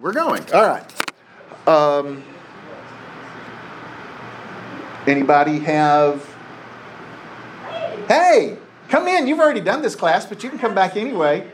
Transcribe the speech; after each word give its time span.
We're 0.00 0.12
going. 0.12 0.44
All 0.54 0.64
right. 0.64 1.68
Um, 1.68 2.22
anybody 5.08 5.58
have? 5.60 6.24
Hey, 8.06 8.56
come 8.88 9.08
in. 9.08 9.26
You've 9.26 9.40
already 9.40 9.60
done 9.60 9.82
this 9.82 9.96
class, 9.96 10.24
but 10.24 10.44
you 10.44 10.50
can 10.50 10.58
come 10.60 10.74
back 10.74 10.96
anyway. 10.96 11.50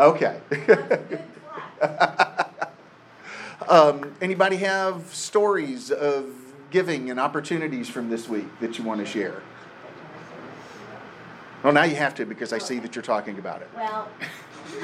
Okay. 0.00 0.40
um, 3.68 4.12
anybody 4.20 4.56
have 4.56 5.14
stories 5.14 5.92
of 5.92 6.34
giving 6.70 7.10
and 7.10 7.20
opportunities 7.20 7.88
from 7.88 8.10
this 8.10 8.28
week 8.28 8.46
that 8.58 8.76
you 8.76 8.82
want 8.82 8.98
to 9.00 9.06
share? 9.06 9.40
Well, 11.62 11.72
now 11.72 11.84
you 11.84 11.94
have 11.94 12.16
to 12.16 12.26
because 12.26 12.52
I 12.52 12.58
see 12.58 12.80
that 12.80 12.96
you're 12.96 13.04
talking 13.04 13.38
about 13.38 13.62
it. 13.62 13.70
Well, 13.76 14.08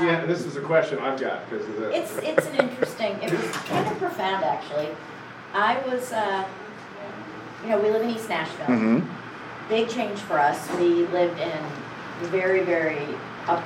Yeah, 0.01 0.25
this 0.27 0.45
is 0.45 0.57
a 0.57 0.61
question 0.61 0.99
I've 0.99 1.21
got 1.21 1.49
because 1.49 1.67
of 1.69 1.83
it's, 1.85 2.17
it's 2.19 2.47
an 2.47 2.57
interesting, 2.57 3.13
it 3.23 3.33
was 3.33 3.51
kind 3.67 3.87
of 3.87 3.99
profound, 3.99 4.45
actually. 4.45 4.89
I 5.53 5.79
was, 5.87 6.13
uh, 6.13 6.47
you 7.63 7.71
know, 7.71 7.81
we 7.81 7.91
live 7.91 8.03
in 8.03 8.11
East 8.11 8.29
Nashville. 8.29 8.67
Mm-hmm. 8.67 9.69
Big 9.69 9.89
change 9.89 10.19
for 10.21 10.39
us. 10.39 10.71
We 10.79 11.07
lived 11.07 11.41
in 11.41 11.59
very, 12.29 12.61
very 12.65 13.07
up, 13.47 13.65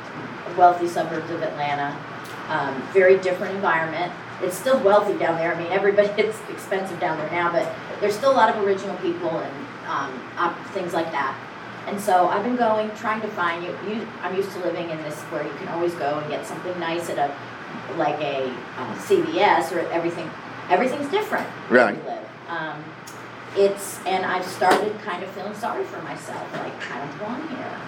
wealthy 0.57 0.89
suburbs 0.89 1.31
of 1.31 1.43
Atlanta. 1.43 1.97
Um, 2.49 2.83
very 2.93 3.19
different 3.19 3.55
environment. 3.55 4.13
It's 4.43 4.57
still 4.57 4.79
wealthy 4.81 5.17
down 5.19 5.37
there. 5.37 5.55
I 5.55 5.59
mean, 5.59 5.71
everybody, 5.71 6.09
it's 6.23 6.39
expensive 6.51 6.99
down 7.01 7.19
there 7.19 7.31
now, 7.31 7.53
but 7.53 7.73
there's 8.01 8.17
still 8.17 8.33
a 8.33 8.35
lot 8.35 8.55
of 8.55 8.63
original 8.65 8.97
people 8.97 9.31
and 9.31 9.67
um, 9.87 10.23
op- 10.39 10.67
things 10.69 10.93
like 10.93 11.11
that. 11.13 11.37
And 11.87 12.01
so 12.01 12.29
I've 12.29 12.45
been 12.45 12.57
going, 12.57 12.91
trying 12.93 13.21
to 13.23 13.29
find 13.29 13.65
you. 13.65 13.71
you 13.89 14.07
I'm 14.23 14.35
used 14.37 14.53
to 14.53 14.59
living 14.61 14.91
in 14.91 14.99
this 15.03 15.19
where 15.33 15.43
you 15.43 15.53
can 15.55 15.69
always 15.69 15.95
go 15.95 16.19
and 16.19 16.31
get 16.31 16.47
something 16.47 16.79
nice 16.79 17.11
at 17.11 17.19
a 17.19 17.35
like 17.97 18.21
a 18.21 18.45
um, 18.79 18.95
CVS 18.99 19.73
or 19.73 19.81
everything. 19.91 20.31
Everything's 20.71 21.11
different 21.11 21.47
where 21.69 21.85
Right. 21.87 22.05
live. 22.07 22.29
Um, 22.49 22.85
it's 23.57 23.99
and 24.07 24.25
I've 24.25 24.47
started 24.47 24.99
kind 25.01 25.23
of 25.23 25.31
feeling 25.31 25.55
sorry 25.55 25.85
for 25.85 26.01
myself. 26.03 26.51
Like 26.53 26.73
I 26.91 26.99
don't 26.99 27.19
belong 27.19 27.49
here. 27.49 27.81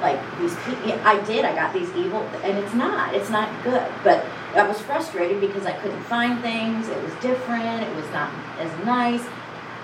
Like 0.00 0.20
these 0.38 0.54
people, 0.66 0.92
I 1.04 1.22
did. 1.24 1.44
I 1.44 1.54
got 1.54 1.72
these 1.72 1.88
evil, 1.94 2.20
and 2.42 2.58
it's 2.58 2.74
not. 2.74 3.14
It's 3.14 3.30
not 3.30 3.48
good. 3.64 3.86
But 4.04 4.26
I 4.54 4.66
was 4.66 4.78
frustrated 4.80 5.40
because 5.40 5.64
I 5.64 5.72
couldn't 5.72 6.02
find 6.04 6.40
things. 6.40 6.88
It 6.88 7.02
was 7.02 7.12
different. 7.22 7.82
It 7.82 7.96
was 7.96 8.04
not 8.10 8.30
as 8.58 8.84
nice. 8.84 9.24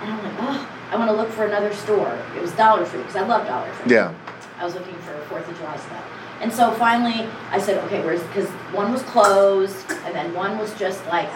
And 0.01 0.13
I'm 0.13 0.23
like, 0.23 0.35
oh, 0.39 0.69
I 0.93 0.95
want 0.95 1.09
to 1.09 1.17
look 1.17 1.29
for 1.29 1.43
another 1.45 1.73
store. 1.73 2.15
It 2.35 2.41
was 2.41 2.51
Dollar 2.51 2.85
Tree 2.85 2.99
because 2.99 3.15
I 3.15 3.25
love 3.25 3.47
Dollar 3.47 3.67
Tree. 3.77 3.95
Yeah. 3.95 4.13
I 4.59 4.63
was 4.63 4.75
looking 4.75 4.93
for 4.97 5.17
Fourth 5.25 5.49
of 5.49 5.57
July 5.57 5.75
stuff. 5.77 6.05
And 6.39 6.53
so 6.53 6.71
finally, 6.73 7.27
I 7.49 7.57
said, 7.57 7.83
okay, 7.85 8.03
where's, 8.03 8.21
because 8.23 8.47
one 8.71 8.91
was 8.91 9.01
closed, 9.01 9.89
and 9.89 10.13
then 10.13 10.35
one 10.35 10.59
was 10.59 10.71
just 10.77 11.03
like, 11.07 11.29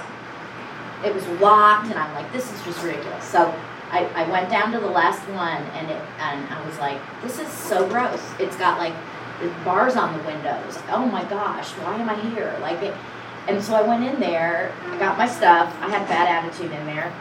it 1.03 1.11
was 1.11 1.25
locked, 1.41 1.87
and 1.87 1.95
I'm 1.95 2.13
like, 2.13 2.31
this 2.31 2.51
is 2.53 2.63
just 2.65 2.83
ridiculous. 2.83 3.23
So 3.23 3.51
I, 3.89 4.05
I 4.13 4.29
went 4.29 4.51
down 4.51 4.71
to 4.73 4.79
the 4.79 4.89
last 4.89 5.21
one, 5.29 5.63
and 5.73 5.89
it, 5.89 6.01
and 6.19 6.53
I 6.53 6.63
was 6.63 6.77
like, 6.77 7.01
this 7.23 7.39
is 7.39 7.47
so 7.47 7.87
gross. 7.89 8.21
It's 8.39 8.55
got 8.57 8.77
like 8.77 8.93
bars 9.65 9.95
on 9.95 10.15
the 10.15 10.23
windows. 10.23 10.77
Oh 10.91 11.07
my 11.07 11.23
gosh, 11.23 11.69
why 11.71 11.95
am 11.95 12.09
I 12.09 12.15
here? 12.29 12.55
Like 12.61 12.83
it, 12.83 12.93
and 13.47 13.63
so 13.63 13.73
I 13.73 13.81
went 13.81 14.03
in 14.03 14.19
there, 14.19 14.71
I 14.85 14.99
got 14.99 15.17
my 15.17 15.27
stuff. 15.27 15.75
I 15.81 15.89
had 15.89 16.03
a 16.03 16.07
bad 16.07 16.27
attitude 16.27 16.71
in 16.71 16.85
there. 16.85 17.11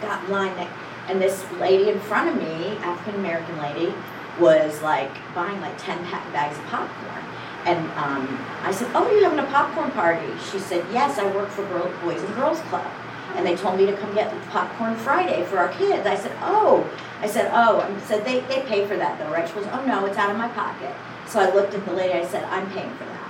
Got 0.00 0.24
in 0.24 0.30
line, 0.30 0.56
there, 0.56 0.70
and 1.10 1.20
this 1.20 1.44
lady 1.58 1.90
in 1.90 1.98
front 1.98 2.28
of 2.28 2.36
me, 2.36 2.76
African 2.78 3.18
American 3.18 3.58
lady, 3.58 3.92
was 4.38 4.80
like 4.80 5.10
buying 5.34 5.60
like 5.60 5.76
10 5.76 6.04
pack 6.06 6.32
bags 6.32 6.56
of 6.56 6.64
popcorn. 6.66 7.24
And 7.66 7.78
um, 7.98 8.46
I 8.62 8.70
said, 8.70 8.90
Oh, 8.94 9.10
you're 9.10 9.24
having 9.24 9.40
a 9.40 9.50
popcorn 9.50 9.90
party? 9.90 10.26
She 10.50 10.58
said, 10.58 10.86
Yes, 10.92 11.18
I 11.18 11.24
work 11.34 11.48
for 11.48 11.66
Girl, 11.66 11.92
Boys 12.02 12.22
and 12.22 12.34
Girls 12.36 12.60
Club. 12.62 12.86
And 13.34 13.44
they 13.44 13.56
told 13.56 13.76
me 13.76 13.86
to 13.86 13.96
come 13.96 14.14
get 14.14 14.32
popcorn 14.48 14.96
Friday 14.96 15.44
for 15.44 15.58
our 15.58 15.68
kids. 15.68 16.06
I 16.06 16.14
said, 16.14 16.32
Oh. 16.40 16.88
I 17.20 17.26
said, 17.26 17.50
Oh. 17.52 17.80
I 17.80 18.00
said, 18.00 18.24
they, 18.24 18.40
they 18.40 18.62
pay 18.62 18.86
for 18.86 18.96
that 18.96 19.18
though, 19.18 19.30
right? 19.30 19.46
She 19.46 19.54
goes, 19.54 19.66
Oh, 19.72 19.84
no, 19.84 20.06
it's 20.06 20.16
out 20.16 20.30
of 20.30 20.36
my 20.36 20.48
pocket. 20.48 20.94
So 21.26 21.40
I 21.40 21.52
looked 21.52 21.74
at 21.74 21.84
the 21.84 21.92
lady, 21.92 22.14
I 22.14 22.26
said, 22.26 22.44
I'm 22.44 22.70
paying 22.70 22.90
for 22.94 23.04
that. 23.04 23.20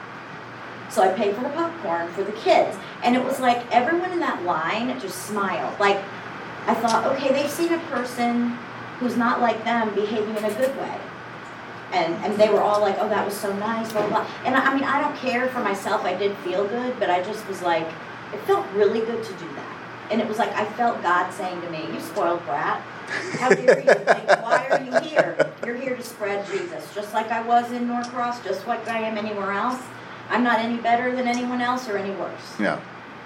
So 0.90 1.02
I 1.02 1.12
paid 1.12 1.34
for 1.34 1.42
the 1.42 1.50
popcorn 1.50 2.08
for 2.12 2.24
the 2.24 2.32
kids. 2.32 2.76
And 3.02 3.16
it 3.16 3.24
was 3.24 3.40
like 3.40 3.64
everyone 3.72 4.12
in 4.12 4.20
that 4.20 4.42
line 4.44 4.98
just 5.00 5.26
smiled. 5.26 5.78
Like, 5.80 6.02
I 6.70 6.74
thought, 6.74 7.04
okay, 7.06 7.32
they've 7.32 7.50
seen 7.50 7.72
a 7.72 7.78
person 7.90 8.50
who's 9.00 9.16
not 9.16 9.40
like 9.40 9.64
them 9.64 9.92
behaving 9.92 10.36
in 10.36 10.44
a 10.44 10.54
good 10.54 10.76
way. 10.76 11.00
And, 11.92 12.14
and 12.24 12.38
they 12.38 12.48
were 12.48 12.60
all 12.60 12.80
like, 12.80 12.96
oh, 13.00 13.08
that 13.08 13.24
was 13.24 13.36
so 13.36 13.52
nice, 13.56 13.90
blah, 13.90 14.06
blah. 14.06 14.24
And 14.44 14.54
I, 14.54 14.70
I 14.70 14.74
mean, 14.74 14.84
I 14.84 15.00
don't 15.00 15.16
care 15.16 15.48
for 15.48 15.58
myself. 15.58 16.04
I 16.04 16.14
did 16.14 16.36
feel 16.38 16.64
good, 16.68 16.94
but 17.00 17.10
I 17.10 17.24
just 17.24 17.46
was 17.48 17.60
like, 17.62 17.88
it 18.32 18.38
felt 18.42 18.64
really 18.72 19.00
good 19.00 19.24
to 19.24 19.32
do 19.32 19.48
that. 19.56 19.76
And 20.12 20.20
it 20.20 20.28
was 20.28 20.38
like, 20.38 20.52
I 20.52 20.64
felt 20.64 21.02
God 21.02 21.32
saying 21.32 21.60
to 21.60 21.70
me, 21.70 21.88
you 21.92 21.98
spoiled 21.98 22.44
brat. 22.44 22.80
How 23.40 23.48
dare 23.48 23.80
you? 23.80 23.86
Like, 23.86 24.28
why 24.42 24.68
are 24.70 24.80
you 24.80 25.08
here? 25.08 25.52
You're 25.66 25.76
here 25.76 25.96
to 25.96 26.02
spread 26.04 26.46
Jesus, 26.46 26.94
just 26.94 27.12
like 27.12 27.32
I 27.32 27.42
was 27.42 27.72
in 27.72 27.88
Norcross, 27.88 28.44
just 28.44 28.68
like 28.68 28.86
I 28.86 29.00
am 29.00 29.18
anywhere 29.18 29.50
else. 29.50 29.82
I'm 30.28 30.44
not 30.44 30.60
any 30.60 30.76
better 30.76 31.16
than 31.16 31.26
anyone 31.26 31.60
else 31.60 31.88
or 31.88 31.96
any 31.96 32.14
worse. 32.14 32.60
Yeah. 32.60 32.80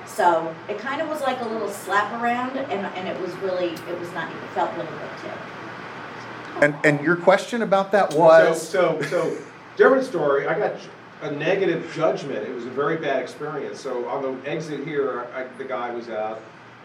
So 0.06 0.54
it 0.68 0.78
kind 0.78 1.00
of 1.00 1.08
was 1.08 1.20
like 1.22 1.40
a 1.40 1.44
little 1.48 1.68
slap 1.68 2.12
around, 2.22 2.56
and, 2.56 2.86
and 2.86 3.08
it 3.08 3.20
was 3.20 3.32
really, 3.36 3.68
it 3.70 3.98
was 4.00 4.12
not, 4.12 4.30
it 4.30 4.36
felt 4.54 4.72
really 4.74 4.86
good 4.86 5.10
too. 5.22 5.30
And 6.60 6.74
and 6.84 7.00
your 7.00 7.16
question 7.16 7.62
about 7.62 7.90
that 7.92 8.14
was 8.14 8.60
so, 8.68 9.00
so, 9.02 9.08
so 9.10 9.36
different 9.76 10.04
story. 10.06 10.46
I 10.46 10.56
got 10.56 10.74
a 11.22 11.30
negative 11.32 11.90
judgment. 11.94 12.46
It 12.46 12.54
was 12.54 12.64
a 12.64 12.70
very 12.70 12.96
bad 12.96 13.20
experience. 13.22 13.80
So 13.80 14.06
on 14.08 14.22
the 14.22 14.48
exit 14.48 14.86
here, 14.86 15.26
I, 15.34 15.44
the 15.58 15.64
guy 15.64 15.90
was 15.90 16.08
out, 16.08 16.40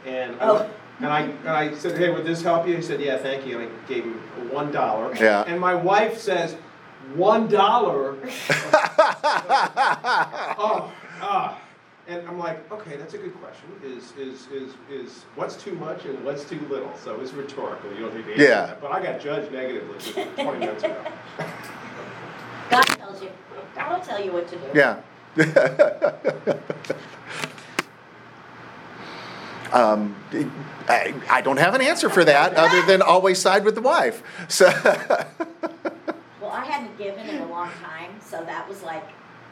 and 0.08 0.36
I, 0.42 0.46
Oh. 0.48 0.70
and 1.00 1.08
I 1.08 1.22
and 1.22 1.50
I 1.50 1.76
said, 1.76 1.98
"Hey, 2.00 2.10
would 2.10 2.26
this 2.26 2.42
help 2.42 2.68
you?" 2.68 2.76
He 2.78 2.82
said, 2.82 3.00
"Yeah, 3.00 3.18
thank 3.18 3.46
you." 3.46 3.60
And 3.60 3.70
I 3.72 3.88
gave 3.88 4.06
him 4.06 4.20
one 4.52 4.72
dollar. 4.72 5.14
Yeah. 5.16 5.44
And 5.46 5.60
my 5.60 5.76
wife 5.76 6.18
says, 6.18 6.56
"One 7.14 7.48
dollar." 7.48 8.16
oh, 10.58 10.92
ah. 11.22 11.60
And 12.10 12.28
I'm 12.28 12.40
like, 12.40 12.70
okay, 12.72 12.98
that's 12.98 13.14
a 13.14 13.20
good 13.20 13.36
question. 13.40 13.70
Is 13.84 14.14
is 14.18 14.48
is 14.48 14.74
is 14.90 15.26
what's 15.36 15.56
too 15.56 15.74
much 15.76 16.06
and 16.06 16.26
what's 16.26 16.44
too 16.44 16.60
little? 16.68 16.92
So 16.98 17.22
it's 17.22 17.32
rhetorical. 17.34 17.94
You 17.94 18.00
don't 18.00 18.16
need 18.16 18.26
to 18.26 18.32
answer 18.32 18.44
Yeah. 18.44 18.66
that. 18.66 18.82
But 18.82 18.92
I 18.92 19.04
got 19.04 19.22
judged 19.22 19.52
negatively 19.52 20.24
20 20.36 20.60
minutes 20.60 20.84
ago. 20.84 20.96
God 22.72 22.82
tells 22.84 23.22
you, 23.22 23.30
God 23.76 23.92
will 24.00 24.04
tell 24.04 24.20
you 24.24 24.32
what 24.32 24.48
to 24.48 24.56
do. 24.56 24.66
yeah. 24.74 25.02
um, 29.72 30.16
I, 30.88 31.14
I 31.30 31.42
don't 31.42 31.58
have 31.58 31.76
an 31.76 31.82
answer 31.82 32.10
for 32.10 32.26
that 32.26 32.56
other 32.56 32.82
than 32.88 33.04
always 33.04 33.38
side 33.38 33.64
with 33.64 33.76
the 33.76 33.82
wife. 33.82 34.24
So 34.48 34.66
Well, 36.42 36.50
I 36.52 36.66
hadn't 36.66 36.98
given 36.98 37.30
in 37.30 37.42
a 37.42 37.48
long 37.48 37.70
time, 37.84 38.10
so 38.20 38.44
that 38.46 38.68
was 38.68 38.82
like 38.82 39.04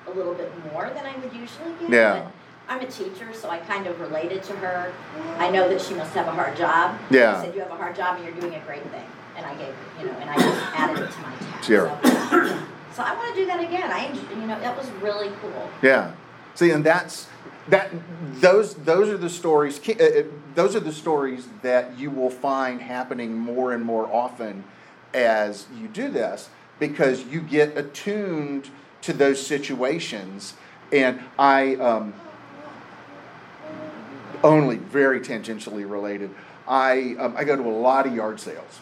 a 0.07 0.12
little 0.12 0.34
bit 0.34 0.51
more 0.72 0.90
than 0.90 1.06
I 1.06 1.16
would 1.18 1.34
usually 1.34 1.72
give. 1.79 1.90
Yeah. 1.90 2.28
I'm 2.69 2.81
a 2.81 2.85
teacher, 2.88 3.34
so 3.34 3.50
I 3.50 3.59
kind 3.59 3.88
of 3.88 4.00
related 4.01 4.44
to 4.44 4.53
her. 4.57 4.91
I 5.38 5.50
know 5.50 5.69
that 5.69 5.81
she 5.81 5.94
must 5.94 6.13
have 6.13 6.28
a 6.28 6.31
hard 6.31 6.57
job. 6.57 7.00
Yeah. 7.09 7.38
I 7.38 7.45
said, 7.45 7.56
you 7.56 7.62
have 7.62 7.72
a 7.72 7.75
hard 7.75 7.95
job 7.95 8.18
and 8.18 8.25
you're 8.25 8.35
doing 8.41 8.56
a 8.56 8.66
great 8.66 8.84
thing. 8.90 9.06
And 9.38 9.45
I 9.45 9.56
gave, 9.56 9.73
you 10.00 10.07
know, 10.07 10.13
and 10.13 10.29
I 10.29 10.35
just 10.35 10.62
added 10.75 11.03
it 11.03 11.12
to 11.12 11.19
my 11.22 11.35
tab. 11.35 11.63
Sure. 11.63 12.00
So, 12.03 12.09
so 12.95 13.03
I 13.03 13.16
want 13.16 13.34
to 13.34 13.40
do 13.40 13.45
that 13.45 13.62
again. 13.62 13.90
I, 13.90 14.12
you 14.12 14.47
know, 14.47 14.59
that 14.59 14.78
was 14.78 14.90
really 15.01 15.29
cool. 15.41 15.69
Yeah. 15.81 16.13
See, 16.56 16.72
and 16.72 16.84
that's 16.84 17.28
that. 17.69 17.91
Those 18.41 18.74
those 18.74 19.09
are 19.09 19.18
the 19.18 19.29
stories. 19.29 19.79
uh, 19.88 19.91
uh, 20.03 20.24
Those 20.56 20.75
are 20.75 20.79
the 20.79 20.91
stories 20.91 21.47
that 21.62 21.97
you 21.97 22.09
will 22.09 22.31
find 22.31 22.81
happening 22.81 23.38
more 23.38 23.74
and 23.74 23.84
more 23.84 24.12
often 24.12 24.63
as 25.13 25.68
you 25.79 25.88
do 25.88 26.09
this, 26.09 26.50
because 26.79 27.24
you 27.25 27.41
get 27.41 27.78
attuned 27.78 28.72
to 29.07 29.13
those 29.13 29.45
situations. 29.45 30.53
And 30.91 31.22
I 31.40 31.75
um, 31.75 32.13
only 34.44 34.75
very 34.75 35.19
tangentially 35.19 35.89
related. 35.89 36.30
I 36.68 37.15
um, 37.18 37.33
I 37.36 37.44
go 37.44 37.56
to 37.56 37.63
a 37.63 37.71
lot 37.71 38.06
of 38.06 38.13
yard 38.13 38.39
sales, 38.39 38.81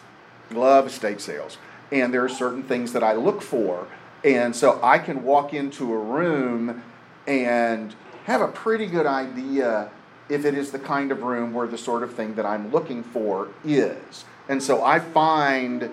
love 0.50 0.88
estate 0.88 1.20
sales, 1.20 1.58
and 1.90 2.12
there 2.12 2.24
are 2.24 2.28
certain 2.28 2.64
things 2.64 2.92
that 2.92 3.02
I 3.02 3.14
look 3.14 3.40
for, 3.40 3.86
and 4.24 4.54
so 4.54 4.80
I 4.82 4.98
can 4.98 5.22
walk 5.22 5.54
into 5.54 5.92
a 5.92 5.98
room 5.98 6.82
and 7.26 7.94
have 8.24 8.40
a 8.40 8.48
pretty 8.48 8.86
good 8.86 9.06
idea 9.06 9.90
if 10.28 10.44
it 10.44 10.54
is 10.54 10.72
the 10.72 10.80
kind 10.80 11.12
of 11.12 11.22
room 11.22 11.54
where 11.54 11.68
the 11.68 11.78
sort 11.78 12.02
of 12.02 12.14
thing 12.14 12.34
that 12.34 12.44
I'm 12.44 12.72
looking 12.72 13.04
for 13.04 13.48
is. 13.64 14.24
And 14.48 14.60
so 14.60 14.82
I 14.82 14.98
find 14.98 15.88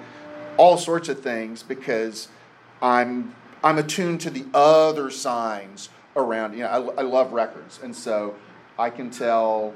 all 0.57 0.77
sorts 0.77 1.09
of 1.09 1.21
things 1.21 1.61
because 1.61 2.27
I'm 2.81 3.35
I'm 3.63 3.77
attuned 3.77 4.21
to 4.21 4.29
the 4.29 4.45
other 4.53 5.09
signs 5.09 5.89
around. 6.15 6.53
You 6.53 6.63
know, 6.63 6.93
I, 6.97 7.01
I 7.01 7.03
love 7.03 7.33
records, 7.33 7.79
and 7.81 7.95
so 7.95 8.35
I 8.77 8.89
can 8.89 9.09
tell 9.09 9.73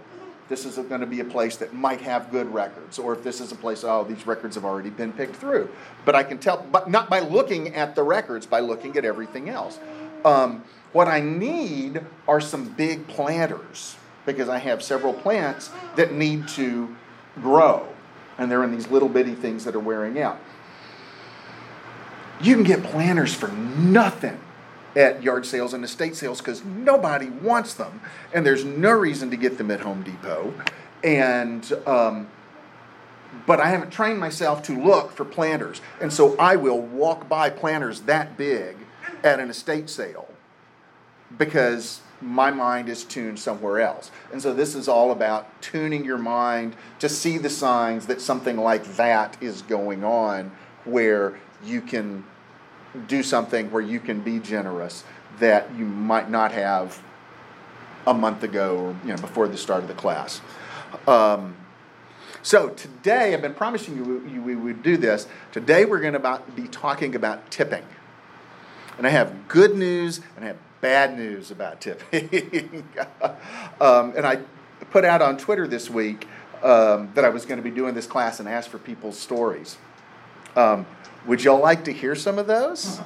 this 0.49 0.65
is 0.65 0.77
going 0.77 1.01
to 1.01 1.07
be 1.07 1.19
a 1.19 1.25
place 1.25 1.57
that 1.57 1.73
might 1.73 2.01
have 2.01 2.31
good 2.31 2.53
records, 2.53 2.99
or 2.99 3.13
if 3.13 3.23
this 3.23 3.41
is 3.41 3.51
a 3.51 3.55
place, 3.55 3.83
oh, 3.83 4.03
these 4.03 4.25
records 4.25 4.55
have 4.55 4.65
already 4.65 4.89
been 4.89 5.11
picked 5.11 5.35
through. 5.35 5.69
But 6.05 6.15
I 6.15 6.23
can 6.23 6.37
tell, 6.37 6.65
but 6.71 6.89
not 6.89 7.09
by 7.09 7.19
looking 7.19 7.75
at 7.75 7.95
the 7.95 8.03
records, 8.03 8.45
by 8.45 8.61
looking 8.61 8.95
at 8.97 9.05
everything 9.05 9.49
else. 9.49 9.79
Um, 10.23 10.63
what 10.93 11.07
I 11.07 11.19
need 11.19 12.01
are 12.27 12.39
some 12.39 12.69
big 12.69 13.07
planters 13.07 13.97
because 14.25 14.49
I 14.49 14.57
have 14.59 14.81
several 14.81 15.13
plants 15.13 15.69
that 15.95 16.13
need 16.13 16.47
to 16.49 16.95
grow. 17.35 17.87
And 18.37 18.51
they're 18.51 18.63
in 18.63 18.71
these 18.71 18.87
little 18.87 19.09
bitty 19.09 19.35
things 19.35 19.63
that 19.65 19.75
are 19.75 19.79
wearing 19.79 20.19
out. 20.19 20.39
You 22.41 22.55
can 22.55 22.63
get 22.63 22.83
planters 22.83 23.33
for 23.33 23.47
nothing 23.49 24.39
at 24.95 25.21
yard 25.21 25.45
sales 25.45 25.73
and 25.73 25.83
estate 25.83 26.15
sales 26.15 26.39
because 26.39 26.63
nobody 26.65 27.29
wants 27.29 27.73
them. 27.73 28.01
And 28.33 28.45
there's 28.45 28.65
no 28.65 28.91
reason 28.91 29.29
to 29.31 29.37
get 29.37 29.57
them 29.57 29.71
at 29.71 29.81
Home 29.81 30.03
Depot. 30.03 30.53
And, 31.03 31.71
um, 31.85 32.27
but 33.45 33.59
I 33.59 33.69
haven't 33.69 33.91
trained 33.91 34.19
myself 34.19 34.63
to 34.63 34.73
look 34.73 35.11
for 35.11 35.23
planters. 35.25 35.81
And 36.01 36.11
so 36.11 36.35
I 36.37 36.55
will 36.55 36.81
walk 36.81 37.29
by 37.29 37.49
planters 37.49 38.01
that 38.01 38.37
big 38.37 38.77
at 39.23 39.39
an 39.39 39.49
estate 39.49 39.89
sale 39.89 40.27
because 41.37 42.01
my 42.21 42.49
mind 42.49 42.89
is 42.89 43.03
tuned 43.03 43.39
somewhere 43.39 43.79
else. 43.79 44.09
And 44.31 44.41
so 44.41 44.53
this 44.53 44.73
is 44.73 44.87
all 44.87 45.11
about 45.11 45.61
tuning 45.61 46.03
your 46.03 46.17
mind 46.17 46.75
to 46.99 47.09
see 47.09 47.37
the 47.37 47.49
signs 47.49 48.07
that 48.07 48.21
something 48.21 48.57
like 48.57 48.83
that 48.95 49.37
is 49.41 49.61
going 49.61 50.03
on 50.03 50.51
where 50.83 51.37
you 51.63 51.81
can 51.81 52.23
do 53.07 53.21
something 53.23 53.71
where 53.71 53.81
you 53.81 53.99
can 53.99 54.21
be 54.21 54.39
generous 54.39 55.03
that 55.39 55.73
you 55.75 55.85
might 55.85 56.29
not 56.29 56.51
have 56.51 57.01
a 58.05 58.13
month 58.13 58.43
ago 58.43 58.77
or 58.77 58.95
you 59.03 59.13
know 59.13 59.21
before 59.21 59.47
the 59.47 59.57
start 59.57 59.81
of 59.81 59.87
the 59.87 59.93
class. 59.93 60.41
Um, 61.07 61.55
so 62.41 62.69
today, 62.69 63.33
I've 63.33 63.41
been 63.41 63.53
promising 63.53 63.97
you, 63.97 64.41
we 64.41 64.55
would 64.55 64.81
do 64.81 64.95
this. 64.95 65.27
Today, 65.51 65.83
we're 65.83 65.99
going 65.99 66.13
to 66.13 66.41
be 66.55 66.67
talking 66.69 67.13
about 67.13 67.51
tipping, 67.51 67.83
and 68.97 69.05
I 69.05 69.09
have 69.09 69.47
good 69.49 69.75
news 69.75 70.21
and 70.35 70.45
I 70.45 70.47
have 70.49 70.57
bad 70.79 71.17
news 71.17 71.51
about 71.51 71.81
tipping. 71.81 72.87
um, 73.81 74.13
and 74.15 74.25
I 74.25 74.39
put 74.91 75.03
out 75.03 75.21
on 75.21 75.37
Twitter 75.37 75.67
this 75.67 75.89
week 75.89 76.27
um, 76.63 77.11
that 77.15 77.25
I 77.25 77.29
was 77.29 77.45
going 77.45 77.57
to 77.57 77.63
be 77.63 77.71
doing 77.71 77.93
this 77.93 78.07
class 78.07 78.39
and 78.39 78.47
ask 78.47 78.69
for 78.69 78.77
people's 78.77 79.17
stories. 79.17 79.77
Um, 80.55 80.85
would 81.27 81.43
y'all 81.43 81.61
like 81.61 81.83
to 81.85 81.93
hear 81.93 82.15
some 82.15 82.39
of 82.39 82.47
those? 82.47 82.81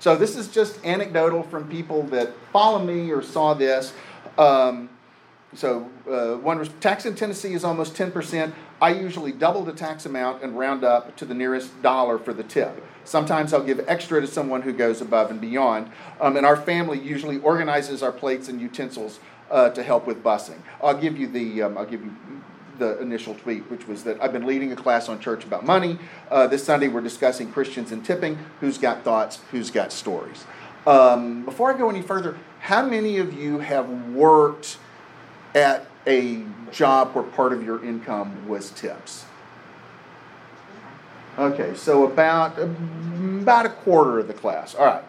so 0.00 0.16
this 0.16 0.36
is 0.36 0.48
just 0.48 0.84
anecdotal 0.84 1.42
from 1.44 1.68
people 1.68 2.02
that 2.04 2.32
follow 2.52 2.84
me 2.84 3.10
or 3.10 3.22
saw 3.22 3.54
this. 3.54 3.92
Um, 4.36 4.90
so 5.54 5.90
uh, 6.08 6.34
one 6.34 6.64
tax 6.80 7.06
in 7.06 7.14
Tennessee 7.14 7.54
is 7.54 7.64
almost 7.64 7.94
10%. 7.94 8.52
I 8.80 8.90
usually 8.90 9.32
double 9.32 9.64
the 9.64 9.72
tax 9.72 10.04
amount 10.06 10.42
and 10.42 10.58
round 10.58 10.84
up 10.84 11.16
to 11.16 11.24
the 11.24 11.34
nearest 11.34 11.82
dollar 11.82 12.18
for 12.18 12.34
the 12.34 12.44
tip. 12.44 12.84
Sometimes 13.04 13.54
I'll 13.54 13.64
give 13.64 13.82
extra 13.88 14.20
to 14.20 14.26
someone 14.26 14.62
who 14.62 14.72
goes 14.72 15.00
above 15.00 15.30
and 15.30 15.40
beyond. 15.40 15.90
Um, 16.20 16.36
and 16.36 16.44
our 16.44 16.56
family 16.56 16.98
usually 16.98 17.38
organizes 17.38 18.02
our 18.02 18.12
plates 18.12 18.48
and 18.48 18.60
utensils 18.60 19.20
uh, 19.50 19.70
to 19.70 19.82
help 19.82 20.06
with 20.06 20.22
busing. 20.22 20.58
I'll 20.82 20.98
give 20.98 21.18
you 21.18 21.26
the 21.26 21.62
um, 21.62 21.78
I'll 21.78 21.86
give 21.86 22.04
you 22.04 22.12
the 22.78 23.00
initial 23.00 23.34
tweet, 23.34 23.70
which 23.70 23.86
was 23.86 24.04
that 24.04 24.22
I've 24.22 24.32
been 24.32 24.46
leading 24.46 24.72
a 24.72 24.76
class 24.76 25.08
on 25.08 25.20
church 25.20 25.44
about 25.44 25.64
money. 25.64 25.98
Uh, 26.30 26.46
this 26.46 26.64
Sunday 26.64 26.88
we're 26.88 27.00
discussing 27.00 27.50
Christians 27.52 27.92
and 27.92 28.04
tipping. 28.04 28.38
Who's 28.60 28.78
got 28.78 29.04
thoughts? 29.04 29.40
Who's 29.50 29.70
got 29.70 29.92
stories? 29.92 30.44
Um, 30.86 31.44
before 31.44 31.74
I 31.74 31.78
go 31.78 31.90
any 31.90 32.02
further, 32.02 32.36
how 32.60 32.86
many 32.86 33.18
of 33.18 33.34
you 33.34 33.58
have 33.58 33.88
worked 34.10 34.78
at 35.54 35.86
a 36.06 36.44
job 36.70 37.14
where 37.14 37.24
part 37.24 37.52
of 37.52 37.62
your 37.62 37.84
income 37.84 38.48
was 38.48 38.70
tips? 38.70 39.24
Okay, 41.38 41.74
so 41.74 42.04
about 42.04 42.58
about 42.58 43.66
a 43.66 43.70
quarter 43.70 44.18
of 44.18 44.26
the 44.26 44.34
class. 44.34 44.74
All 44.74 44.84
right. 44.84 45.04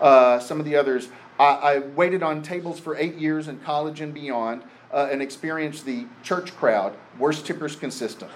Uh, 0.00 0.38
some 0.38 0.58
of 0.58 0.64
the 0.64 0.76
others. 0.76 1.08
I, 1.38 1.44
I 1.44 1.78
waited 1.78 2.22
on 2.22 2.42
tables 2.42 2.78
for 2.78 2.96
eight 2.96 3.16
years 3.16 3.48
in 3.48 3.58
college 3.60 4.00
and 4.00 4.14
beyond 4.14 4.62
uh, 4.94 5.08
and 5.10 5.20
experience 5.20 5.82
the 5.82 6.06
church 6.22 6.56
crowd, 6.56 6.94
worst 7.18 7.44
tippers 7.44 7.74
consistent. 7.74 8.30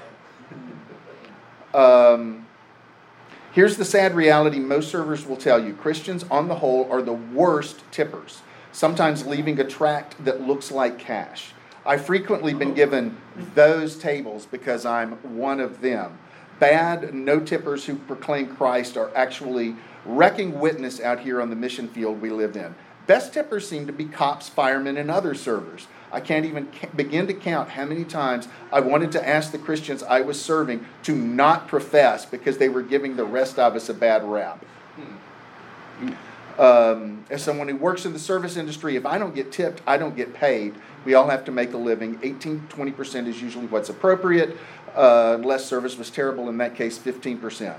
Um, 1.72 2.46
here's 3.52 3.76
the 3.76 3.84
sad 3.84 4.14
reality 4.14 4.58
most 4.58 4.90
servers 4.90 5.24
will 5.24 5.36
tell 5.36 5.64
you 5.64 5.72
Christians, 5.72 6.24
on 6.30 6.48
the 6.48 6.56
whole, 6.56 6.90
are 6.90 7.00
the 7.00 7.12
worst 7.12 7.84
tippers, 7.92 8.42
sometimes 8.72 9.24
leaving 9.24 9.60
a 9.60 9.64
tract 9.64 10.22
that 10.24 10.42
looks 10.42 10.72
like 10.72 10.98
cash. 10.98 11.52
I've 11.86 12.04
frequently 12.04 12.52
been 12.52 12.74
given 12.74 13.16
those 13.54 13.96
tables 13.96 14.44
because 14.44 14.84
I'm 14.84 15.12
one 15.36 15.60
of 15.60 15.80
them. 15.80 16.18
Bad 16.58 17.14
no 17.14 17.38
tippers 17.38 17.84
who 17.84 17.94
proclaim 17.94 18.56
Christ 18.56 18.96
are 18.96 19.14
actually 19.14 19.76
wrecking 20.04 20.58
witness 20.58 21.00
out 21.00 21.20
here 21.20 21.40
on 21.40 21.50
the 21.50 21.56
mission 21.56 21.86
field 21.86 22.20
we 22.20 22.30
live 22.30 22.56
in. 22.56 22.74
Best 23.06 23.32
tippers 23.32 23.66
seem 23.66 23.86
to 23.86 23.92
be 23.92 24.04
cops, 24.04 24.48
firemen, 24.48 24.96
and 24.96 25.10
other 25.10 25.34
servers. 25.34 25.86
I 26.10 26.20
can't 26.20 26.46
even 26.46 26.68
begin 26.96 27.26
to 27.26 27.34
count 27.34 27.70
how 27.70 27.84
many 27.84 28.04
times 28.04 28.48
I 28.72 28.80
wanted 28.80 29.12
to 29.12 29.28
ask 29.28 29.52
the 29.52 29.58
Christians 29.58 30.02
I 30.02 30.20
was 30.22 30.40
serving 30.40 30.84
to 31.04 31.14
not 31.14 31.68
profess 31.68 32.24
because 32.24 32.58
they 32.58 32.68
were 32.68 32.82
giving 32.82 33.16
the 33.16 33.24
rest 33.24 33.58
of 33.58 33.76
us 33.76 33.88
a 33.88 33.94
bad 33.94 34.24
rap. 34.24 34.64
Um, 36.58 37.24
as 37.30 37.42
someone 37.42 37.68
who 37.68 37.76
works 37.76 38.04
in 38.04 38.12
the 38.12 38.18
service 38.18 38.56
industry, 38.56 38.96
if 38.96 39.06
I 39.06 39.16
don't 39.16 39.34
get 39.34 39.52
tipped, 39.52 39.80
I 39.86 39.96
don't 39.96 40.16
get 40.16 40.34
paid. 40.34 40.74
We 41.04 41.14
all 41.14 41.28
have 41.28 41.44
to 41.44 41.52
make 41.52 41.72
a 41.72 41.76
living. 41.76 42.18
18 42.22 42.68
20% 42.68 43.26
is 43.28 43.40
usually 43.40 43.66
what's 43.66 43.88
appropriate. 43.88 44.56
Uh, 44.94 45.36
unless 45.38 45.64
service 45.64 45.96
was 45.96 46.10
terrible, 46.10 46.48
in 46.48 46.58
that 46.58 46.74
case, 46.74 46.98
15%. 46.98 47.76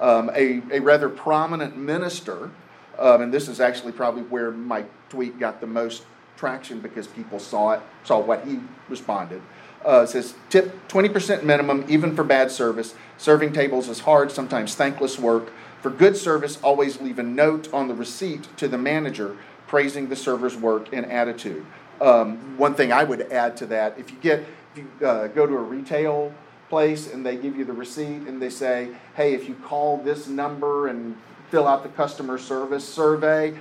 Um, 0.00 0.30
a, 0.34 0.62
a 0.72 0.80
rather 0.80 1.10
prominent 1.10 1.76
minister, 1.76 2.50
um, 2.98 3.20
and 3.20 3.34
this 3.34 3.48
is 3.48 3.60
actually 3.60 3.92
probably 3.92 4.22
where 4.22 4.50
my 4.50 4.84
tweet 5.10 5.38
got 5.38 5.60
the 5.60 5.66
most 5.66 6.04
traction 6.36 6.80
because 6.80 7.06
people 7.06 7.38
saw 7.38 7.72
it, 7.72 7.80
saw 8.04 8.20
what 8.20 8.46
he 8.46 8.60
responded. 8.88 9.42
Uh, 9.84 10.06
says 10.06 10.34
tip 10.48 10.88
20% 10.88 11.42
minimum 11.42 11.84
even 11.88 12.14
for 12.14 12.22
bad 12.22 12.50
service. 12.50 12.94
Serving 13.18 13.52
tables 13.52 13.88
is 13.88 14.00
hard, 14.00 14.30
sometimes 14.30 14.74
thankless 14.74 15.18
work. 15.18 15.52
For 15.80 15.90
good 15.90 16.16
service, 16.16 16.58
always 16.62 17.00
leave 17.00 17.18
a 17.18 17.24
note 17.24 17.72
on 17.74 17.88
the 17.88 17.94
receipt 17.94 18.46
to 18.58 18.68
the 18.68 18.78
manager 18.78 19.36
praising 19.72 20.10
the 20.10 20.16
server's 20.16 20.54
work 20.54 20.92
and 20.92 21.06
attitude. 21.06 21.64
Um, 21.98 22.58
one 22.58 22.74
thing 22.74 22.92
I 22.92 23.04
would 23.04 23.32
add 23.32 23.56
to 23.56 23.66
that, 23.68 23.98
if 23.98 24.10
you 24.10 24.18
get 24.18 24.44
if 24.74 24.84
you 25.00 25.06
uh, 25.06 25.28
go 25.28 25.46
to 25.46 25.54
a 25.54 25.62
retail 25.62 26.32
place 26.68 27.10
and 27.10 27.24
they 27.24 27.36
give 27.36 27.56
you 27.56 27.64
the 27.64 27.72
receipt 27.72 28.28
and 28.28 28.40
they 28.40 28.50
say, 28.50 28.88
hey, 29.14 29.32
if 29.32 29.48
you 29.48 29.54
call 29.54 29.96
this 29.96 30.28
number 30.28 30.88
and 30.88 31.16
fill 31.50 31.66
out 31.66 31.82
the 31.82 31.88
customer 31.88 32.36
service 32.36 32.86
survey, 32.86 33.54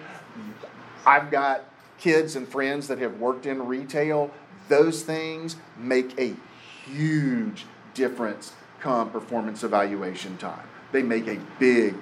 I've 1.06 1.32
got 1.32 1.64
kids 2.02 2.36
and 2.36 2.48
friends 2.48 2.88
that 2.88 2.98
have 2.98 3.20
worked 3.20 3.46
in 3.46 3.66
retail, 3.66 4.32
those 4.68 5.04
things 5.04 5.56
make 5.78 6.20
a 6.20 6.36
huge 6.86 7.66
difference 7.94 8.54
come 8.80 9.10
performance 9.12 9.64
evaluation 9.64 10.36
time. 10.38 10.68
They 10.92 11.04
make 11.04 11.28
a 11.28 11.40
big, 11.60 11.96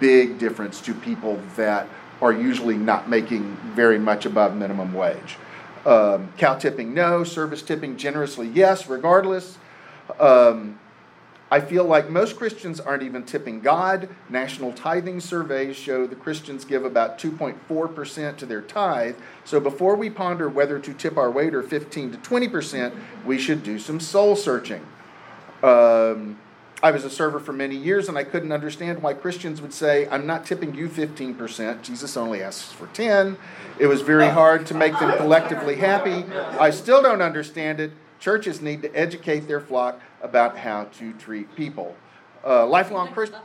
big 0.00 0.38
difference 0.38 0.80
to 0.82 0.92
people 0.92 1.40
that 1.56 1.86
are 2.20 2.32
usually 2.32 2.76
not 2.76 3.08
making 3.08 3.56
very 3.74 3.98
much 3.98 4.26
above 4.26 4.56
minimum 4.56 4.92
wage. 4.92 5.36
Um, 5.86 6.32
cow 6.36 6.56
tipping, 6.56 6.92
no. 6.92 7.24
Service 7.24 7.62
tipping, 7.62 7.96
generously, 7.96 8.48
yes, 8.48 8.88
regardless. 8.88 9.58
Um, 10.18 10.78
I 11.50 11.60
feel 11.60 11.84
like 11.84 12.08
most 12.10 12.36
Christians 12.36 12.80
aren't 12.80 13.02
even 13.02 13.24
tipping 13.24 13.60
God. 13.60 14.08
National 14.28 14.72
tithing 14.72 15.20
surveys 15.20 15.76
show 15.76 16.06
the 16.06 16.16
Christians 16.16 16.64
give 16.64 16.84
about 16.84 17.18
2.4% 17.18 18.36
to 18.38 18.46
their 18.46 18.62
tithe. 18.62 19.16
So 19.44 19.60
before 19.60 19.94
we 19.94 20.10
ponder 20.10 20.48
whether 20.48 20.78
to 20.78 20.94
tip 20.94 21.16
our 21.16 21.30
waiter 21.30 21.62
15 21.62 22.12
to 22.12 22.18
20%, 22.18 22.94
we 23.24 23.38
should 23.38 23.62
do 23.62 23.78
some 23.78 24.00
soul 24.00 24.36
searching. 24.36 24.84
Um, 25.62 26.38
I 26.82 26.90
was 26.90 27.04
a 27.04 27.10
server 27.10 27.40
for 27.40 27.52
many 27.52 27.76
years 27.76 28.08
and 28.08 28.18
I 28.18 28.24
couldn't 28.24 28.52
understand 28.52 29.02
why 29.02 29.14
Christians 29.14 29.62
would 29.62 29.72
say, 29.72 30.06
I'm 30.08 30.26
not 30.26 30.44
tipping 30.44 30.74
you 30.74 30.88
15%. 30.88 31.82
Jesus 31.82 32.16
only 32.16 32.42
asks 32.42 32.72
for 32.72 32.88
10. 32.88 33.38
It 33.78 33.86
was 33.86 34.02
very 34.02 34.28
hard 34.28 34.66
to 34.66 34.74
make 34.74 34.98
them 34.98 35.16
collectively 35.16 35.76
happy. 35.76 36.24
I 36.58 36.70
still 36.70 37.00
don't 37.00 37.22
understand 37.22 37.80
it. 37.80 37.92
Churches 38.20 38.60
need 38.60 38.82
to 38.82 38.94
educate 38.94 39.48
their 39.48 39.60
flock 39.60 40.00
about 40.24 40.56
how 40.56 40.84
to 40.84 41.12
treat 41.12 41.54
people. 41.54 41.94
Uh, 42.44 42.66
lifelong 42.66 43.12
Christian. 43.12 43.40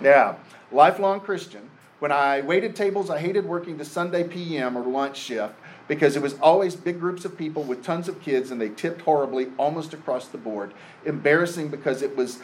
Yeah, 0.00 0.36
lifelong 0.72 1.20
Christian. 1.20 1.68
When 1.98 2.12
I 2.12 2.40
waited 2.42 2.76
tables, 2.76 3.10
I 3.10 3.18
hated 3.18 3.44
working 3.44 3.76
the 3.76 3.84
Sunday 3.84 4.24
PM 4.24 4.76
or 4.76 4.82
lunch 4.82 5.16
shift 5.16 5.54
because 5.88 6.14
it 6.14 6.22
was 6.22 6.34
always 6.40 6.76
big 6.76 7.00
groups 7.00 7.24
of 7.24 7.36
people 7.36 7.62
with 7.62 7.82
tons 7.82 8.08
of 8.08 8.20
kids 8.22 8.50
and 8.50 8.60
they 8.60 8.68
tipped 8.68 9.02
horribly 9.02 9.48
almost 9.58 9.92
across 9.92 10.28
the 10.28 10.38
board. 10.38 10.72
Embarrassing 11.04 11.68
because 11.68 12.02
it 12.02 12.16
was 12.16 12.38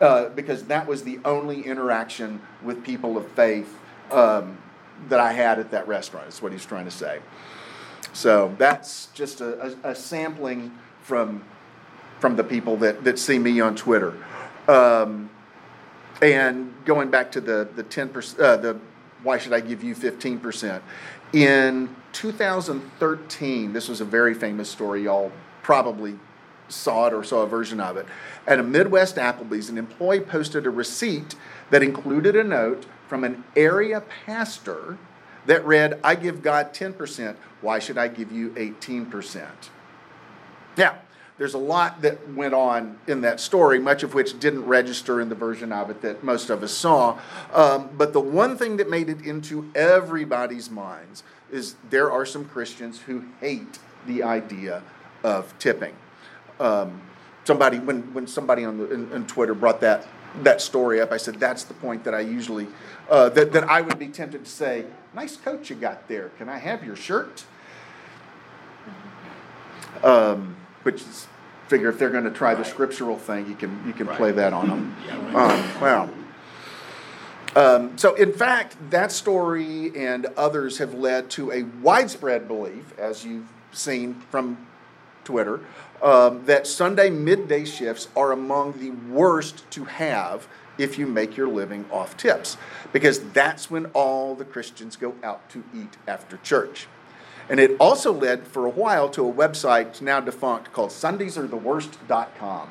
uh, 0.00 0.28
because 0.30 0.64
that 0.64 0.86
was 0.86 1.04
the 1.04 1.18
only 1.24 1.62
interaction 1.62 2.40
with 2.62 2.84
people 2.84 3.16
of 3.16 3.26
faith 3.28 3.78
um, 4.10 4.58
that 5.08 5.20
I 5.20 5.32
had 5.32 5.58
at 5.58 5.70
that 5.70 5.88
restaurant. 5.88 6.28
Is 6.28 6.42
what 6.42 6.52
he's 6.52 6.66
trying 6.66 6.84
to 6.84 6.90
say. 6.90 7.20
So 8.12 8.54
that's 8.58 9.06
just 9.14 9.40
a, 9.40 9.76
a, 9.84 9.90
a 9.90 9.94
sampling 9.94 10.72
from 11.02 11.44
from 12.20 12.36
the 12.36 12.44
people 12.44 12.76
that, 12.78 13.04
that 13.04 13.18
see 13.18 13.38
me 13.38 13.60
on 13.60 13.76
Twitter. 13.76 14.14
Um, 14.68 15.30
and 16.22 16.72
going 16.84 17.10
back 17.10 17.30
to 17.32 17.40
the 17.40 17.68
the 17.76 17.82
ten 17.82 18.08
percent, 18.08 18.40
uh, 18.40 18.56
the 18.56 18.80
why 19.22 19.38
should 19.38 19.52
I 19.52 19.60
give 19.60 19.84
you 19.84 19.94
fifteen 19.94 20.38
percent? 20.38 20.82
In 21.32 21.94
2013, 22.12 23.72
this 23.72 23.88
was 23.88 24.00
a 24.00 24.04
very 24.04 24.32
famous 24.32 24.70
story. 24.70 25.02
Y'all 25.02 25.32
probably 25.62 26.18
saw 26.68 27.06
it 27.06 27.12
or 27.12 27.22
saw 27.24 27.42
a 27.42 27.46
version 27.46 27.80
of 27.80 27.96
it. 27.96 28.06
At 28.46 28.58
a 28.58 28.62
Midwest 28.62 29.16
Applebee's, 29.16 29.68
an 29.68 29.76
employee 29.76 30.20
posted 30.20 30.66
a 30.66 30.70
receipt 30.70 31.34
that 31.70 31.82
included 31.82 32.36
a 32.36 32.44
note 32.44 32.86
from 33.08 33.24
an 33.24 33.44
area 33.54 34.02
pastor 34.24 34.98
that 35.46 35.64
read, 35.64 36.00
I 36.02 36.14
give 36.14 36.42
God 36.42 36.72
10%. 36.72 37.36
Why 37.60 37.78
should 37.78 37.98
I 37.98 38.08
give 38.08 38.32
you 38.32 38.50
18%? 38.50 39.46
Now, 40.76 40.98
there's 41.38 41.54
a 41.54 41.58
lot 41.58 42.00
that 42.02 42.32
went 42.32 42.54
on 42.54 42.98
in 43.06 43.20
that 43.20 43.40
story, 43.40 43.78
much 43.78 44.02
of 44.02 44.14
which 44.14 44.38
didn't 44.40 44.64
register 44.64 45.20
in 45.20 45.28
the 45.28 45.34
version 45.34 45.70
of 45.70 45.90
it 45.90 46.00
that 46.00 46.24
most 46.24 46.48
of 46.48 46.62
us 46.62 46.72
saw. 46.72 47.18
Um, 47.52 47.90
but 47.96 48.12
the 48.12 48.20
one 48.20 48.56
thing 48.56 48.78
that 48.78 48.88
made 48.88 49.08
it 49.10 49.20
into 49.20 49.70
everybody's 49.74 50.70
minds 50.70 51.22
is 51.50 51.76
there 51.90 52.10
are 52.10 52.24
some 52.24 52.46
Christians 52.46 53.00
who 53.00 53.24
hate 53.40 53.78
the 54.06 54.22
idea 54.22 54.82
of 55.22 55.56
tipping. 55.58 55.94
Um, 56.58 57.02
somebody, 57.44 57.78
when, 57.80 58.14
when 58.14 58.26
somebody 58.26 58.64
on, 58.64 58.78
the, 58.78 58.90
in, 58.90 59.26
Twitter 59.26 59.54
brought 59.54 59.80
that, 59.82 60.06
that 60.42 60.62
story 60.62 61.00
up, 61.02 61.12
I 61.12 61.18
said, 61.18 61.34
that's 61.34 61.64
the 61.64 61.74
point 61.74 62.04
that 62.04 62.14
I 62.14 62.20
usually, 62.20 62.66
uh, 63.10 63.28
that, 63.30 63.52
that 63.52 63.64
I 63.64 63.82
would 63.82 63.98
be 63.98 64.08
tempted 64.08 64.44
to 64.44 64.50
say, 64.50 64.86
nice 65.14 65.36
coat 65.36 65.68
you 65.68 65.76
got 65.76 66.08
there. 66.08 66.30
Can 66.38 66.48
I 66.48 66.58
have 66.58 66.82
your 66.82 66.96
shirt? 66.96 67.44
Um, 70.02 70.56
which 70.86 71.02
is 71.02 71.26
figure 71.66 71.88
if 71.88 71.98
they're 71.98 72.10
going 72.10 72.24
to 72.24 72.30
try 72.30 72.54
the 72.54 72.64
scriptural 72.64 73.18
thing, 73.18 73.44
you 73.48 73.56
can 73.56 73.82
you 73.84 73.92
can 73.92 74.06
play 74.06 74.30
that 74.30 74.52
on 74.52 74.68
them. 74.68 74.96
Um, 75.34 75.80
well, 75.80 76.10
um, 77.56 77.98
so 77.98 78.14
in 78.14 78.32
fact, 78.32 78.76
that 78.90 79.10
story 79.10 79.90
and 79.96 80.26
others 80.36 80.78
have 80.78 80.94
led 80.94 81.28
to 81.30 81.50
a 81.50 81.64
widespread 81.82 82.46
belief, 82.46 82.96
as 82.98 83.24
you've 83.24 83.52
seen 83.72 84.14
from 84.30 84.64
Twitter, 85.24 85.60
um, 86.02 86.44
that 86.46 86.68
Sunday 86.68 87.10
midday 87.10 87.64
shifts 87.64 88.06
are 88.16 88.30
among 88.30 88.78
the 88.78 88.90
worst 89.12 89.68
to 89.72 89.84
have 89.84 90.46
if 90.78 90.98
you 90.98 91.06
make 91.06 91.36
your 91.36 91.48
living 91.48 91.84
off 91.90 92.16
tips, 92.16 92.56
because 92.92 93.18
that's 93.30 93.70
when 93.70 93.86
all 93.86 94.36
the 94.36 94.44
Christians 94.44 94.94
go 94.94 95.14
out 95.24 95.48
to 95.50 95.64
eat 95.74 95.96
after 96.06 96.36
church. 96.38 96.86
And 97.48 97.60
it 97.60 97.76
also 97.78 98.12
led 98.12 98.46
for 98.46 98.66
a 98.66 98.70
while 98.70 99.08
to 99.10 99.28
a 99.28 99.32
website 99.32 100.00
now 100.00 100.20
defunct 100.20 100.72
called 100.72 100.90
SundaysAreTheWorst.com, 100.90 102.68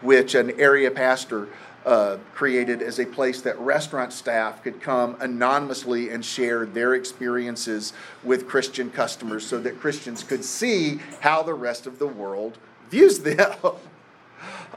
which 0.00 0.34
an 0.34 0.58
area 0.58 0.90
pastor 0.90 1.48
uh, 1.84 2.18
created 2.34 2.82
as 2.82 2.98
a 2.98 3.06
place 3.06 3.40
that 3.42 3.58
restaurant 3.58 4.12
staff 4.12 4.62
could 4.62 4.80
come 4.80 5.16
anonymously 5.20 6.10
and 6.10 6.24
share 6.24 6.66
their 6.66 6.94
experiences 6.94 7.92
with 8.22 8.46
Christian 8.46 8.90
customers 8.90 9.46
so 9.46 9.58
that 9.60 9.80
Christians 9.80 10.22
could 10.22 10.44
see 10.44 11.00
how 11.20 11.42
the 11.42 11.54
rest 11.54 11.86
of 11.86 11.98
the 11.98 12.06
world 12.06 12.58
views 12.90 13.20
them. 13.20 13.54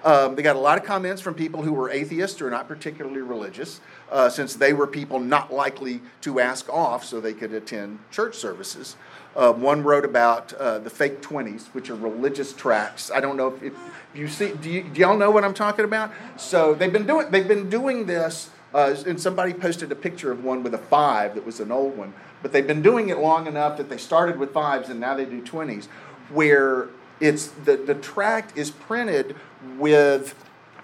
Um, 0.03 0.35
they 0.35 0.41
got 0.41 0.55
a 0.55 0.59
lot 0.59 0.77
of 0.77 0.83
comments 0.83 1.21
from 1.21 1.33
people 1.33 1.62
who 1.62 1.73
were 1.73 1.89
atheists 1.89 2.41
or 2.41 2.50
not 2.50 2.67
particularly 2.67 3.21
religious, 3.21 3.79
uh, 4.12 4.29
since 4.29 4.55
they 4.55 4.73
were 4.73 4.88
people 4.88 5.19
not 5.19 5.53
likely 5.53 6.01
to 6.21 6.39
ask 6.39 6.69
off 6.69 7.05
so 7.05 7.21
they 7.21 7.33
could 7.33 7.53
attend 7.53 8.00
church 8.12 8.35
services. 8.35 8.95
Uh, 9.35 9.51
one 9.51 9.81
wrote 9.81 10.05
about 10.05 10.53
uh, 10.53 10.77
the 10.79 10.89
fake 10.89 11.21
20s, 11.21 11.67
which 11.67 11.89
are 11.89 11.95
religious 11.95 12.53
tracts. 12.53 13.09
I 13.12 13.19
don't 13.19 13.38
know 13.38 13.47
if, 13.47 13.63
if 13.63 13.73
you 14.13 14.27
see, 14.27 14.53
do, 14.53 14.69
you, 14.69 14.83
do 14.83 15.01
y'all 15.01 15.17
know 15.17 15.31
what 15.31 15.43
I'm 15.43 15.53
talking 15.55 15.85
about? 15.85 16.12
So 16.38 16.73
they've 16.75 16.93
been 16.93 17.07
doing, 17.07 17.31
they've 17.31 17.47
been 17.47 17.69
doing 17.69 18.05
this, 18.05 18.51
uh, 18.73 18.95
and 19.07 19.19
somebody 19.19 19.53
posted 19.53 19.91
a 19.91 19.95
picture 19.95 20.31
of 20.31 20.43
one 20.43 20.63
with 20.63 20.73
a 20.73 20.79
five 20.79 21.35
that 21.35 21.45
was 21.45 21.59
an 21.59 21.71
old 21.71 21.97
one, 21.97 22.13
but 22.41 22.51
they've 22.51 22.67
been 22.67 22.81
doing 22.81 23.09
it 23.09 23.17
long 23.17 23.47
enough 23.47 23.77
that 23.77 23.89
they 23.89 23.97
started 23.97 24.38
with 24.38 24.51
fives 24.51 24.89
and 24.89 25.00
now 25.00 25.15
they 25.15 25.25
do 25.25 25.41
20s, 25.41 25.88
where 26.29 26.89
it's 27.23 27.47
the, 27.63 27.77
the 27.77 27.95
tract 27.95 28.57
is 28.57 28.69
printed 28.69 29.35
with 29.77 30.35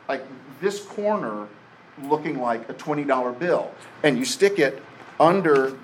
like 0.07 0.25
this 0.61 0.79
corner 0.79 1.47
looking 2.03 2.39
like 2.39 2.69
a 2.69 2.73
$20 2.73 3.37
bill, 3.37 3.71
and 4.03 4.17
you 4.17 4.23
stick 4.23 4.57
it 4.57 4.81
under 5.19 5.77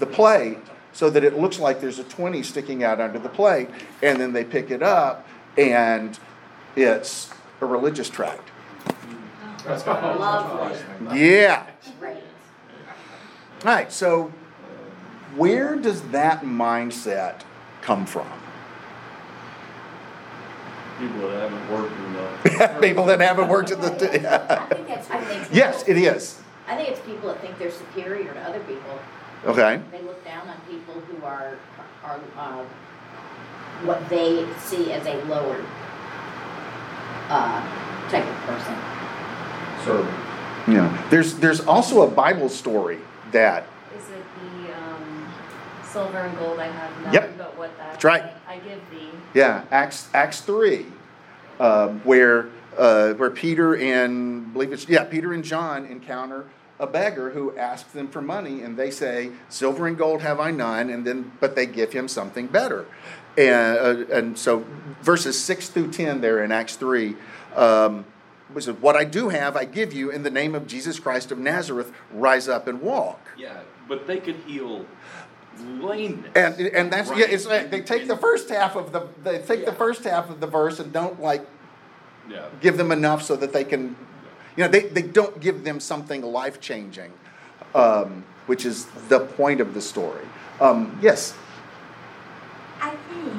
the 0.00 0.06
plate 0.06 0.58
so 0.92 1.08
that 1.08 1.22
it 1.22 1.38
looks 1.38 1.60
like 1.60 1.80
there's 1.80 2.00
a 2.00 2.04
20 2.04 2.42
sticking 2.42 2.82
out 2.82 3.00
under 3.00 3.20
the 3.20 3.28
plate, 3.28 3.68
and 4.02 4.20
then 4.20 4.32
they 4.32 4.42
pick 4.42 4.72
it 4.72 4.82
up, 4.82 5.26
and 5.56 6.18
it's 6.74 7.30
a 7.60 7.66
religious 7.66 8.10
tract. 8.10 8.50
Yeah. 11.14 11.66
Great. 12.00 12.16
All 13.64 13.72
right, 13.72 13.92
so 13.92 14.32
where 15.36 15.76
does 15.76 16.02
that 16.10 16.42
mindset 16.42 17.42
come 17.82 18.04
from? 18.04 18.26
People 20.98 21.28
that 21.28 21.50
haven't 21.50 21.70
worked 21.72 21.92
in 21.96 22.04
enough. 22.06 22.80
People 22.80 23.04
that 23.06 23.20
haven't 23.20 23.48
worked 23.48 23.70
at 23.70 23.78
I 23.78 23.88
the. 23.88 23.96
think 23.98 24.88
that's, 24.88 25.10
I 25.10 25.20
think. 25.24 25.48
yes, 25.52 25.84
it 25.86 25.96
is. 25.96 26.40
I 26.66 26.76
think 26.76 26.88
it's 26.90 27.00
people 27.06 27.28
that 27.28 27.40
think 27.40 27.58
they're 27.58 27.70
superior 27.70 28.34
to 28.34 28.40
other 28.40 28.60
people. 28.60 28.98
Okay. 29.46 29.80
They 29.90 30.02
look 30.02 30.22
down 30.24 30.48
on 30.48 30.56
people 30.68 30.94
who 31.00 31.24
are, 31.24 31.56
are, 32.04 32.20
uh, 32.36 32.64
what 33.84 34.06
they 34.08 34.46
see 34.58 34.92
as 34.92 35.06
a 35.06 35.14
lower, 35.24 35.64
uh, 37.28 37.62
type 38.10 38.26
of 38.26 38.34
person. 38.44 38.74
So, 39.84 40.02
Yeah. 40.70 41.06
There's 41.10 41.34
there's 41.36 41.60
also 41.60 42.02
a 42.02 42.10
Bible 42.10 42.48
story 42.48 42.98
that 43.32 43.64
Is 43.96 44.08
it 44.10 44.24
the 44.42 44.72
um, 44.74 45.32
silver 45.88 46.18
and 46.18 46.38
gold 46.38 46.58
I 46.58 46.66
have 46.66 47.02
none, 47.04 47.14
Yep. 47.14 47.38
but 47.38 47.58
what 47.58 47.76
that 47.78 47.92
That's 47.92 48.04
right. 48.04 48.24
I 48.46 48.58
give 48.58 48.80
thee. 48.90 49.08
Yeah, 49.34 49.64
Acts 49.70 50.08
Acts 50.14 50.40
three, 50.40 50.86
um, 51.60 52.00
where 52.04 52.48
uh, 52.76 53.14
where 53.14 53.30
Peter 53.30 53.76
and 53.76 54.52
believe 54.52 54.72
it's 54.72 54.88
yeah 54.88 55.04
Peter 55.04 55.32
and 55.32 55.44
John 55.44 55.84
encounter 55.86 56.44
a 56.80 56.86
beggar 56.86 57.30
who 57.30 57.56
asks 57.56 57.92
them 57.92 58.08
for 58.08 58.22
money, 58.22 58.62
and 58.62 58.76
they 58.76 58.90
say, 58.90 59.30
"Silver 59.48 59.86
and 59.86 59.96
gold 59.98 60.22
have 60.22 60.38
I 60.40 60.50
none," 60.50 60.90
and 60.90 61.06
then 61.06 61.32
but 61.40 61.56
they 61.56 61.66
give 61.66 61.92
him 61.92 62.06
something 62.08 62.46
better, 62.46 62.86
and 63.36 63.78
uh, 63.78 64.14
and 64.14 64.38
so 64.38 64.64
verses 65.02 65.38
six 65.40 65.68
through 65.68 65.90
ten 65.92 66.20
there 66.20 66.42
in 66.44 66.52
Acts 66.52 66.76
three. 66.76 67.16
Um, 67.56 68.04
was 68.54 68.66
it, 68.66 68.80
what 68.80 68.96
I 68.96 69.04
do 69.04 69.28
have, 69.28 69.58
I 69.58 69.66
give 69.66 69.92
you 69.92 70.10
in 70.10 70.22
the 70.22 70.30
name 70.30 70.54
of 70.54 70.66
Jesus 70.66 70.98
Christ 70.98 71.30
of 71.30 71.38
Nazareth. 71.38 71.92
Rise 72.10 72.48
up 72.48 72.66
and 72.66 72.80
walk. 72.80 73.20
Yeah, 73.36 73.60
but 73.86 74.06
they 74.06 74.20
could 74.20 74.36
heal 74.46 74.86
lameness. 75.80 76.30
And 76.34 76.54
and 76.60 76.92
that's 76.92 77.10
yeah. 77.10 77.26
It's 77.28 77.46
like 77.46 77.70
they 77.70 77.80
take 77.80 78.06
the 78.08 78.16
first 78.16 78.48
half 78.48 78.76
of 78.76 78.92
the 78.92 79.06
they 79.24 79.38
take 79.38 79.64
the 79.66 79.72
first 79.72 80.04
half 80.04 80.30
of 80.30 80.40
the 80.40 80.46
verse 80.46 80.78
and 80.80 80.92
don't 80.92 81.20
like 81.20 81.46
Yeah. 82.28 82.46
give 82.60 82.76
them 82.76 82.92
enough 82.92 83.22
so 83.22 83.36
that 83.36 83.52
they 83.52 83.64
can, 83.64 83.96
you 84.56 84.64
know, 84.64 84.68
they, 84.68 84.82
they 84.82 85.02
don't 85.02 85.40
give 85.40 85.64
them 85.64 85.80
something 85.80 86.20
life 86.22 86.60
changing, 86.60 87.12
um, 87.74 88.24
which 88.46 88.64
is 88.66 88.84
the 89.08 89.20
point 89.20 89.60
of 89.60 89.72
the 89.74 89.80
story. 89.80 90.26
Um, 90.60 90.98
yes. 91.00 91.34
I 92.80 92.90
think 93.08 93.32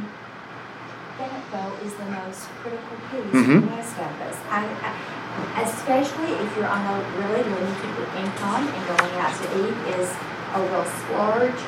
that 1.20 1.42
though 1.52 1.86
is 1.86 1.94
the 1.96 2.06
most 2.06 2.42
critical 2.62 2.98
piece 3.12 3.46
Mhm. 3.46 3.62
for 3.62 3.76
most 3.76 3.94
of 3.94 4.14
us. 4.28 4.38
I, 4.50 4.66
I, 4.66 5.62
especially 5.64 6.34
if 6.34 6.58
you're 6.58 6.68
on 6.68 6.84
a 6.84 6.98
really 7.20 7.44
limited 7.44 8.10
income 8.18 8.68
and 8.68 8.82
going 8.98 9.14
out 9.22 9.34
to 9.42 9.48
eat 9.64 9.78
is 10.00 10.10
a 10.56 10.60
real 10.62 10.86
splurge. 10.86 11.62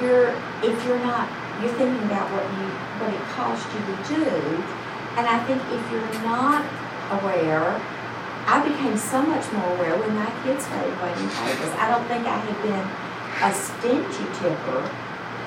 You're 0.00 0.30
if 0.62 0.76
you're 0.86 0.98
not 1.00 1.28
you're 1.62 1.72
thinking 1.74 2.02
about 2.06 2.28
what 2.32 2.44
you 2.58 2.66
what 3.00 3.10
it 3.12 3.22
costs 3.36 3.64
you 3.72 3.80
to 3.80 3.96
do, 4.20 4.24
and 5.16 5.24
I 5.26 5.38
think 5.46 5.60
if 5.72 5.82
you're 5.92 6.22
not 6.24 6.64
aware. 7.20 7.80
I 8.48 8.62
became 8.62 8.96
so 8.96 9.20
much 9.26 9.42
more 9.50 9.74
aware 9.74 9.98
when 9.98 10.14
my 10.14 10.30
kids 10.46 10.62
started 10.70 10.94
waiting 11.02 11.26
tables. 11.34 11.74
I 11.82 11.90
don't 11.90 12.06
think 12.06 12.22
I 12.30 12.38
had 12.38 12.54
been 12.62 12.86
a 13.42 13.50
stingy 13.50 14.22
tipper, 14.38 14.86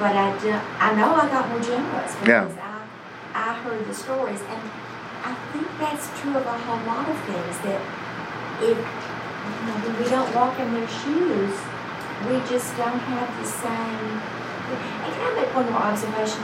but 0.04 0.20
I, 0.20 0.36
ju- 0.44 0.60
I 0.84 0.92
know 1.00 1.16
I 1.16 1.32
got 1.32 1.48
more 1.48 1.64
generous 1.64 2.12
Yeah. 2.28 2.44
because 2.44 2.60
I, 2.60 2.84
I 3.40 3.54
heard 3.64 3.88
the 3.88 3.96
stories. 3.96 4.44
And 4.52 4.60
I 5.24 5.32
think 5.56 5.64
that's 5.80 6.12
true 6.20 6.36
of 6.36 6.44
a 6.44 6.58
whole 6.68 6.84
lot 6.84 7.08
of 7.08 7.16
things 7.24 7.56
that 7.72 7.80
if, 8.68 8.76
you 8.76 9.64
know, 9.64 9.78
we 9.96 10.04
don't 10.12 10.36
walk 10.36 10.60
in 10.60 10.68
their 10.76 10.92
shoes, 11.00 11.56
we 12.28 12.36
just 12.50 12.76
don't 12.76 13.00
have 13.00 13.30
the 13.40 13.48
same. 13.48 14.20
And 15.04 15.10
can 15.14 15.24
I 15.24 15.42
make 15.42 15.56
one 15.56 15.72
more 15.72 15.82
observation? 15.82 16.44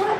What, 0.00 0.16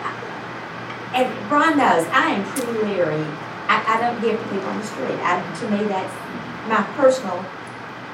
and 1.17 1.27
Ron 1.51 1.79
knows, 1.79 2.07
I 2.13 2.37
am 2.37 2.45
pretty 2.45 2.85
leery. 2.85 3.25
I, 3.67 3.83
I 3.87 4.01
don't 4.01 4.21
give 4.21 4.39
to 4.39 4.47
people 4.51 4.69
on 4.69 4.79
the 4.79 4.87
street. 4.87 5.19
I, 5.25 5.41
to 5.41 5.65
me, 5.71 5.89
that's 5.89 6.15
my 6.69 6.83
personal, 6.95 7.43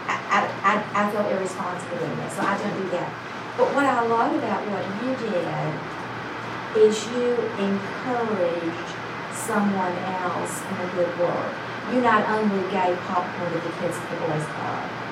I, 0.07 0.47
I, 0.63 0.73
I, 0.95 1.11
feel 1.11 1.27
irresponsible 1.27 1.99
doing 1.99 2.17
that, 2.23 2.33
so 2.33 2.41
I 2.41 2.57
don't 2.57 2.77
do 2.81 2.89
that. 2.97 3.11
But 3.59 3.75
what 3.75 3.85
I 3.85 4.01
love 4.07 4.33
about 4.37 4.63
what 4.69 4.85
you 5.03 5.13
did 5.17 6.87
is 6.87 6.95
you 7.09 7.37
encouraged 7.59 8.89
someone 9.33 9.97
else 10.23 10.63
in 10.71 10.77
a 10.77 10.89
good 10.95 11.13
work. 11.19 11.53
You 11.93 12.01
not 12.01 12.29
only 12.29 12.63
gave 12.71 12.97
popcorn 13.09 13.53
to 13.53 13.61
the 13.61 13.73
kids 13.81 13.97
at 13.97 14.07
the 14.11 14.17
boys' 14.25 14.45
club, 14.45 15.06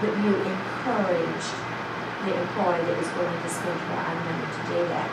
but 0.00 0.12
you 0.24 0.32
encourage 0.32 1.46
the 2.24 2.32
employee 2.36 2.84
that 2.84 2.98
is 3.00 3.08
willing 3.16 3.40
to 3.40 3.48
spend 3.48 3.78
her 3.80 4.00
own 4.00 4.18
money 4.24 4.48
to 4.48 4.62
do 4.72 4.80
that. 4.92 5.08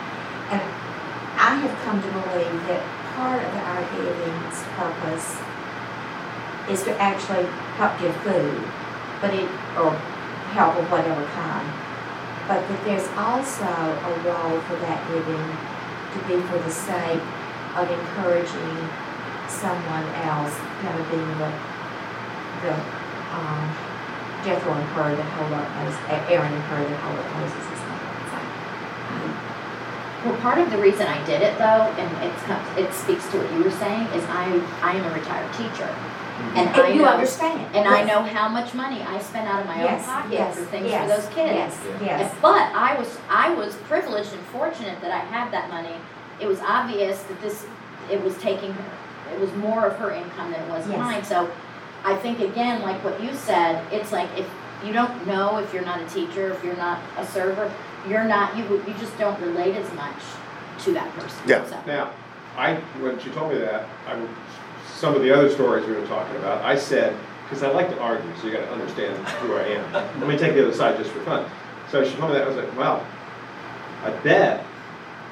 And 0.52 0.62
I 1.36 1.56
have 1.60 1.74
come 1.84 2.00
to 2.00 2.10
believe 2.12 2.56
that 2.68 2.82
part 3.16 3.40
of 3.40 3.52
our 3.68 3.82
giving's 3.96 4.58
purpose 4.76 5.40
is 6.68 6.82
to 6.84 6.92
actually 7.00 7.44
help 7.80 7.98
give 8.00 8.14
food, 8.24 8.60
but 9.20 9.32
it, 9.32 9.48
or 9.76 9.92
help 10.52 10.76
of 10.76 10.90
whatever 10.90 11.24
kind. 11.32 11.68
But 12.48 12.64
that 12.68 12.80
there's 12.84 13.08
also 13.16 13.68
a 13.68 14.12
role 14.24 14.60
for 14.68 14.76
that 14.84 15.00
giving 15.08 15.48
to 16.12 16.18
be 16.28 16.40
for 16.48 16.58
the 16.58 16.72
sake 16.72 17.24
of 17.76 17.90
encouraging 17.90 18.76
someone 19.48 20.04
else, 20.24 20.56
kind 20.80 20.96
of 21.00 21.04
being 21.10 21.32
the, 21.36 21.52
the, 22.64 22.74
um, 23.32 23.87
Jethro 24.44 24.72
and 24.72 24.84
Hur 24.94 25.16
that 25.16 25.28
hold 25.36 25.52
up 25.52 25.68
Moses, 25.82 26.00
uh, 26.08 26.32
Aaron 26.32 26.52
and 26.52 26.62
Hur 26.64 26.82
that 26.88 27.00
hold 27.00 27.18
up 27.18 27.28
Moses' 27.38 27.80
hand. 27.82 28.32
So, 30.22 30.30
Well, 30.30 30.40
part 30.40 30.58
of 30.58 30.70
the 30.70 30.78
reason 30.78 31.06
I 31.06 31.24
did 31.26 31.42
it 31.42 31.58
though, 31.58 31.84
and 31.98 32.08
it's, 32.24 32.42
it 32.78 32.92
speaks 32.94 33.26
to 33.32 33.38
what 33.38 33.52
you 33.52 33.64
were 33.64 33.70
saying, 33.70 34.06
is 34.14 34.24
I, 34.26 34.46
I 34.82 34.94
am 34.96 35.04
a 35.04 35.14
retired 35.14 35.52
teacher. 35.54 35.86
Mm-hmm. 36.38 36.56
And 36.56 36.68
I 36.70 36.88
you 36.90 37.02
know, 37.02 37.08
understand. 37.08 37.74
and 37.74 37.88
I 37.88 38.04
know 38.04 38.22
how 38.22 38.48
much 38.48 38.72
money 38.72 39.02
I 39.02 39.18
spend 39.20 39.48
out 39.48 39.60
of 39.60 39.66
my 39.66 39.82
own 39.82 40.02
pocket 40.04 40.32
yes, 40.32 40.56
for 40.56 40.64
things 40.66 40.86
yes, 40.86 41.02
for 41.10 41.20
those 41.20 41.34
kids. 41.34 41.52
Yes, 41.52 42.00
yes. 42.00 42.32
And- 42.32 42.42
But 42.42 42.62
I 42.74 42.94
was, 42.96 43.18
I 43.28 43.52
was 43.54 43.74
privileged 43.90 44.32
and 44.32 44.42
fortunate 44.46 45.00
that 45.00 45.10
I 45.10 45.18
had 45.18 45.50
that 45.52 45.68
money. 45.68 45.96
It 46.40 46.46
was 46.46 46.60
obvious 46.60 47.22
that 47.24 47.40
this, 47.40 47.66
it 48.08 48.22
was 48.22 48.38
taking, 48.38 48.70
it 49.34 49.40
was 49.40 49.52
more 49.54 49.84
of 49.86 49.96
her 49.96 50.12
income 50.12 50.52
than 50.52 50.62
it 50.62 50.68
was 50.68 50.86
Yes. 50.88 50.98
mine. 50.98 51.24
So 51.24 51.50
I 52.04 52.16
think 52.16 52.40
again, 52.40 52.82
like 52.82 53.02
what 53.04 53.20
you 53.22 53.34
said, 53.34 53.84
it's 53.92 54.12
like 54.12 54.28
if 54.36 54.48
you 54.84 54.92
don't 54.92 55.26
know, 55.26 55.58
if 55.58 55.72
you're 55.74 55.84
not 55.84 56.00
a 56.00 56.06
teacher, 56.06 56.52
if 56.52 56.62
you're 56.64 56.76
not 56.76 57.00
a 57.16 57.26
server, 57.26 57.72
you're 58.08 58.24
not, 58.24 58.56
you, 58.56 58.62
you 58.86 58.94
just 59.00 59.16
don't 59.18 59.38
relate 59.40 59.74
as 59.74 59.92
much 59.94 60.14
to 60.84 60.92
that 60.94 61.12
person. 61.14 61.38
Yeah. 61.46 61.64
So- 61.66 61.80
Now, 61.86 62.12
I, 62.56 62.74
when 63.00 63.18
she 63.18 63.30
told 63.30 63.52
me 63.52 63.58
that, 63.58 63.88
I, 64.06 64.14
would- 64.16 64.28
some 64.94 65.14
of 65.14 65.22
the 65.22 65.30
other 65.32 65.48
stories 65.50 65.86
we 65.86 65.94
were 65.94 66.06
talking 66.06 66.36
about, 66.36 66.64
I 66.64 66.76
said, 66.76 67.16
because 67.44 67.62
I 67.62 67.70
like 67.70 67.88
to 67.90 67.98
argue, 68.00 68.28
so 68.40 68.46
you 68.46 68.52
gotta 68.52 68.70
understand 68.70 69.16
who 69.38 69.54
I 69.54 69.62
am. 69.62 69.92
Let 70.20 70.28
me 70.28 70.36
take 70.36 70.54
the 70.54 70.62
other 70.66 70.74
side 70.74 70.96
just 70.98 71.10
for 71.10 71.20
fun. 71.20 71.48
So 71.90 72.04
she 72.04 72.14
told 72.16 72.32
me 72.32 72.38
that, 72.38 72.44
I 72.44 72.48
was 72.48 72.56
like, 72.56 72.76
wow, 72.76 73.04
I 74.04 74.10
bet, 74.10 74.64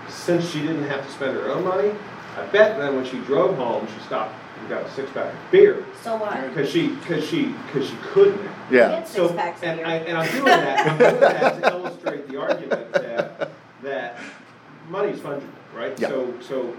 since 0.08 0.48
she 0.48 0.60
didn't 0.60 0.84
have 0.84 1.04
to 1.04 1.12
spend 1.12 1.36
her 1.36 1.50
own 1.50 1.64
money, 1.64 1.92
I 2.36 2.46
bet 2.46 2.78
then 2.78 2.96
when 2.96 3.04
she 3.04 3.18
drove 3.20 3.56
home, 3.56 3.86
she 3.86 4.00
stopped 4.04 4.34
and 4.58 4.68
got 4.68 4.82
a 4.84 4.90
six 4.90 5.10
pack 5.12 5.32
of 5.32 5.38
beer. 5.50 5.84
So 6.02 6.16
what? 6.16 6.40
Because 6.48 6.70
she, 6.70 6.88
because 6.88 7.24
she, 7.26 7.46
because 7.66 7.88
she 7.88 7.96
couldn't. 8.02 8.40
Yeah, 8.70 8.88
Get 9.00 9.08
So, 9.08 9.28
six 9.28 9.38
packs 9.40 9.58
of 9.62 9.68
and 9.68 9.78
beer. 9.78 9.86
I, 9.86 9.94
and 9.96 10.18
I'm 10.18 10.30
doing 10.32 10.44
that, 10.44 10.86
I'm 10.86 10.98
doing 10.98 11.20
that 11.20 11.62
to 11.62 11.70
illustrate 11.72 12.28
the 12.28 12.40
argument 12.40 12.92
that, 12.92 13.50
that 13.82 14.18
money's 14.88 15.18
fungible, 15.18 15.42
right? 15.74 15.98
Yeah. 15.98 16.08
So, 16.08 16.34
so 16.40 16.76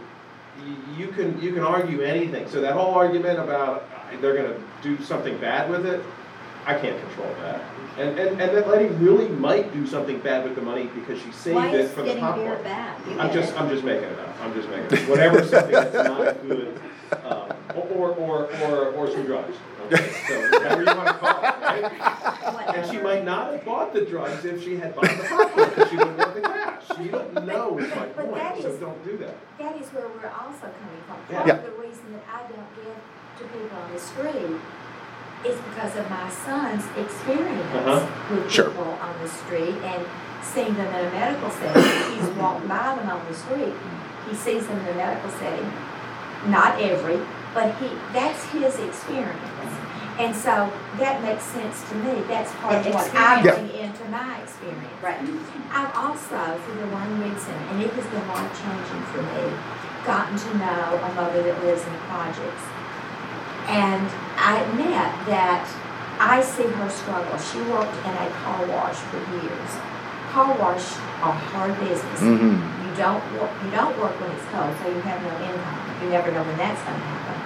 you 0.98 1.08
can, 1.10 1.40
you 1.42 1.54
can 1.54 1.64
argue 1.64 2.02
anything, 2.02 2.48
so 2.50 2.62
that 2.62 2.74
whole 2.74 2.94
argument 2.96 3.40
about 3.40 3.84
uh, 4.12 4.20
they're 4.22 4.36
gonna 4.36 4.60
do 4.82 5.00
something 5.04 5.38
bad 5.38 5.70
with 5.70 5.86
it, 5.86 6.04
I 6.66 6.74
can't 6.78 7.00
control 7.00 7.34
that. 7.42 7.62
And, 7.98 8.20
and, 8.20 8.42
and 8.42 8.56
that 8.56 8.68
lady 8.68 8.94
really 8.96 9.28
might 9.30 9.74
do 9.74 9.88
something 9.88 10.20
bad 10.20 10.44
with 10.44 10.56
the 10.56 10.62
money 10.62 10.88
because 10.94 11.20
she 11.22 11.32
saved 11.32 11.56
Why 11.56 11.70
it 11.70 11.76
is 11.76 11.92
for 11.92 12.02
the 12.02 12.14
getting 12.14 12.22
beer 12.22 12.56
popcorn. 12.56 12.64
bad? 12.64 13.02
I'm 13.20 13.34
just. 13.34 13.60
I'm 13.60 13.70
just 13.70 13.84
making 13.84 14.10
it 14.10 14.20
up, 14.20 14.36
I'm 14.42 14.54
just 14.54 14.68
making 14.70 14.86
it 14.86 14.94
up, 15.04 15.10
whatever, 15.10 15.44
something 15.46 15.72
that's 15.72 15.94
not 15.94 16.42
good, 16.48 16.80
um, 17.24 17.54
or, 17.82 18.10
or, 18.16 18.50
or, 18.64 18.92
or 18.94 19.10
some 19.12 19.26
drugs. 19.26 19.56
Okay, 19.86 20.12
So 20.28 20.40
whatever 20.52 20.82
you 20.84 20.98
wanna 20.98 21.14
call 21.14 21.38
it, 21.40 21.56
right? 21.62 22.76
And 22.76 22.92
she 22.92 22.98
might 23.02 23.24
not 23.24 23.54
have 23.54 23.64
bought 23.66 23.94
the 23.94 24.02
drugs 24.06 24.44
if 24.46 24.64
she 24.64 24.76
had 24.78 24.96
bought 24.96 25.06
the 25.06 25.24
popcorn, 25.24 25.70
because 25.70 25.90
she 25.90 25.98
wouldn't 25.98 26.20
have 26.20 26.34
the 26.36 26.42
cash. 26.42 26.84
You 27.00 27.10
don't 27.12 27.46
know 27.46 27.78
is 27.78 27.90
my 27.90 27.96
But- 27.96 28.16
but 28.18 28.36
that 28.36 28.54
point, 28.54 28.64
so 28.64 28.70
is- 28.70 28.80
don't 28.80 29.06
do 29.06 29.18
that. 29.18 29.36
That 29.60 29.76
is 29.78 29.88
where 29.90 30.08
we're 30.08 30.30
also 30.30 30.68
coming 30.68 31.02
from. 31.08 31.18
Yeah. 31.30 31.44
Part 31.44 31.50
of 31.60 31.64
the 31.66 31.82
reason 31.82 32.04
that 32.14 32.24
I 32.28 32.42
don't 32.52 32.76
give 32.76 32.98
to 33.40 33.44
people 33.54 33.78
on 33.78 33.94
the 33.94 34.00
street 34.00 34.60
is 35.46 35.56
because 35.70 35.96
of 35.96 36.10
my 36.10 36.30
son's 36.30 36.84
experience 36.98 37.74
Uh-huh. 37.76 38.08
with 38.36 38.52
Sure. 38.52 38.70
people 38.70 38.98
on 39.00 39.14
the 39.22 39.30
street 39.30 39.76
and 39.86 40.04
seeing 40.42 40.74
them 40.74 40.88
in 40.96 41.06
a 41.06 41.12
medical 41.12 41.50
setting. 41.52 42.18
He's 42.20 42.30
walked 42.36 42.68
by 42.68 42.96
them 42.96 43.08
on 43.10 43.22
the 43.30 43.36
street. 43.36 43.74
He 44.28 44.36
sees 44.36 44.66
them 44.68 44.80
in 44.82 44.88
a 44.88 44.96
medical 44.96 45.30
setting, 45.30 45.72
not 46.48 46.82
every, 46.82 47.20
but 47.54 47.74
he, 47.80 47.88
that's 48.14 48.44
his 48.52 48.78
experience. 48.80 49.42
And 50.18 50.34
so 50.36 50.66
that 50.98 51.22
makes 51.22 51.44
sense 51.54 51.78
to 51.90 51.96
me. 52.02 52.26
That's 52.26 52.50
part 52.66 52.74
of 52.82 52.90
what 52.90 53.06
I 53.14 53.38
Experience. 53.38 53.70
bring 53.70 53.86
into 53.86 54.04
my 54.10 54.42
experience. 54.42 54.98
Right. 54.98 55.22
I've 55.70 55.94
also, 55.94 56.58
through 56.66 56.82
the 56.82 56.90
one 56.90 57.22
reason, 57.22 57.54
and 57.70 57.78
it 57.86 57.94
has 57.94 58.08
been 58.10 58.26
life 58.34 58.50
changing 58.58 59.04
for 59.14 59.22
me, 59.22 59.46
gotten 60.10 60.34
to 60.34 60.50
know 60.58 60.98
a 61.06 61.10
mother 61.14 61.44
that 61.46 61.62
lives 61.62 61.86
in 61.86 61.94
the 61.94 62.02
projects. 62.10 62.66
And 63.70 64.08
I 64.42 64.58
admit 64.66 65.06
that 65.30 65.68
I 66.18 66.42
see 66.42 66.66
her 66.66 66.90
struggle. 66.90 67.38
She 67.38 67.62
worked 67.70 67.94
in 68.02 68.14
a 68.18 68.28
car 68.42 68.66
wash 68.74 68.98
for 69.14 69.22
years. 69.38 69.72
Car 70.34 70.50
wash 70.58 70.98
are 71.22 71.38
hard 71.54 71.78
business. 71.78 72.26
mm-hmm, 72.26 72.58
You 72.58 72.92
don't 72.98 73.22
work, 73.38 73.54
you 73.62 73.70
don't 73.70 73.94
work 74.02 74.18
when 74.18 74.34
it's 74.34 74.48
cold, 74.50 74.74
so 74.82 74.90
you 74.90 74.98
have 75.06 75.22
no 75.22 75.34
income. 75.46 75.78
You 76.02 76.10
never 76.10 76.32
know 76.34 76.42
when 76.42 76.58
that's 76.58 76.82
gonna 76.82 76.98
happen. 77.06 77.37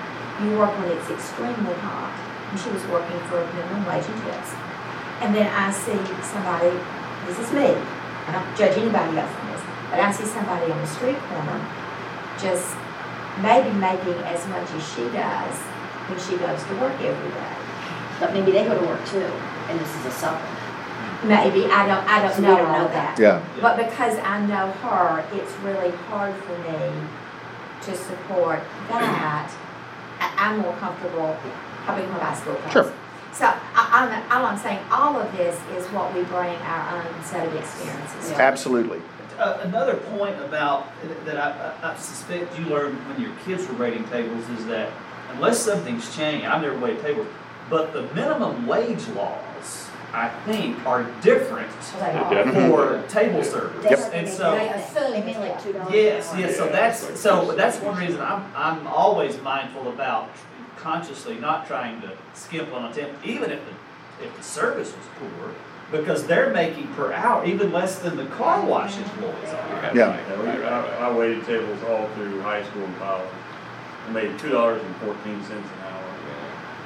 You 0.42 0.58
work 0.58 0.74
when 0.80 0.90
it's 0.92 1.10
extremely 1.10 1.74
hot. 1.86 2.12
And 2.52 2.60
she 2.60 2.70
was 2.70 2.84
working 2.92 3.18
for 3.32 3.40
minimum 3.56 3.86
wage 3.88 4.06
and 4.06 4.20
tips. 4.26 4.52
And 5.22 5.36
then 5.36 5.48
I 5.54 5.72
see 5.72 5.96
somebody, 6.26 6.74
this 7.30 7.38
is 7.40 7.54
me, 7.54 7.78
I 8.28 8.30
don't 8.34 8.50
judge 8.58 8.76
anybody 8.78 9.18
else 9.18 9.30
on 9.30 9.46
this, 9.54 9.62
but 9.90 10.00
I 10.02 10.12
see 10.12 10.26
somebody 10.26 10.72
on 10.72 10.78
the 10.82 10.88
street 10.88 11.18
corner 11.30 11.62
just 12.42 12.76
maybe 13.40 13.70
making 13.78 14.18
as 14.26 14.42
much 14.50 14.66
as 14.74 14.82
she 14.94 15.06
does 15.14 15.56
when 16.10 16.18
she 16.20 16.36
goes 16.42 16.60
to 16.66 16.74
work 16.82 16.98
every 17.00 17.32
day. 17.32 17.56
But 18.20 18.34
maybe 18.34 18.52
they 18.52 18.66
go 18.66 18.74
to 18.78 18.86
work 18.86 19.06
too, 19.06 19.30
and 19.70 19.80
this 19.80 19.90
is 20.02 20.06
a 20.08 20.12
supplement. 20.12 20.58
Maybe, 21.24 21.66
I 21.70 21.86
don't, 21.86 22.02
I 22.10 22.22
don't 22.26 22.36
we 22.36 22.42
know 22.48 22.58
don't 22.58 22.72
know 22.74 22.86
of 22.86 22.92
that. 22.92 23.16
yeah, 23.20 23.46
But 23.62 23.78
because 23.78 24.18
I 24.18 24.44
know 24.46 24.72
her, 24.82 25.24
it's 25.38 25.54
really 25.62 25.92
hard 26.10 26.34
for 26.34 26.58
me 26.66 26.90
to 27.86 27.96
support 27.96 28.60
that. 28.90 29.54
I, 30.22 30.32
I'm 30.38 30.60
more 30.60 30.76
comfortable 30.78 31.34
helping 31.86 32.10
my 32.12 32.20
bicycle 32.20 32.56
class. 32.56 32.74
Sure. 32.74 32.94
So 33.34 33.46
I, 33.46 34.24
I'm, 34.30 34.32
all 34.32 34.46
I'm 34.46 34.58
saying, 34.58 34.80
all 34.92 35.18
of 35.18 35.32
this 35.36 35.60
is 35.76 35.86
what 35.88 36.14
we 36.14 36.24
bring 36.24 36.56
our 36.58 36.98
own 36.98 37.24
set 37.24 37.48
of 37.48 37.56
experiences 37.56 38.30
to. 38.30 38.42
absolutely. 38.42 39.02
Uh, 39.40 39.60
another 39.64 39.96
point 39.96 40.40
about 40.42 40.88
that 41.26 41.38
I, 41.38 41.74
I, 41.82 41.94
I 41.94 41.96
suspect 41.98 42.58
you 42.60 42.66
learned 42.66 42.98
when 43.08 43.20
your 43.20 43.34
kids 43.44 43.68
were 43.68 43.74
rating 43.74 44.08
tables 44.10 44.48
is 44.50 44.66
that 44.68 44.92
unless 45.34 45.60
something's 45.60 46.16
changed, 46.16 46.46
I've 46.46 46.62
never 46.62 46.78
weighed 46.78 47.02
tables, 47.02 47.28
but 47.70 47.94
the 47.94 48.04
minimum 48.14 48.68
wage 48.68 49.08
laws, 49.10 49.42
I 50.14 50.30
think, 50.46 50.86
are 50.86 51.04
different 51.22 51.72
They 52.00 52.68
for 52.70 53.02
table 53.08 53.44
service. 53.44 53.84
They- 54.10 54.20
And 54.20 54.28
so, 54.28 54.56
They 54.56 54.70
assume 54.70 55.12
They 55.12 55.20
made 55.22 55.30
it's 55.30 55.40
like 55.40 55.50
what- 55.56 55.60
two 55.64 55.74
dollars. 55.74 55.94
yes, 55.94 56.34
yes, 56.38 56.58
so 56.58 56.68
that's, 56.68 57.20
so 57.20 57.52
that's 57.54 57.78
one 57.80 57.98
reason 57.98 58.20
I'm, 58.22 58.44
I'm 58.56 58.88
always 58.88 59.42
mindful 59.42 59.88
about 59.90 60.30
consciously 60.78 61.36
not 61.38 61.66
trying 61.68 62.02
to 62.02 62.12
skimp 62.34 62.74
on 62.74 62.86
a 62.86 62.94
tip, 62.94 63.14
even 63.24 63.52
if 63.52 63.60
the, 63.66 64.26
if 64.26 64.36
the 64.36 64.44
service 64.44 64.90
was 64.96 65.06
poor, 65.20 65.52
because 65.92 66.26
they're 66.26 66.52
making 66.52 66.88
per 66.96 67.14
hour 67.14 67.46
even 67.46 67.72
less 67.72 68.00
than 68.00 68.18
the 68.18 68.26
car 68.26 68.66
wash 68.66 68.98
employees 68.98 69.50
are. 69.50 69.92
Yeah. 69.96 70.18
I, 71.00 71.06
I 71.08 71.12
waited 71.18 71.46
tables 71.46 71.82
all 71.84 72.08
through 72.16 72.42
high 72.42 72.64
school 72.64 72.84
and 72.84 72.98
college. 72.98 73.30
I 74.08 74.12
made 74.12 74.38
two 74.40 74.50
dollars 74.50 74.82
and 74.82 74.96
fourteen 74.98 75.42
cents 75.44 75.68
an 75.78 75.84
hour. 75.84 76.04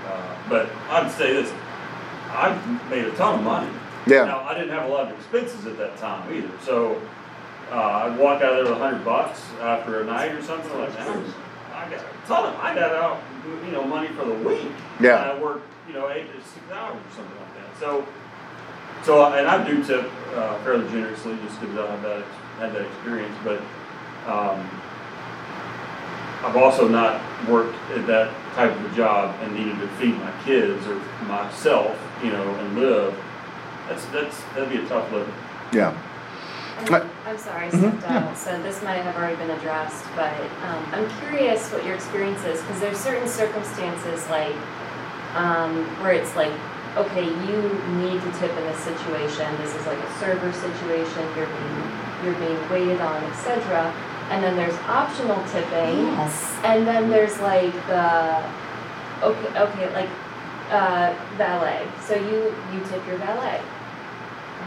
Uh, 0.07 0.35
but 0.49 0.69
I'd 0.89 1.11
say 1.11 1.33
this, 1.33 1.51
I 2.35 2.89
made 2.89 3.05
a 3.05 3.11
ton 3.15 3.39
of 3.39 3.43
money. 3.43 3.71
Yeah, 4.07 4.25
Now, 4.25 4.41
I 4.41 4.53
didn't 4.53 4.69
have 4.69 4.85
a 4.85 4.93
lot 4.93 5.11
of 5.11 5.17
expenses 5.17 5.65
at 5.65 5.77
that 5.77 5.97
time 5.97 6.31
either, 6.31 6.51
so, 6.61 7.01
uh, 7.71 7.75
I'd 8.05 8.19
walk 8.19 8.43
out 8.43 8.53
of 8.53 8.63
there 8.65 8.73
with 8.73 8.73
a 8.73 8.83
hundred 8.83 9.03
bucks 9.03 9.41
after 9.61 10.01
a 10.01 10.05
night 10.05 10.31
or 10.33 10.43
something 10.43 10.77
like 10.77 10.95
that. 10.95 11.07
I 11.73 11.89
got 11.89 11.99
a 12.01 12.27
ton 12.27 12.53
of, 12.53 12.59
I 12.59 12.75
got 12.75 12.93
out, 12.95 13.19
you 13.65 13.71
know, 13.71 13.83
money 13.83 14.09
for 14.09 14.25
the 14.25 14.33
week. 14.47 14.67
Yeah. 14.99 15.31
And 15.31 15.31
I 15.39 15.41
worked, 15.41 15.65
you 15.87 15.93
know, 15.93 16.09
eight 16.11 16.27
to 16.31 16.39
six 16.41 16.71
hours 16.71 16.95
or 16.97 17.15
something 17.15 17.35
like 17.39 17.55
that, 17.55 17.79
so, 17.79 18.05
so, 19.03 19.33
and 19.33 19.47
I 19.47 19.67
do 19.67 19.83
tip, 19.83 20.09
uh, 20.35 20.59
fairly 20.59 20.87
generously, 20.91 21.37
just 21.47 21.59
because 21.59 21.77
I 21.79 21.89
have 21.91 22.01
that, 22.03 22.23
had 22.59 22.73
that 22.73 22.81
experience, 22.85 23.35
but, 23.43 23.59
um, 24.27 24.69
I've 26.45 26.55
also 26.57 26.87
not 26.87 27.21
worked 27.49 27.75
at 27.91 28.05
that 28.05 28.31
type 28.53 28.71
of 28.71 28.93
a 28.93 28.95
job 28.95 29.35
and 29.41 29.53
needed 29.55 29.79
to 29.79 29.87
feed 29.99 30.15
my 30.19 30.31
kids 30.43 30.85
or 30.85 30.95
myself, 31.25 31.97
you 32.23 32.31
know, 32.31 32.55
and 32.55 32.77
live. 32.79 33.17
That's, 33.89 34.05
that's, 34.05 34.43
that'd 34.53 34.69
be 34.69 34.77
a 34.77 34.87
tough 34.87 35.11
living. 35.11 35.33
yeah, 35.73 35.97
I'm, 36.77 37.09
I'm 37.25 37.37
sorry, 37.37 37.67
I 37.67 37.69
Mhm, 37.71 37.99
stepped 37.99 38.03
out, 38.11 38.37
so 38.37 38.61
this 38.61 38.83
might 38.83 39.01
have 39.01 39.15
already 39.15 39.37
been 39.37 39.49
addressed, 39.49 40.05
but 40.15 40.33
um, 40.63 40.85
I'm 40.93 41.09
curious 41.21 41.71
what 41.71 41.83
your 41.83 41.95
experience 41.95 42.43
is, 42.45 42.61
because 42.61 42.79
there's 42.79 42.97
certain 42.99 43.27
circumstances 43.27 44.27
like 44.29 44.55
um, 45.35 45.85
where 46.01 46.13
it's 46.13 46.35
like 46.35 46.51
okay, 46.97 47.25
you 47.25 47.59
need 47.99 48.21
to 48.21 48.31
tip 48.39 48.51
in 48.51 48.63
this 48.71 48.79
situation, 48.79 49.45
this 49.57 49.75
is 49.75 49.85
like 49.85 49.97
a 49.99 50.11
server 50.19 50.51
situation, 50.53 51.27
you're 51.35 51.45
being, 51.45 51.83
you're 52.23 52.39
being 52.39 52.69
waited 52.69 53.01
on, 53.01 53.21
etc. 53.25 53.91
And 54.29 54.43
then 54.43 54.55
there's 54.55 54.75
optional 54.87 55.37
tipping, 55.51 55.97
Yes. 56.17 56.55
and 56.63 56.87
then 56.87 57.09
there's 57.09 57.39
like 57.41 57.73
the, 57.87 58.43
okay, 59.21 59.59
okay, 59.59 59.93
like, 59.93 60.09
uh, 60.71 61.13
valet, 61.37 61.85
so 62.01 62.15
you, 62.15 62.53
you 62.73 62.79
tip 62.89 63.05
your 63.07 63.17
valet. 63.17 63.61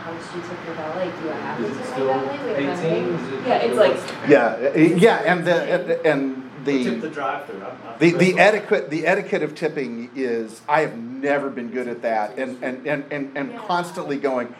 How 0.05 0.13
much 0.13 0.23
do 0.33 0.39
you 0.39 0.43
tip 0.45 0.59
your 0.65 0.75
valet, 0.77 1.11
do 1.21 1.31
I 1.31 1.35
have 1.35 1.59
to 1.59 1.65
Is 1.67 1.77
it 1.77 1.83
tip 1.83 1.99
my 1.99 2.05
valet? 2.07 2.39
We 2.39 2.67
18? 2.67 2.67
valet. 2.67 3.01
Is 3.03 3.33
it- 3.33 3.47
Yeah, 3.49 3.57
it's 3.57 3.77
like, 3.77 4.29
Yeah, 4.29 4.47
uh, 4.47 4.79
yeah, 4.79 5.33
and 5.33 5.45
the, 5.47 6.07
and 6.07 6.45
The, 6.65 6.85
Tip 6.85 6.95
the, 7.01 7.09
the 7.09 7.15
drive-through. 7.15 7.61
I'm- 7.63 7.77
I'm 7.87 7.99
the, 7.99 8.11
thrilled. 8.11 8.21
the 8.21 8.39
etiquette, 8.41 8.91
the 8.91 9.07
etiquette 9.07 9.43
of 9.43 9.55
tipping 9.55 10.11
is, 10.15 10.61
I 10.69 10.81
have 10.83 10.97
never 10.99 11.51
been 11.51 11.71
good 11.71 11.89
at 11.89 12.03
that, 12.03 12.37
and, 12.39 12.63
and, 12.63 12.87
and, 12.87 13.05
and, 13.11 13.31
and 13.37 13.53
Yeah. 13.53 13.59
constantly 13.67 14.19
going, 14.19 14.55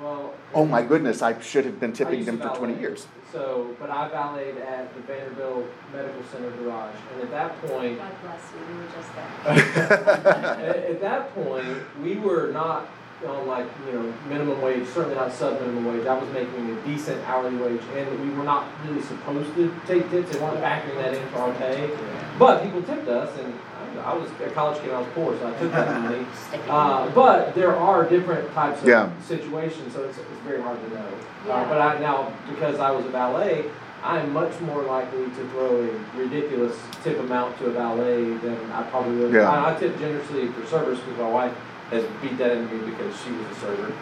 Well. 0.00 0.34
oh 0.54 0.64
my 0.66 0.82
goodness, 0.82 1.20
I 1.20 1.38
should 1.40 1.64
have 1.64 1.78
been 1.80 1.92
tipping 1.92 2.24
them 2.26 2.38
for 2.38 2.48
twenty 2.50 2.74
valet. 2.74 2.80
years. 2.80 3.06
So, 3.32 3.74
but 3.80 3.88
I 3.88 4.08
valeted 4.10 4.58
at 4.58 4.94
the 4.94 5.00
Vanderbilt 5.00 5.64
Medical 5.90 6.22
Center 6.30 6.50
garage, 6.50 6.94
and 7.14 7.22
at 7.22 7.30
that 7.30 7.58
point, 7.62 7.98
God 7.98 8.12
bless 8.22 8.52
you, 8.52 8.60
we 8.68 8.74
were 8.78 8.90
just 8.92 9.14
there. 9.14 10.58
at, 10.68 10.76
at 10.76 11.00
that 11.00 11.34
point, 11.34 11.78
we 12.02 12.16
were 12.16 12.52
not 12.52 12.88
on 13.26 13.46
like, 13.46 13.66
you 13.86 13.92
know, 13.92 14.14
minimum 14.28 14.60
wage, 14.60 14.86
certainly 14.88 15.14
not 15.14 15.32
sub-minimum 15.32 15.84
wage. 15.84 16.06
I 16.06 16.18
was 16.18 16.28
making 16.32 16.70
a 16.70 16.82
decent 16.82 17.26
hourly 17.28 17.56
wage, 17.56 17.80
and 17.94 18.20
we 18.20 18.36
were 18.36 18.44
not 18.44 18.66
really 18.84 19.00
supposed 19.02 19.54
to 19.54 19.72
take 19.86 20.10
tips. 20.10 20.32
They 20.32 20.40
weren't 20.40 20.58
factoring 20.58 20.96
that 20.96 21.14
into 21.14 21.38
our 21.38 21.54
pay. 21.54 21.96
But 22.38 22.62
people 22.62 22.82
tipped 22.82 23.08
us, 23.08 23.38
and 23.38 23.54
I, 23.92 23.94
don't 23.94 24.04
know, 24.04 24.10
I 24.10 24.14
was 24.14 24.30
a 24.50 24.54
college 24.54 24.80
kid, 24.82 24.90
I 24.90 24.98
was 25.00 25.08
poor, 25.14 25.36
so 25.38 25.46
I 25.48 25.58
took 25.58 25.72
that 25.72 26.00
money. 26.02 26.26
Stick 26.48 26.60
it 26.60 26.64
in. 26.64 26.70
Uh, 26.70 27.10
but 27.14 27.54
there 27.54 27.76
are 27.76 28.08
different 28.08 28.52
types 28.54 28.82
of 28.82 28.88
Yeah. 28.88 29.10
situations, 29.20 29.92
so 29.94 30.04
it's, 30.04 30.18
it's 30.18 30.40
very 30.46 30.60
hard 30.62 30.78
to 30.82 30.94
know. 30.94 31.06
Yeah. 31.46 31.52
Uh, 31.54 31.68
but 31.68 31.80
I, 31.80 31.98
now, 32.00 32.32
because 32.48 32.78
I 32.78 32.90
was 32.90 33.04
a 33.04 33.10
valet, 33.10 33.66
I'm 34.02 34.32
much 34.32 34.58
more 34.62 34.82
likely 34.82 35.24
to 35.26 35.48
throw 35.50 35.82
a 35.82 36.18
ridiculous 36.18 36.76
tip 37.04 37.20
amount 37.20 37.58
to 37.58 37.66
a 37.66 37.70
valet 37.70 38.24
than 38.38 38.58
I 38.72 38.82
probably 38.84 39.16
would. 39.16 39.32
Yeah. 39.32 39.48
I, 39.48 39.74
I 39.74 39.78
tip 39.78 39.98
generously 39.98 40.48
for 40.48 40.66
servers 40.66 40.98
because 41.00 41.18
my 41.18 41.30
wife 41.30 41.54
has 41.90 42.04
beat 42.20 42.36
that 42.38 42.52
into 42.52 42.74
me 42.74 42.90
because 42.90 43.14
she 43.22 43.30
was 43.30 43.46
a 43.56 43.60
server. 43.60 43.92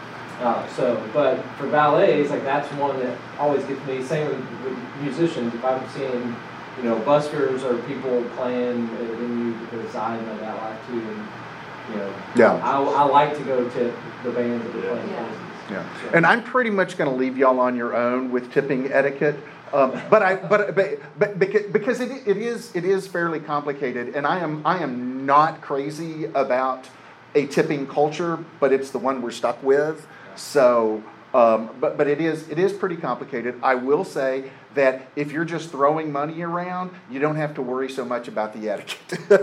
Uh, 0.40 0.66
so, 0.68 1.06
but 1.12 1.42
for 1.58 1.66
ballets, 1.66 2.30
like 2.30 2.42
that's 2.44 2.66
one 2.74 2.98
that 3.00 3.18
always 3.38 3.62
gets 3.64 3.84
me. 3.86 4.02
Same 4.02 4.26
with, 4.26 4.38
with 4.64 4.78
musicians. 5.02 5.52
If 5.52 5.62
I'm 5.62 5.86
seeing, 5.90 6.34
you 6.76 6.84
know, 6.84 6.96
buskers 7.00 7.62
are 7.64 7.76
people 7.86 8.22
playing 8.36 8.88
at 8.94 9.00
a 9.00 9.14
venue 9.16 9.52
because 9.54 9.94
I 9.94 10.16
know 10.20 10.38
that 10.38 10.56
life 10.56 10.86
too, 10.86 11.00
and 11.00 11.28
you 11.90 11.96
know, 11.96 12.12
Yeah. 12.36 12.52
I, 12.54 12.80
I 12.80 13.02
like 13.04 13.36
to 13.36 13.42
go 13.44 13.68
tip 13.70 13.94
the 14.22 14.30
bands 14.30 14.64
that 14.64 14.76
are 14.76 14.88
playing 14.96 15.08
Yeah. 15.10 15.24
places. 15.24 15.40
Yeah, 15.70 15.84
So- 16.02 16.16
and 16.16 16.26
I'm 16.26 16.42
pretty 16.42 16.70
much 16.70 16.96
going 16.98 17.10
to 17.10 17.16
leave 17.16 17.36
y'all 17.38 17.60
on 17.60 17.76
your 17.76 17.94
own 17.96 18.30
with 18.30 18.52
tipping 18.52 18.92
etiquette. 18.92 19.36
Um, 19.72 19.92
but 20.10 20.20
I, 20.20 20.34
but, 20.34 20.74
but, 20.74 20.98
but 21.16 21.38
because, 21.38 21.62
because 21.70 22.00
it, 22.00 22.10
it 22.26 22.36
is, 22.36 22.74
it 22.74 22.84
is 22.84 23.06
fairly 23.06 23.38
complicated, 23.38 24.16
and 24.16 24.26
I 24.26 24.40
am, 24.40 24.62
I 24.64 24.78
am 24.78 25.24
not 25.26 25.60
crazy 25.60 26.24
about 26.24 26.88
a 27.36 27.46
tipping 27.46 27.86
culture, 27.86 28.38
but 28.58 28.72
it's 28.72 28.90
the 28.90 28.98
one 28.98 29.22
we're 29.22 29.30
stuck 29.30 29.62
with. 29.62 30.08
So, 30.34 31.04
um, 31.32 31.70
but, 31.80 31.96
but 31.96 32.06
it 32.08 32.20
is, 32.20 32.48
it 32.48 32.58
is 32.58 32.72
pretty 32.72 32.96
complicated. 32.96 33.54
I 33.62 33.74
will 33.76 34.04
say 34.04 34.50
that 34.74 35.08
if 35.16 35.32
you're 35.32 35.44
just 35.44 35.70
throwing 35.70 36.10
money 36.12 36.42
around, 36.42 36.90
you 37.10 37.18
don't 37.20 37.36
have 37.36 37.54
to 37.54 37.62
worry 37.62 37.88
so 37.90 38.04
much 38.04 38.28
about 38.28 38.52
the 38.52 38.68
etiquette. 38.68 39.18
So 39.28 39.34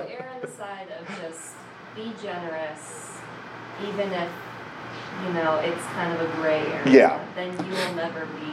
if 0.00 0.10
you 0.10 0.16
err 0.16 0.30
on 0.34 0.40
the 0.40 0.48
side 0.48 0.88
of 1.00 1.06
just 1.20 1.54
be 1.96 2.12
generous, 2.22 3.18
even 3.82 4.12
if, 4.12 4.30
you 5.26 5.32
know, 5.32 5.56
it's 5.58 5.82
kind 5.94 6.12
of 6.12 6.20
a 6.20 6.32
gray 6.36 6.60
area. 6.66 6.92
Yeah. 6.92 7.24
Then 7.34 7.50
you 7.64 7.72
will 7.72 7.94
never 7.94 8.26
be 8.26 8.52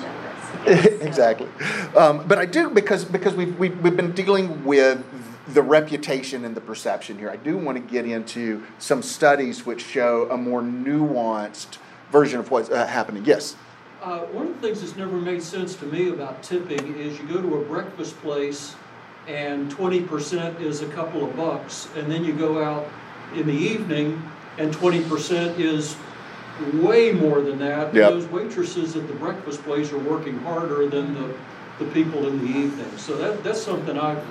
generous. 0.00 0.64
Guess. 0.64 0.84
So- 1.00 1.00
exactly. 1.06 1.48
Um, 1.96 2.26
but 2.26 2.38
I 2.38 2.46
do 2.46 2.70
because 2.70 3.04
because 3.04 3.34
we've, 3.34 3.56
we've 3.58 3.78
we've 3.80 3.96
been 3.96 4.12
dealing 4.12 4.64
with 4.64 5.04
the 5.48 5.62
reputation 5.62 6.44
and 6.44 6.54
the 6.54 6.60
perception 6.60 7.18
here. 7.18 7.30
I 7.30 7.36
do 7.36 7.56
want 7.56 7.76
to 7.76 7.82
get 7.82 8.06
into 8.06 8.62
some 8.78 9.02
studies 9.02 9.66
which 9.66 9.84
show 9.84 10.30
a 10.30 10.36
more 10.36 10.62
nuanced 10.62 11.78
version 12.10 12.38
of 12.38 12.50
what's 12.50 12.70
uh, 12.70 12.86
happening. 12.86 13.24
Yes. 13.24 13.56
Uh, 14.00 14.20
one 14.26 14.46
of 14.48 14.60
the 14.60 14.66
things 14.66 14.80
that's 14.80 14.96
never 14.96 15.16
made 15.16 15.42
sense 15.42 15.74
to 15.76 15.86
me 15.86 16.10
about 16.10 16.42
tipping 16.42 16.96
is 16.96 17.18
you 17.18 17.26
go 17.26 17.40
to 17.40 17.56
a 17.56 17.64
breakfast 17.64 18.16
place 18.20 18.76
and 19.28 19.70
twenty 19.70 20.02
percent 20.02 20.60
is 20.60 20.82
a 20.82 20.88
couple 20.88 21.24
of 21.24 21.36
bucks, 21.36 21.88
and 21.96 22.10
then 22.10 22.24
you 22.24 22.32
go 22.32 22.62
out 22.62 22.88
in 23.34 23.46
the 23.46 23.52
evening 23.52 24.20
and 24.58 24.72
twenty 24.72 25.02
percent 25.04 25.60
is 25.60 25.96
way 26.74 27.12
more 27.12 27.40
than 27.40 27.58
that. 27.58 27.94
Yep. 27.94 28.10
Those 28.10 28.26
waitresses 28.26 28.96
at 28.96 29.06
the 29.06 29.14
breakfast 29.14 29.62
place 29.62 29.92
are 29.92 29.98
working 29.98 30.38
harder 30.40 30.88
than 30.88 31.14
the, 31.14 31.34
the 31.78 31.90
people 31.92 32.26
in 32.28 32.38
the 32.38 32.58
evening. 32.58 32.98
So 32.98 33.16
that, 33.16 33.42
that's 33.42 33.62
something 33.62 33.96
I've 33.98 34.22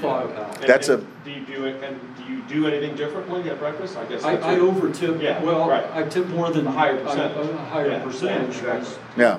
thought 0.00 0.24
about. 0.26 0.56
And- 0.58 0.68
That's 0.68 0.88
a- 0.88 0.98
Do 1.24 1.30
you 1.30 1.44
do 1.44 1.64
it, 1.66 1.82
and 1.82 1.98
do 2.16 2.24
you 2.32 2.42
do 2.42 2.66
anything 2.68 2.94
differently 2.96 3.48
at 3.50 3.58
breakfast? 3.58 3.96
I 3.96 4.04
guess 4.06 4.22
I, 4.24 4.34
that's 4.36 4.44
I 4.46 4.54
it. 4.54 4.60
over 4.60 4.90
tip, 4.92 5.20
Yeah, 5.20 5.42
well, 5.42 5.68
right. 5.68 5.84
I 5.94 6.02
tip 6.04 6.26
more 6.28 6.50
than. 6.50 6.66
A 6.66 6.70
higher 6.70 6.96
a- 6.98 7.02
percentage. 7.02 7.50
A 7.50 7.56
higher 7.58 7.90
Yeah, 7.90 8.02
percentage. 8.02 8.56
yeah, 8.56 8.62
'cause- 8.62 8.88
exactly. 8.88 9.22
Yeah. 9.24 9.38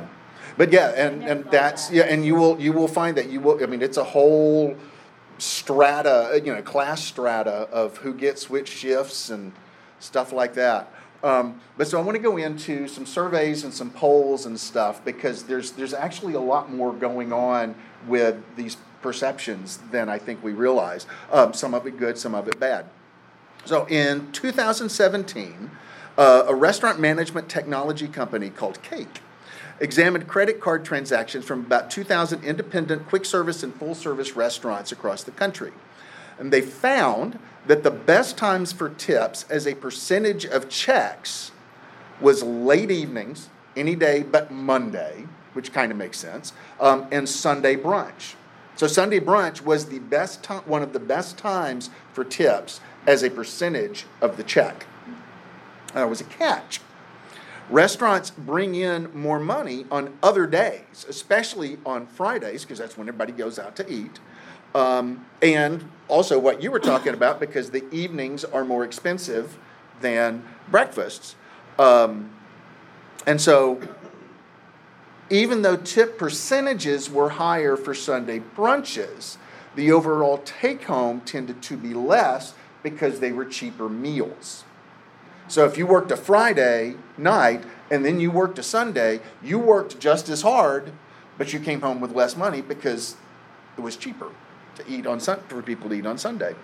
But 0.58 0.72
yeah, 0.72 0.90
and, 0.96 1.24
and 1.24 1.46
that's 1.52 1.92
yeah, 1.92 2.04
and 2.04 2.26
you 2.26 2.36
will 2.36 2.58
you 2.60 2.72
will 2.72 2.88
find 2.88 3.18
that 3.18 3.30
you 3.30 3.42
will. 3.42 3.62
I 3.62 3.66
mean, 3.66 3.82
it's 3.82 3.98
a 3.98 4.04
whole 4.06 4.76
strata, 5.38 6.40
you 6.44 6.54
know, 6.54 6.62
class 6.62 7.04
strata 7.04 7.68
of 7.72 7.98
who 7.98 8.14
gets 8.14 8.50
which 8.50 8.70
shifts 8.70 9.30
and 9.30 9.52
stuff 10.00 10.32
like 10.32 10.54
that. 10.54 10.92
Um, 11.24 11.60
but 11.78 11.88
so 11.88 11.98
I 11.98 12.02
want 12.02 12.16
to 12.16 12.22
go 12.22 12.38
into 12.38 12.88
some 12.88 13.06
surveys 13.06 13.64
and 13.64 13.74
some 13.74 13.90
polls 13.90 14.46
and 14.46 14.60
stuff 14.60 15.04
because 15.04 15.44
there's 15.44 15.72
there's 15.72 15.94
actually 15.94 16.36
a 16.36 16.40
lot 16.40 16.72
more 16.72 16.94
going 16.94 17.34
on 17.34 17.76
with 18.08 18.36
these 18.56 18.78
perceptions 19.06 19.78
than 19.92 20.10
I 20.10 20.18
think 20.18 20.44
we 20.44 20.52
realize. 20.52 21.06
Um, 21.32 21.54
some 21.54 21.76
of 21.76 21.86
it 21.86 22.00
good, 22.00 22.18
some 22.18 22.34
of 22.34 22.48
it 22.48 22.60
bad. 22.60 22.88
So 23.64 23.86
in 23.86 24.32
2017, 24.32 25.70
uh, 26.18 26.46
a 26.48 26.56
restaurant 26.56 27.00
management 27.00 27.48
technology 27.48 28.08
company 28.08 28.50
called 28.50 28.82
Cake 28.82 29.22
examined 29.80 30.28
credit 30.28 30.60
card 30.60 30.84
transactions 30.84 31.46
from 31.46 31.60
about 31.60 31.92
2,000 31.92 32.44
independent 32.44 33.08
quick 33.08 33.26
service 33.26 33.62
and 33.62 33.76
full 33.76 33.94
service 33.94 34.36
restaurants 34.36 34.92
across 34.92 35.24
the 35.24 35.32
country. 35.32 35.72
And 36.40 36.52
they 36.52 36.62
found 36.62 37.38
that 37.68 37.84
the 37.84 37.92
best 37.92 38.38
times 38.38 38.72
for 38.72 38.90
tips 38.90 39.46
as 39.52 39.68
a 39.68 39.76
percentage 39.76 40.46
of 40.46 40.68
checks 40.68 41.52
was 42.20 42.42
late 42.42 42.90
evenings, 42.90 43.50
any 43.76 43.96
day 43.96 44.24
but 44.24 44.52
Monday, 44.52 45.28
which 45.54 45.72
kind 45.72 45.92
of 45.92 45.98
makes 45.98 46.18
sense, 46.18 46.54
um, 46.80 47.06
and 47.12 47.28
Sunday 47.28 47.76
brunch. 47.76 48.34
So 48.76 48.88
Sunday 48.88 49.20
brunch 49.20 49.62
was 49.62 49.86
the 49.86 50.00
best 50.00 50.44
time, 50.44 50.64
one 50.66 50.84
of 50.84 50.92
the 50.94 51.00
best 51.00 51.38
times 51.38 51.90
for 52.14 52.24
tips 52.24 52.82
as 53.08 53.24
a 53.24 53.30
percentage 53.30 54.06
of 54.22 54.38
the 54.38 54.44
check. 54.44 54.86
That 55.94 56.10
was 56.10 56.20
a 56.20 56.26
catch. 56.26 56.82
Restaurants 57.70 58.30
bring 58.30 58.76
in 58.76 59.10
more 59.18 59.40
money 59.40 59.86
on 59.90 60.18
other 60.22 60.46
days, 60.46 61.06
especially 61.08 61.80
on 61.86 62.06
Fridays, 62.06 62.64
because 62.64 62.78
that's 62.78 62.98
when 62.98 63.08
everybody 63.08 63.32
goes 63.32 63.58
out 63.58 63.76
to 63.78 63.92
eat. 63.92 64.20
Um, 64.76 65.26
and 65.42 65.90
also 66.08 66.38
what 66.38 66.62
you 66.62 66.70
were 66.70 66.80
talking 66.80 67.14
about, 67.14 67.40
because 67.40 67.72
the 67.72 67.90
evenings 67.92 68.44
are 68.44 68.66
more 68.66 68.84
expensive 68.84 69.58
than 70.02 70.44
breakfasts. 70.70 71.36
Um, 71.80 72.30
and 73.26 73.40
so, 73.40 73.82
even 75.30 75.62
though 75.62 75.78
tip 75.78 76.18
percentages 76.18 77.10
were 77.10 77.30
higher 77.30 77.76
for 77.76 77.94
Sunday 77.94 78.42
brunches, 78.56 79.38
the 79.76 79.92
overall 79.92 80.38
take 80.40 80.84
home 80.84 81.22
tended 81.22 81.62
to 81.64 81.78
be 81.78 81.94
less 81.94 82.54
because 82.84 83.20
they 83.20 83.32
were 83.32 83.46
cheaper 83.46 83.90
meals. 83.90 84.64
So 85.48 85.66
if 85.66 85.78
you 85.78 85.86
worked 85.86 86.12
a 86.12 86.18
Friday 86.18 86.96
night 87.18 87.64
and 87.92 88.06
then 88.06 88.20
you 88.20 88.32
worked 88.32 88.58
a 88.60 88.64
Sunday, 88.64 89.20
you 89.44 89.60
worked 89.60 90.00
just 90.00 90.30
as 90.30 90.42
hard, 90.42 90.92
but 91.38 91.54
you 91.54 91.60
came 91.60 91.82
home 91.82 92.00
with 92.00 92.12
less 92.12 92.36
money 92.36 92.62
because 92.62 93.16
it 93.78 93.82
was 93.82 93.96
cheaper 93.96 94.30
to 94.76 94.84
eat 94.88 95.08
on 95.08 95.20
for 95.20 95.62
people 95.62 95.90
to 95.90 95.96
eat 95.96 96.06
on 96.06 96.18
Sunday. 96.18 96.56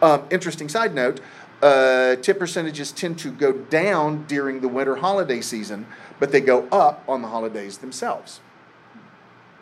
Um, 0.00 0.24
interesting 0.30 0.68
side 0.68 0.94
note: 0.94 1.20
uh, 1.62 2.16
tip 2.16 2.38
percentages 2.38 2.92
tend 2.92 3.18
to 3.18 3.30
go 3.30 3.52
down 3.52 4.24
during 4.26 4.60
the 4.60 4.68
winter 4.68 4.96
holiday 4.96 5.40
season, 5.40 5.86
but 6.20 6.32
they 6.32 6.40
go 6.40 6.68
up 6.68 7.02
on 7.08 7.22
the 7.22 7.28
holidays 7.28 7.78
themselves. 7.78 8.40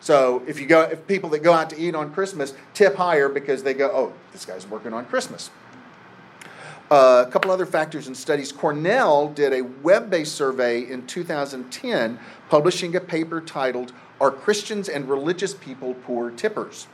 So 0.01 0.43
if 0.47 0.61
you 0.61 0.67
go, 0.67 0.83
if 0.83 1.07
people 1.07 1.31
that 1.31 1.43
go 1.43 1.53
out 1.53 1.71
to 1.71 1.81
eat 1.81 1.95
on 1.95 2.13
Christmas 2.13 2.55
tip 2.75 2.97
higher 2.97 3.29
because 3.29 3.63
they 3.63 3.75
go, 3.75 3.91
oh, 3.93 4.13
this 4.33 4.45
guy's 4.45 4.67
working 4.67 4.93
on 4.93 5.07
Christmas. 5.07 5.51
Uh, 6.89 7.25
a 7.27 7.31
couple 7.31 7.51
other 7.51 7.67
factors 7.67 8.07
and 8.07 8.17
studies. 8.17 8.53
Cornell 8.53 9.29
did 9.31 9.53
a 9.53 9.63
web 9.63 10.09
based 10.09 10.37
survey 10.37 10.81
in 10.81 11.05
2010, 11.07 12.21
publishing 12.49 12.95
a 12.95 13.01
paper 13.01 13.41
titled 13.41 13.93
Are 14.21 14.31
Christians 14.31 14.89
and 14.89 15.09
Religious 15.09 15.55
People 15.55 15.95
Poor 15.95 16.31
Tippers? 16.31 16.87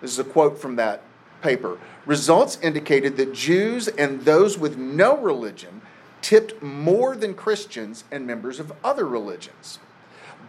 This 0.00 0.12
is 0.12 0.18
a 0.18 0.24
quote 0.24 0.58
from 0.58 0.76
that 0.76 1.02
paper, 1.42 1.78
results 2.04 2.58
indicated 2.62 3.16
that 3.16 3.34
Jews 3.34 3.88
and 3.88 4.22
those 4.24 4.58
with 4.58 4.76
no 4.76 5.16
religion 5.16 5.82
tipped 6.22 6.62
more 6.62 7.14
than 7.14 7.34
Christians 7.34 8.04
and 8.10 8.26
members 8.26 8.58
of 8.58 8.72
other 8.82 9.06
religions. 9.06 9.78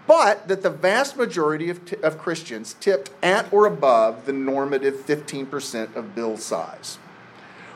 But 0.08 0.48
that 0.48 0.64
the 0.64 0.70
vast 0.70 1.18
majority 1.18 1.70
of, 1.70 1.86
t- 1.86 1.98
of 2.02 2.18
Christians 2.18 2.76
tipped 2.80 3.12
at 3.22 3.52
or 3.52 3.66
above 3.66 4.26
the 4.26 4.34
normative 4.34 4.96
15% 5.06 5.96
of 5.96 6.16
bill 6.16 6.38
size. 6.38 6.98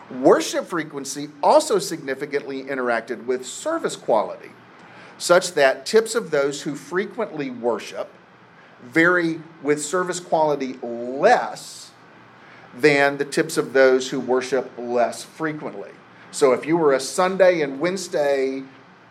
Worship 0.09 0.65
frequency 0.65 1.29
also 1.43 1.77
significantly 1.79 2.63
interacted 2.63 3.25
with 3.25 3.45
service 3.45 3.95
quality, 3.95 4.51
such 5.17 5.53
that 5.53 5.85
tips 5.85 6.15
of 6.15 6.31
those 6.31 6.63
who 6.63 6.75
frequently 6.75 7.49
worship 7.49 8.09
vary 8.81 9.41
with 9.61 9.81
service 9.83 10.19
quality 10.19 10.73
less 10.81 11.80
than 12.75 13.17
the 13.17 13.25
tips 13.25 13.57
of 13.57 13.73
those 13.73 14.09
who 14.09 14.19
worship 14.19 14.71
less 14.77 15.23
frequently. 15.23 15.91
So 16.31 16.53
if 16.53 16.65
you 16.65 16.77
were 16.77 16.93
a 16.93 16.99
Sunday 16.99 17.61
and 17.61 17.79
Wednesday, 17.79 18.63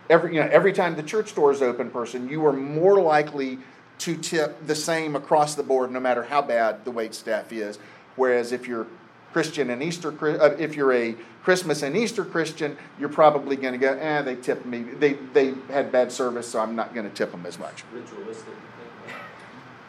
every, 0.08 0.34
you 0.34 0.40
know, 0.40 0.48
every 0.50 0.72
time 0.72 0.96
the 0.96 1.02
church 1.02 1.34
door 1.34 1.52
is 1.52 1.60
open 1.60 1.90
person, 1.90 2.28
you 2.28 2.44
are 2.46 2.52
more 2.52 3.00
likely 3.00 3.58
to 3.98 4.16
tip 4.16 4.66
the 4.66 4.74
same 4.74 5.14
across 5.14 5.54
the 5.54 5.62
board, 5.62 5.90
no 5.90 6.00
matter 6.00 6.22
how 6.22 6.40
bad 6.40 6.84
the 6.86 6.90
wait 6.90 7.14
staff 7.14 7.52
is. 7.52 7.78
Whereas 8.16 8.52
if 8.52 8.66
you're 8.66 8.86
Christian 9.32 9.70
and 9.70 9.82
Easter, 9.82 10.12
uh, 10.40 10.56
if 10.58 10.74
you're 10.74 10.92
a 10.92 11.14
Christmas 11.42 11.82
and 11.82 11.96
Easter 11.96 12.24
Christian, 12.24 12.76
you're 12.98 13.10
probably 13.10 13.56
going 13.56 13.72
to 13.72 13.78
go, 13.78 13.92
eh, 13.92 14.22
they 14.22 14.36
tipped 14.36 14.66
me. 14.66 14.82
They, 14.82 15.14
they 15.34 15.54
had 15.68 15.92
bad 15.92 16.10
service, 16.10 16.48
so 16.48 16.60
I'm 16.60 16.74
not 16.74 16.94
going 16.94 17.08
to 17.08 17.14
tip 17.14 17.30
them 17.30 17.44
as 17.46 17.58
much. 17.58 17.84
Ritualistic. 17.92 18.54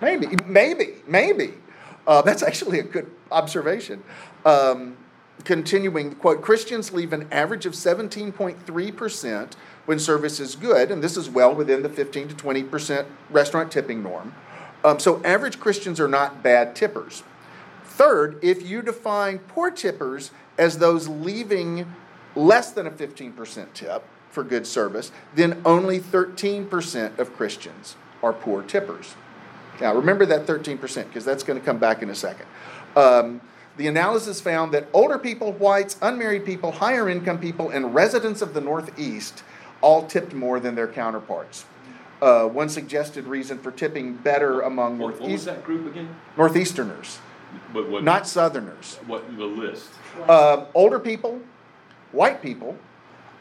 Maybe, 0.01 0.27
maybe, 0.45 0.95
maybe. 1.07 1.53
Uh, 2.07 2.21
that's 2.21 2.43
actually 2.43 2.79
a 2.79 2.83
good 2.83 3.09
observation. 3.31 4.03
Um, 4.45 4.97
continuing, 5.43 6.15
quote, 6.15 6.41
Christians 6.41 6.91
leave 6.91 7.13
an 7.13 7.27
average 7.31 7.65
of 7.65 7.73
17.3% 7.73 9.53
when 9.85 9.99
service 9.99 10.39
is 10.39 10.55
good, 10.55 10.91
and 10.91 11.03
this 11.03 11.17
is 11.17 11.29
well 11.29 11.53
within 11.53 11.83
the 11.83 11.89
15 11.89 12.29
to 12.29 12.35
20% 12.35 13.05
restaurant 13.29 13.71
tipping 13.71 14.03
norm. 14.03 14.33
Um, 14.83 14.99
so 14.99 15.23
average 15.23 15.59
Christians 15.59 15.99
are 15.99 16.07
not 16.07 16.43
bad 16.43 16.75
tippers. 16.75 17.23
Third, 17.83 18.39
if 18.41 18.67
you 18.67 18.81
define 18.81 19.39
poor 19.39 19.69
tippers 19.69 20.31
as 20.57 20.77
those 20.77 21.07
leaving 21.07 21.93
less 22.35 22.71
than 22.71 22.87
a 22.87 22.91
15% 22.91 23.73
tip 23.73 24.03
for 24.29 24.43
good 24.43 24.65
service, 24.65 25.11
then 25.35 25.61
only 25.65 25.99
13% 25.99 27.19
of 27.19 27.35
Christians 27.35 27.95
are 28.23 28.33
poor 28.33 28.63
tippers. 28.63 29.15
Now, 29.81 29.95
remember 29.95 30.25
that 30.27 30.45
13% 30.45 30.79
because 31.07 31.25
that's 31.25 31.43
going 31.43 31.59
to 31.59 31.65
come 31.65 31.79
back 31.79 32.01
in 32.01 32.09
a 32.09 32.15
second. 32.15 32.45
Um, 32.95 33.41
the 33.77 33.87
analysis 33.87 34.39
found 34.39 34.73
that 34.73 34.87
older 34.93 35.17
people, 35.17 35.53
whites, 35.53 35.97
unmarried 36.01 36.45
people, 36.45 36.71
higher 36.73 37.09
income 37.09 37.39
people, 37.39 37.69
and 37.69 37.93
residents 37.95 38.41
of 38.41 38.53
the 38.53 38.61
Northeast 38.61 39.43
all 39.81 40.05
tipped 40.05 40.33
more 40.33 40.59
than 40.59 40.75
their 40.75 40.87
counterparts. 40.87 41.65
Uh, 42.21 42.45
one 42.45 42.69
suggested 42.69 43.25
reason 43.25 43.57
for 43.57 43.71
tipping 43.71 44.13
better 44.13 44.61
among 44.61 44.99
What, 44.99 45.19
what 45.19 45.31
was 45.31 45.45
that 45.45 45.63
group 45.63 45.87
again? 45.87 46.15
Northeasterners, 46.37 47.17
What, 47.71 47.89
what, 47.89 48.03
not 48.03 48.27
Southerners. 48.27 48.99
what 49.07 49.35
the 49.35 49.45
list? 49.45 49.89
Uh, 50.27 50.65
older 50.75 50.99
people, 50.99 51.41
white 52.11 52.43
people, 52.43 52.77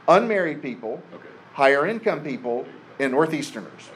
unmarried 0.09 0.63
people, 0.63 1.03
Okay. 1.13 1.29
higher 1.53 1.87
income 1.87 2.23
people, 2.23 2.65
and 2.99 3.13
Northeasterners. 3.13 3.91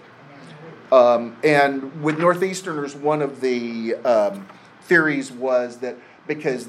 Um, 0.92 1.36
and 1.42 2.02
with 2.02 2.18
Northeasterners, 2.18 2.94
one 2.94 3.22
of 3.22 3.40
the 3.40 3.94
um, 4.04 4.46
theories 4.82 5.32
was 5.32 5.78
that 5.78 5.96
because 6.26 6.68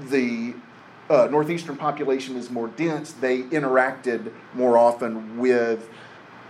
the 0.00 0.54
uh, 1.10 1.28
Northeastern 1.30 1.76
population 1.76 2.36
is 2.36 2.50
more 2.50 2.68
dense, 2.68 3.12
they 3.12 3.42
interacted 3.42 4.32
more 4.54 4.78
often 4.78 5.38
with 5.38 5.88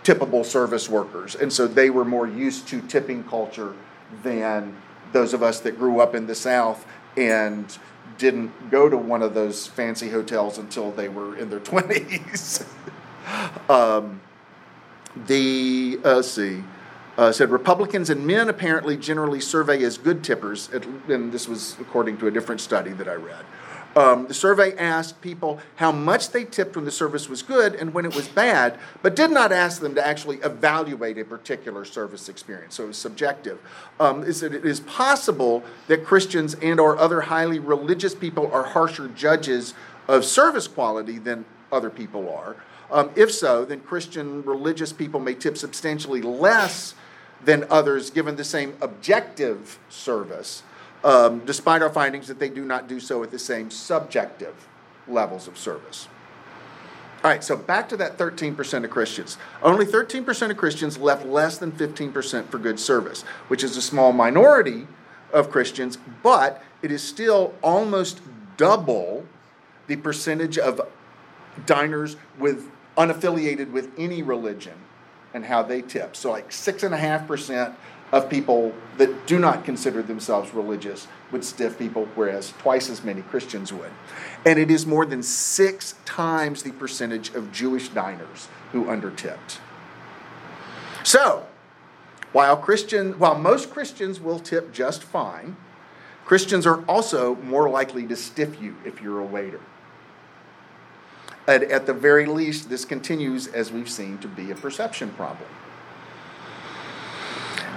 tippable 0.05 0.45
service 0.45 0.89
workers. 0.89 1.35
And 1.35 1.53
so 1.53 1.67
they 1.67 1.91
were 1.91 2.05
more 2.05 2.27
used 2.27 2.69
to 2.69 2.81
tipping 2.83 3.25
culture 3.25 3.75
than 4.23 4.77
those 5.13 5.35
of 5.35 5.43
us 5.43 5.61
that 5.61 5.79
grew 5.79 6.01
up 6.01 6.15
in 6.15 6.27
the 6.27 6.35
South 6.35 6.87
and 7.17 7.77
didn't 8.19 8.71
go 8.71 8.89
to 8.89 8.97
one 8.97 9.23
of 9.23 9.35
those 9.35 9.67
fancy 9.67 10.11
hotels 10.11 10.59
until 10.59 10.91
they 10.93 11.09
were 11.09 11.37
in 11.37 11.51
their 11.51 11.61
20s. 11.61 12.67
um, 13.71 14.21
the, 15.27 15.99
uh, 16.05 16.23
see, 16.23 16.63
uh, 17.17 17.31
said 17.31 17.51
Republicans 17.51 18.11
and 18.11 18.27
men 18.27 18.49
apparently 18.49 18.97
generally 18.97 19.41
survey 19.41 19.83
as 19.85 19.99
good 19.99 20.25
tippers, 20.25 20.69
at- 20.73 20.85
and 21.09 21.33
this 21.33 21.49
was 21.49 21.77
according 21.81 22.19
to 22.19 22.27
a 22.27 22.31
different 22.31 22.61
study 22.61 22.93
that 22.93 23.09
I 23.09 23.15
read. 23.15 23.45
Um, 23.97 24.27
the 24.27 24.35
survey 24.35 24.77
asked 24.77 25.21
people 25.21 25.61
how 25.77 25.93
much 25.93 26.31
they 26.31 26.45
tipped 26.45 26.75
when 26.75 26.85
the 26.85 26.91
service 26.91 27.29
was 27.29 27.43
good 27.43 27.77
and 27.77 27.95
when 27.95 28.05
it 28.05 28.15
was 28.15 28.27
bad, 28.27 28.77
but 29.03 29.15
did 29.15 29.31
not 29.31 29.53
ask 29.53 29.81
them 29.81 29.95
to 29.95 30.05
actually 30.05 30.39
evaluate 30.39 31.17
a 31.19 31.25
particular 31.25 31.85
service 31.85 32.29
experience. 32.29 32.75
So 32.75 32.85
it 32.85 32.89
was 32.89 32.97
subjective. 32.97 33.61
Um, 34.01 34.25
is 34.25 34.41
that 34.41 34.53
it 34.53 34.65
is 34.65 34.81
possible 34.81 35.63
that 35.87 36.05
Christians 36.05 36.55
and 36.55 36.81
or 36.81 36.99
other 36.99 37.23
highly 37.23 37.61
religious 37.61 38.17
people 38.17 38.51
are 38.53 38.65
harsher 38.65 39.07
judges 39.09 39.75
of 40.09 40.25
service 40.25 40.67
quality 40.67 41.19
than 41.19 41.45
other 41.71 41.91
people 41.91 42.29
are. 42.35 42.57
Um, 42.95 43.11
if 43.17 43.33
so, 43.33 43.65
then 43.65 43.81
Christian 43.81 44.45
religious 44.45 44.93
people 44.93 45.19
may 45.19 45.35
tip 45.35 45.59
substantially 45.59 46.23
less 46.23 46.95
than 47.45 47.67
others 47.69 48.09
given 48.11 48.37
the 48.37 48.45
same 48.45 48.75
objective 48.81 49.81
service, 49.89 50.63
um, 51.03 51.45
despite 51.45 51.83
our 51.83 51.91
findings 51.91 52.29
that 52.29 52.39
they 52.39 52.49
do 52.49 52.65
not 52.65 52.87
do 52.89 53.01
so 53.01 53.25
at 53.25 53.33
the 53.33 53.39
same 53.39 53.69
subjective 53.69 54.69
levels 55.09 55.49
of 55.49 55.59
service. 55.59 56.07
All 57.25 57.31
right, 57.31 57.43
so 57.43 57.57
back 57.57 57.89
to 57.89 57.97
that 57.97 58.17
13% 58.17 58.85
of 58.85 58.91
Christians. 58.91 59.39
Only 59.61 59.87
13% 59.87 60.53
of 60.53 60.57
Christians 60.57 60.97
left 60.97 61.27
less 61.27 61.59
than 61.59 61.73
15% 61.73 62.47
for 62.47 62.59
good 62.59 62.79
service, 62.79 63.23
which 63.49 63.65
is 63.65 63.77
a 63.77 63.83
small 63.83 64.13
minority 64.13 64.87
of 65.33 65.51
Christians, 65.51 65.99
but 66.23 66.63
it 66.81 66.93
is 66.93 67.03
still 67.03 67.55
almost 67.61 68.21
double 68.57 69.27
the 69.89 69.97
percentage 69.97 70.59
of 70.59 70.81
diners 71.67 72.17
with 72.39 72.71
unaffiliated 72.97 73.71
with 73.71 73.91
any 73.99 74.23
religion 74.23 74.75
and 75.33 75.45
how 75.45 75.63
they 75.63 75.83
tip. 75.83 76.17
So 76.17 76.31
like 76.31 76.53
six 76.53 76.83
and 76.83 76.95
a 76.95 76.99
half 76.99 77.27
percent 77.27 77.75
of 78.13 78.31
people 78.31 78.73
that 78.97 79.27
do 79.27 79.39
not 79.39 79.65
consider 79.65 80.03
themselves 80.03 80.55
religious 80.55 81.09
would 81.33 81.45
stiff 81.45 81.79
people, 81.79 82.07
whereas 82.15 82.53
twice 82.59 82.89
as 82.89 83.03
many 83.03 83.23
Christians 83.23 83.73
would. 83.73 83.91
And 84.47 84.59
it 84.59 84.71
is 84.71 84.87
more 84.87 85.05
than 85.05 85.23
six 85.23 85.97
times 86.05 86.63
the 86.63 86.71
percentage 86.73 87.35
of 87.35 87.51
Jewish 87.51 87.89
diners 87.89 88.49
who 88.71 88.85
undertipped. 88.85 89.59
So, 91.03 91.47
while 92.33 92.57
Christian, 92.57 93.19
while 93.19 93.37
most 93.37 93.71
Christians 93.71 94.21
will 94.21 94.39
tip 94.39 94.73
just 94.73 95.03
fine, 95.03 95.57
Christians 96.25 96.67
are 96.67 96.85
also 96.87 97.35
more 97.37 97.69
likely 97.69 98.07
to 98.07 98.17
stiff 98.17 98.61
you 98.61 98.77
if 98.85 99.03
you're 99.03 99.21
a 99.21 99.25
waiter. 99.25 99.61
At, 101.47 101.63
at 101.65 101.87
the 101.87 101.93
very 101.93 102.27
least, 102.27 102.71
this 102.71 102.85
continues, 102.85 103.47
as 103.49 103.71
we've 103.71 103.91
seen, 103.91 104.19
to 104.19 104.29
be 104.29 104.51
a 104.51 104.55
perception 104.55 105.11
problem. 105.11 105.49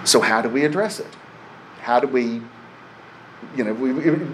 So, 0.06 0.22
how 0.22 0.42
do 0.42 0.48
we 0.48 0.64
address 0.64 1.00
it? 1.00 1.18
How 1.82 2.00
do 2.00 2.08
we, 2.08 2.42
you 3.56 3.64
know, 3.64 3.76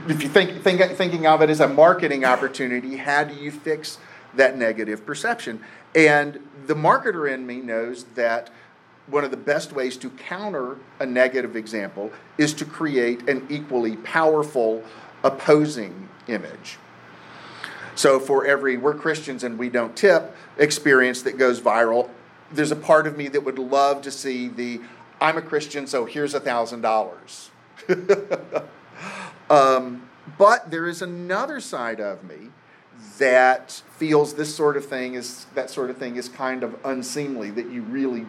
if 0.08 0.22
you 0.22 0.30
think, 0.30 0.62
think 0.62 0.82
thinking 0.96 1.26
of 1.26 1.42
it 1.42 1.50
as 1.50 1.60
a 1.60 1.68
marketing 1.68 2.26
opportunity, 2.26 2.98
how 2.98 3.24
do 3.24 3.34
you 3.34 3.50
fix 3.50 3.98
that 4.36 4.58
negative 4.58 5.06
perception? 5.06 5.62
And 5.96 6.40
the 6.68 6.76
marketer 6.76 7.32
in 7.32 7.46
me 7.48 7.58
knows 7.58 8.06
that 8.16 8.52
one 9.08 9.24
of 9.24 9.32
the 9.32 9.38
best 9.38 9.74
ways 9.74 9.98
to 9.98 10.10
counter 10.12 10.78
a 11.00 11.06
negative 11.06 11.56
example 11.56 12.12
is 12.38 12.54
to 12.54 12.66
create 12.66 13.28
an 13.28 13.46
equally 13.50 13.98
powerful 13.98 14.84
opposing 15.24 16.08
image. 16.28 16.78
So 17.96 18.20
for 18.20 18.46
every 18.46 18.78
we're 18.78 18.96
Christians 18.96 19.44
and 19.44 19.58
we 19.58 19.70
don't 19.70 19.96
tip 19.96 20.36
experience 20.58 21.22
that 21.24 21.38
goes 21.38 21.60
viral, 21.62 22.10
there's 22.52 22.72
a 22.72 22.76
part 22.76 23.08
of 23.08 23.18
me 23.18 23.28
that 23.30 23.42
would 23.42 23.60
love 23.60 24.02
to 24.04 24.12
see 24.12 24.48
the 24.48 24.82
I'm 25.22 25.38
a 25.38 25.42
Christian, 25.42 25.88
so 25.88 26.06
here's 26.06 26.34
a 26.34 26.40
thousand 26.40 26.82
dollars. 26.82 27.52
Um, 29.50 30.10
But 30.38 30.72
there 30.72 30.88
is 30.88 31.02
another 31.02 31.60
side 31.60 32.00
of 32.00 32.24
me 32.24 32.50
that 33.18 33.84
feels 33.98 34.36
this 34.36 34.56
sort 34.56 34.78
of 34.78 34.86
thing 34.86 35.16
is 35.16 35.46
that 35.54 35.70
sort 35.70 35.90
of 35.90 35.98
thing 35.98 36.16
is 36.16 36.30
kind 36.30 36.64
of 36.64 36.76
unseemly. 36.86 37.52
That 37.52 37.70
you 37.70 37.82
really 37.84 38.26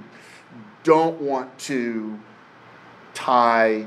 don't 0.83 1.21
want 1.21 1.57
to 1.61 2.19
tie 3.15 3.87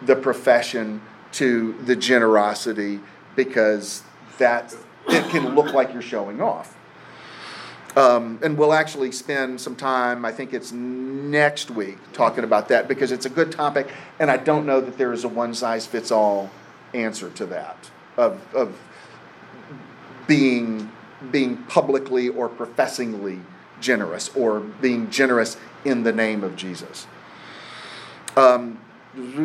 the 0.00 0.16
profession 0.16 1.02
to 1.32 1.74
the 1.84 1.94
generosity 1.94 3.00
because 3.36 4.02
that 4.38 4.74
it 5.08 5.28
can 5.30 5.54
look 5.54 5.72
like 5.72 5.92
you're 5.92 6.02
showing 6.02 6.40
off. 6.40 6.76
Um, 7.94 8.38
and 8.42 8.56
we'll 8.56 8.72
actually 8.72 9.12
spend 9.12 9.60
some 9.60 9.76
time, 9.76 10.24
I 10.24 10.32
think 10.32 10.54
it's 10.54 10.72
next 10.72 11.70
week, 11.70 11.98
talking 12.14 12.42
about 12.42 12.68
that 12.68 12.88
because 12.88 13.12
it's 13.12 13.26
a 13.26 13.30
good 13.30 13.52
topic, 13.52 13.88
and 14.18 14.30
I 14.30 14.38
don't 14.38 14.64
know 14.64 14.80
that 14.80 14.96
there 14.96 15.12
is 15.12 15.24
a 15.24 15.28
one 15.28 15.52
size 15.52 15.86
fits 15.86 16.10
all 16.10 16.50
answer 16.94 17.28
to 17.30 17.46
that 17.46 17.90
of, 18.16 18.40
of 18.54 18.78
being, 20.26 20.90
being 21.30 21.58
publicly 21.64 22.30
or 22.30 22.48
professingly 22.48 23.40
generous 23.80 24.30
or 24.34 24.60
being 24.60 25.10
generous 25.10 25.58
in 25.84 26.02
the 26.02 26.12
name 26.12 26.42
of 26.42 26.56
Jesus. 26.56 27.06
Um, 28.36 28.78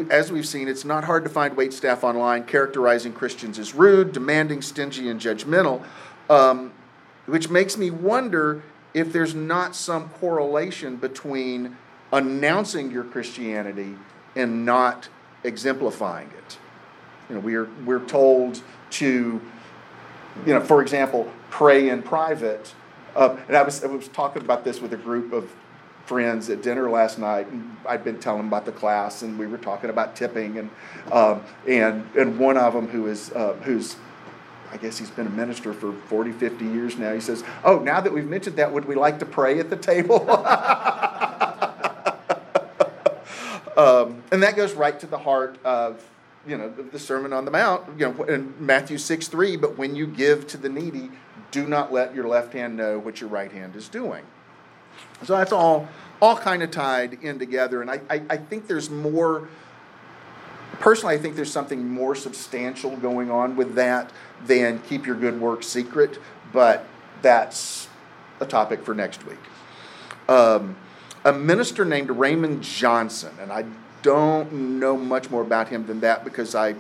as 0.09 0.31
we've 0.31 0.47
seen, 0.47 0.67
it's 0.67 0.85
not 0.85 1.03
hard 1.03 1.23
to 1.25 1.29
find 1.29 1.57
wait 1.57 1.73
staff 1.73 2.03
online 2.03 2.45
characterizing 2.45 3.13
Christians 3.13 3.59
as 3.59 3.73
rude, 3.73 4.13
demanding, 4.13 4.61
stingy, 4.61 5.09
and 5.09 5.19
judgmental, 5.19 5.83
um, 6.29 6.71
which 7.25 7.49
makes 7.49 7.77
me 7.77 7.91
wonder 7.91 8.63
if 8.93 9.11
there's 9.11 9.35
not 9.35 9.75
some 9.75 10.09
correlation 10.09 10.95
between 10.95 11.75
announcing 12.11 12.91
your 12.91 13.03
Christianity 13.03 13.95
and 14.35 14.65
not 14.65 15.09
exemplifying 15.43 16.29
it. 16.37 16.57
You 17.29 17.35
know, 17.35 17.41
we're, 17.41 17.69
we're 17.85 18.05
told 18.05 18.61
to, 18.91 19.41
you 20.45 20.53
know, 20.53 20.61
for 20.61 20.81
example, 20.81 21.31
pray 21.49 21.89
in 21.89 22.01
private. 22.01 22.73
Uh, 23.15 23.35
and 23.47 23.57
I 23.57 23.63
was, 23.63 23.83
I 23.83 23.87
was 23.87 24.07
talking 24.07 24.41
about 24.41 24.63
this 24.63 24.79
with 24.79 24.93
a 24.93 24.97
group 24.97 25.33
of 25.33 25.51
friends 26.07 26.49
at 26.49 26.61
dinner 26.61 26.89
last 26.89 27.19
night, 27.19 27.47
and 27.47 27.75
I'd 27.85 28.03
been 28.03 28.19
telling 28.19 28.39
them 28.39 28.47
about 28.47 28.65
the 28.65 28.71
class, 28.71 29.21
and 29.21 29.37
we 29.37 29.45
were 29.45 29.57
talking 29.57 29.89
about 29.89 30.15
tipping, 30.15 30.57
and 30.57 30.69
um, 31.11 31.43
and 31.67 32.09
and 32.15 32.39
one 32.39 32.57
of 32.57 32.73
them 32.73 32.87
who 32.87 33.07
is 33.07 33.31
uh, 33.33 33.53
who's 33.63 33.97
I 34.71 34.77
guess 34.77 34.97
he's 34.97 35.11
been 35.11 35.27
a 35.27 35.31
minister 35.31 35.73
for 35.73 35.93
40, 35.93 36.31
50 36.33 36.65
years 36.65 36.97
now. 36.97 37.13
He 37.13 37.19
says, 37.19 37.43
"Oh, 37.63 37.79
now 37.79 38.01
that 38.01 38.13
we've 38.13 38.27
mentioned 38.27 38.55
that, 38.55 38.71
would 38.71 38.85
we 38.85 38.95
like 38.95 39.19
to 39.19 39.25
pray 39.25 39.59
at 39.59 39.69
the 39.69 39.75
table?" 39.75 40.29
um, 43.77 44.23
and 44.31 44.41
that 44.43 44.55
goes 44.55 44.73
right 44.73 44.99
to 44.99 45.07
the 45.07 45.19
heart 45.19 45.57
of 45.63 46.03
you 46.47 46.57
know 46.57 46.69
the 46.69 46.99
Sermon 46.99 47.33
on 47.33 47.43
the 47.43 47.51
Mount, 47.51 47.99
you 47.99 48.07
know, 48.07 48.23
in 48.23 48.53
Matthew 48.59 48.97
six 48.97 49.27
three. 49.27 49.57
But 49.57 49.77
when 49.77 49.95
you 49.95 50.07
give 50.07 50.47
to 50.47 50.57
the 50.57 50.69
needy, 50.69 51.11
do 51.51 51.67
not 51.67 51.91
let 51.91 52.15
your 52.15 52.27
left 52.27 52.53
hand 52.53 52.77
know 52.77 52.97
what 52.97 53.19
your 53.19 53.29
right 53.29 53.51
hand 53.51 53.75
is 53.75 53.89
doing. 53.89 54.23
So 55.23 55.35
that's 55.37 55.51
all 55.51 55.87
all 56.21 56.37
kind 56.37 56.63
of 56.63 56.71
tied 56.71 57.19
in 57.21 57.37
together, 57.37 57.81
and 57.81 57.91
I, 57.91 58.01
I, 58.09 58.21
I 58.29 58.37
think 58.37 58.67
there's 58.67 58.89
more. 58.89 59.49
Personally, 60.79 61.15
I 61.15 61.17
think 61.17 61.35
there's 61.35 61.51
something 61.51 61.87
more 61.87 62.15
substantial 62.15 62.95
going 62.97 63.31
on 63.31 63.55
with 63.55 63.75
that 63.75 64.11
than 64.45 64.79
keep 64.79 65.05
your 65.05 65.15
good 65.15 65.39
work 65.39 65.63
secret, 65.63 66.19
but 66.53 66.85
that's 67.21 67.87
a 68.39 68.45
topic 68.45 68.83
for 68.83 68.93
next 68.93 69.25
week. 69.25 69.39
Um, 70.27 70.75
a 71.25 71.33
minister 71.33 71.83
named 71.83 72.11
Raymond 72.11 72.61
Johnson, 72.61 73.33
and 73.41 73.51
I 73.51 73.65
don't 74.01 74.51
know 74.79 74.95
much 74.95 75.29
more 75.29 75.41
about 75.41 75.69
him 75.69 75.85
than 75.87 75.99
that 76.01 76.23
because 76.23 76.53
I 76.53 76.75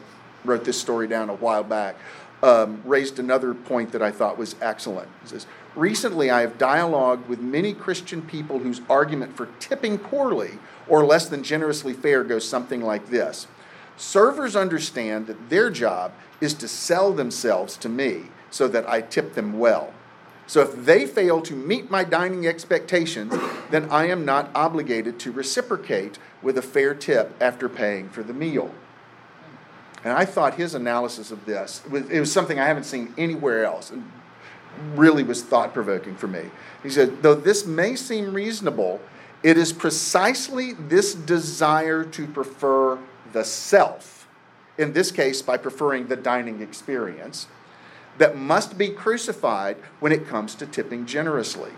wrote 0.45 0.63
this 0.63 0.79
story 0.79 1.07
down 1.07 1.29
a 1.29 1.35
while 1.35 1.63
back, 1.63 1.95
um, 2.43 2.81
raised 2.85 3.19
another 3.19 3.53
point 3.53 3.91
that 3.93 4.01
I 4.01 4.11
thought 4.11 4.37
was 4.37 4.55
excellent. 4.61 5.09
He 5.23 5.29
says, 5.29 5.47
Recently, 5.77 6.31
I 6.31 6.41
have 6.41 6.57
dialogued 6.57 7.29
with 7.29 7.39
many 7.39 7.71
Christian 7.71 8.23
people 8.23 8.57
whose 8.57 8.81
argument 8.89 9.37
for 9.37 9.45
tipping 9.59 9.99
poorly 9.99 10.57
or 10.87 11.05
less 11.05 11.27
than 11.27 11.43
generously 11.43 11.93
fair 11.93 12.23
goes 12.23 12.49
something 12.49 12.81
like 12.81 13.09
this 13.09 13.45
Servers 13.95 14.55
understand 14.55 15.27
that 15.27 15.49
their 15.51 15.69
job 15.69 16.13
is 16.41 16.55
to 16.55 16.67
sell 16.67 17.13
themselves 17.13 17.77
to 17.77 17.89
me 17.89 18.23
so 18.49 18.67
that 18.67 18.89
I 18.89 19.01
tip 19.01 19.35
them 19.35 19.59
well. 19.59 19.93
So 20.47 20.61
if 20.61 20.83
they 20.83 21.05
fail 21.05 21.41
to 21.43 21.53
meet 21.53 21.91
my 21.91 22.03
dining 22.03 22.47
expectations, 22.47 23.35
then 23.69 23.87
I 23.91 24.07
am 24.07 24.25
not 24.25 24.49
obligated 24.55 25.19
to 25.19 25.31
reciprocate 25.31 26.17
with 26.41 26.57
a 26.57 26.61
fair 26.63 26.95
tip 26.95 27.35
after 27.39 27.69
paying 27.69 28.09
for 28.09 28.23
the 28.23 28.33
meal. 28.33 28.73
And 30.03 30.13
I 30.13 30.25
thought 30.25 30.55
his 30.55 30.73
analysis 30.73 31.29
of 31.29 31.45
this 31.45 31.83
was, 31.87 32.09
it 32.09 32.19
was 32.19 32.31
something 32.31 32.59
I 32.59 32.65
haven't 32.65 32.85
seen 32.85 33.13
anywhere 33.15 33.63
else 33.63 33.91
really 34.95 35.23
was 35.23 35.43
thought 35.43 35.73
provoking 35.73 36.15
for 36.15 36.27
me. 36.27 36.43
He 36.83 36.89
said, 36.89 37.21
though 37.21 37.35
this 37.35 37.65
may 37.65 37.95
seem 37.95 38.33
reasonable, 38.33 39.01
it 39.43 39.57
is 39.57 39.73
precisely 39.73 40.73
this 40.73 41.13
desire 41.13 42.03
to 42.03 42.27
prefer 42.27 42.97
the 43.33 43.43
self, 43.43 44.27
in 44.77 44.93
this 44.93 45.11
case 45.11 45.41
by 45.41 45.57
preferring 45.57 46.07
the 46.07 46.15
dining 46.15 46.61
experience, 46.61 47.47
that 48.17 48.35
must 48.35 48.77
be 48.77 48.89
crucified 48.89 49.77
when 49.99 50.11
it 50.11 50.27
comes 50.27 50.55
to 50.55 50.65
tipping 50.65 51.05
generously. 51.05 51.71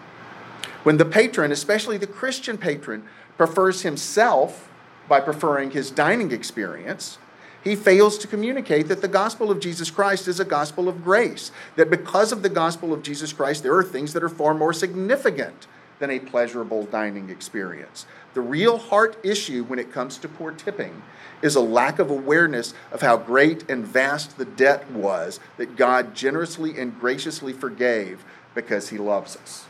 When 0.84 0.98
the 0.98 1.06
patron, 1.06 1.52
especially 1.52 1.98
the 1.98 2.08
Christian 2.08 2.58
patron, 2.58 3.04
prefers 3.38 3.82
himself 3.82 4.70
by 5.10 5.20
preferring 5.20 5.72
his 5.72 5.92
dining 5.92 6.32
experience, 6.32 7.18
he 7.64 7.76
fails 7.76 8.18
to 8.20 8.28
communicate 8.28 8.88
that 8.88 9.02
the 9.02 9.08
gospel 9.08 9.52
of 9.52 9.60
Jesus 9.60 9.92
Christ 9.92 10.28
is 10.28 10.40
a 10.40 10.46
gospel 10.46 10.88
of 10.88 11.04
grace. 11.04 11.52
That 11.76 11.90
because 11.90 12.32
of 12.32 12.42
the 12.42 12.50
gospel 12.50 12.94
of 12.94 13.04
Jesus 13.04 13.34
Christ, 13.34 13.64
there 13.64 13.76
are 13.76 13.84
things 13.84 14.14
that 14.14 14.24
are 14.24 14.30
far 14.30 14.54
more 14.54 14.74
significant 14.74 15.68
than 16.00 16.10
a 16.10 16.20
pleasurable 16.20 16.86
dining 16.86 17.30
experience. 17.30 18.06
The 18.34 18.42
real 18.42 18.78
heart 18.78 19.18
issue 19.24 19.64
when 19.66 19.80
it 19.80 19.92
comes 19.92 20.18
to 20.20 20.30
poor 20.30 20.52
tipping 20.52 21.02
is 21.42 21.56
a 21.56 21.62
lack 21.62 22.00
of 22.00 22.10
awareness 22.10 22.74
of 22.92 23.02
how 23.02 23.18
great 23.18 23.70
and 23.70 23.86
vast 23.86 24.38
the 24.38 24.46
debt 24.46 24.90
was 24.92 25.40
that 25.58 25.76
God 25.76 26.16
generously 26.16 26.78
and 26.78 26.98
graciously 27.00 27.54
forgave 27.54 28.24
because 28.56 28.90
he 28.90 28.98
loves 28.98 29.36
us. 29.36 29.66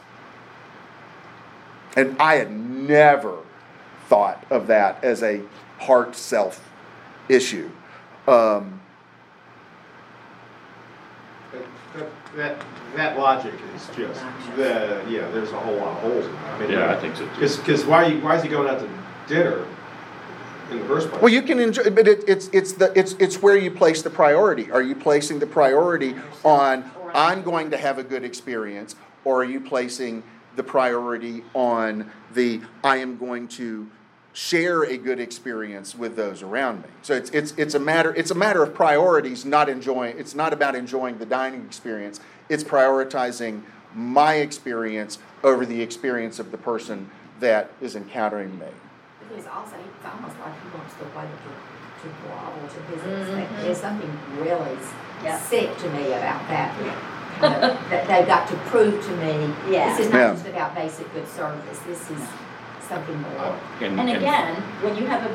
And 1.95 2.15
I 2.19 2.35
had 2.35 2.51
never 2.51 3.39
thought 4.07 4.45
of 4.49 4.67
that 4.67 5.03
as 5.03 5.23
a 5.23 5.41
heart 5.79 6.15
self 6.15 6.69
issue. 7.27 7.69
Um, 8.29 8.79
That, 11.95 12.07
that, 12.35 12.65
that 12.95 13.17
logic 13.17 13.53
is 13.75 13.87
just, 13.87 14.21
the, 14.55 15.03
yeah, 15.09 15.27
there's 15.31 15.51
a 15.51 15.59
whole 15.59 15.75
lot 15.77 15.97
of 15.97 16.03
holes 16.03 16.25
in 16.25 16.31
that. 16.33 16.45
I 16.53 16.59
mean, 16.59 16.71
Yeah, 16.71 16.91
I 16.91 16.99
think 16.99 17.15
so 17.15 17.25
too. 17.25 17.31
Because, 17.31 17.57
because 17.57 17.85
why, 17.85 18.03
are 18.05 18.09
you- 18.11 18.21
why 18.21 18.35
is 18.35 18.43
he 18.43 18.49
going 18.49 18.69
out 18.69 18.79
to 18.79 18.89
dinner 19.27 19.65
in 20.69 20.79
the 20.79 20.85
first 20.85 21.09
place? 21.09 21.21
well, 21.21 21.33
you 21.33 21.41
can 21.41 21.59
enjoy, 21.59 21.89
but 21.89 22.07
it, 22.07 22.23
it's 22.27 22.47
it's 22.53 22.73
the 22.73 22.91
it's 22.97 23.13
it's 23.13 23.41
where 23.41 23.57
you 23.57 23.71
place 23.71 24.03
the 24.03 24.09
priority. 24.11 24.69
Are 24.71 24.83
you 24.83 24.95
placing 24.95 25.39
the 25.39 25.47
priority 25.47 26.13
on 26.45 26.89
I'm 27.15 27.41
going 27.41 27.71
to 27.71 27.77
have 27.77 27.97
a 27.97 28.03
good 28.03 28.23
experience, 28.23 28.95
or 29.25 29.41
are 29.41 29.45
you 29.45 29.59
placing 29.59 30.21
the 30.55 30.63
priority 30.63 31.43
on 31.55 32.11
the 32.35 32.61
I 32.83 32.97
am 32.97 33.17
going 33.17 33.47
to 33.59 33.89
share 34.33 34.83
a 34.83 34.97
good 34.97 35.19
experience 35.19 35.95
with 35.95 36.15
those 36.15 36.41
around 36.41 36.81
me? 36.83 36.89
So 37.01 37.13
it's 37.13 37.29
it's 37.31 37.53
it's 37.57 37.73
a 37.75 37.79
matter 37.79 38.13
it's 38.15 38.31
a 38.31 38.35
matter 38.35 38.63
of 38.63 38.73
priorities, 38.73 39.45
not 39.45 39.69
enjoying. 39.69 40.17
It's 40.17 40.35
not 40.35 40.53
about 40.53 40.75
enjoying 40.75 41.17
the 41.17 41.25
dining 41.25 41.65
experience. 41.65 42.19
It's 42.49 42.63
prioritizing 42.63 43.63
my 43.95 44.35
experience 44.35 45.17
over 45.43 45.65
the 45.65 45.81
experience 45.81 46.39
of 46.39 46.51
the 46.51 46.57
person 46.57 47.09
that 47.39 47.71
is 47.81 47.95
encountering 47.95 48.57
me. 48.59 48.65
But 49.27 49.35
He's 49.35 49.47
also, 49.47 49.75
it's 49.77 50.05
almost 50.05 50.37
like 50.39 50.53
he 50.61 50.77
wants 50.77 50.93
the 50.95 51.05
waiter 51.17 51.29
to, 51.29 52.07
to 52.09 52.15
grovel 52.23 52.67
to 52.67 52.81
his 52.93 53.01
Mhm. 53.01 53.39
expect. 53.39 53.61
There's 53.63 53.77
something 53.77 54.19
really 54.39 54.77
Yeah. 55.23 55.37
sick 55.39 55.75
to 55.77 55.89
me 55.89 56.07
about 56.13 56.47
that. 56.49 56.75
kind 57.39 57.55
of- 57.55 57.89
That 57.89 58.05
they've 58.07 58.27
got 58.27 58.47
to 58.49 58.55
prove 58.67 59.03
to 59.05 59.11
me, 59.17 59.53
Yeah. 59.69 59.95
this 59.95 60.07
is 60.07 60.13
Yeah. 60.13 60.27
not 60.27 60.33
just 60.35 60.47
about 60.47 60.75
basic 60.75 61.11
good 61.13 61.27
service, 61.27 61.79
this 61.87 62.01
is 62.11 62.19
something 62.89 63.21
more. 63.21 63.39
Uh, 63.39 63.59
and 63.81 64.09
again, 64.09 64.55
when 64.81 64.97
you 64.97 65.05
have 65.05 65.23
a 65.29 65.33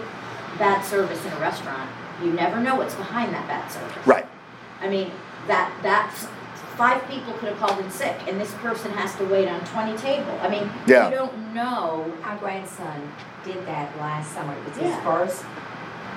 bad 0.58 0.84
service 0.84 1.24
in 1.24 1.32
a 1.32 1.40
restaurant, 1.40 1.88
you 2.22 2.32
never 2.32 2.60
know 2.60 2.76
what's 2.76 2.94
behind 2.94 3.32
that 3.32 3.46
bad 3.48 3.70
service. 3.70 4.06
Right. 4.06 4.26
I 4.80 4.88
mean, 4.88 5.10
that, 5.46 5.72
that's, 5.82 6.26
five 6.76 7.06
people 7.08 7.32
could 7.34 7.48
have 7.50 7.58
called 7.58 7.78
in 7.78 7.90
sick, 7.90 8.16
and 8.26 8.40
this 8.40 8.52
person 8.54 8.90
has 8.92 9.14
to 9.16 9.24
wait 9.26 9.48
on 9.48 9.60
twenty 9.66 9.96
tables. 9.96 10.38
I 10.42 10.48
mean, 10.48 10.68
you 10.86 10.94
don't 11.16 11.54
know. 11.54 12.12
Our 12.24 12.36
grandson 12.38 13.12
did 13.44 13.64
that 13.66 13.96
last 13.98 14.32
summer. 14.32 14.52
It 14.54 14.64
was 14.64 14.76
his 14.78 14.94
first 15.04 15.44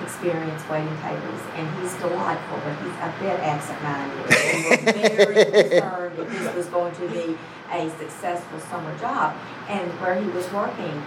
experience 0.02 0.62
waiting 0.68 0.96
tables, 1.02 1.40
and 1.54 1.66
he's 1.80 1.94
delightful, 1.94 2.58
but 2.64 2.74
he's 2.82 2.98
a 2.98 3.14
bit 3.20 3.38
absent-minded. 3.40 4.18
We 4.26 5.02
were 5.02 5.32
very 5.34 5.44
concerned 5.70 6.16
that 6.16 6.30
this 6.30 6.54
was 6.54 6.66
going 6.66 6.94
to 6.96 7.08
be 7.08 7.38
a 7.72 7.90
successful 7.98 8.60
summer 8.60 8.96
job, 8.98 9.36
and 9.68 9.90
where 10.00 10.20
he 10.20 10.28
was 10.30 10.50
working, 10.52 11.02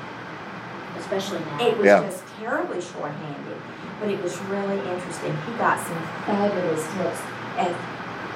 Especially 1.00 1.40
now. 1.40 1.66
it 1.68 1.78
was 1.78 1.86
Yeah. 1.86 2.02
just 2.04 2.24
terribly 2.40 2.82
shorthanded. 2.82 3.58
But 4.00 4.10
it 4.10 4.22
was 4.24 4.38
really 4.50 4.80
interesting. 4.80 5.36
He 5.46 5.54
got 5.58 5.80
some 5.80 5.98
fabulous 6.26 6.84
tips, 6.98 7.22
and 7.58 7.76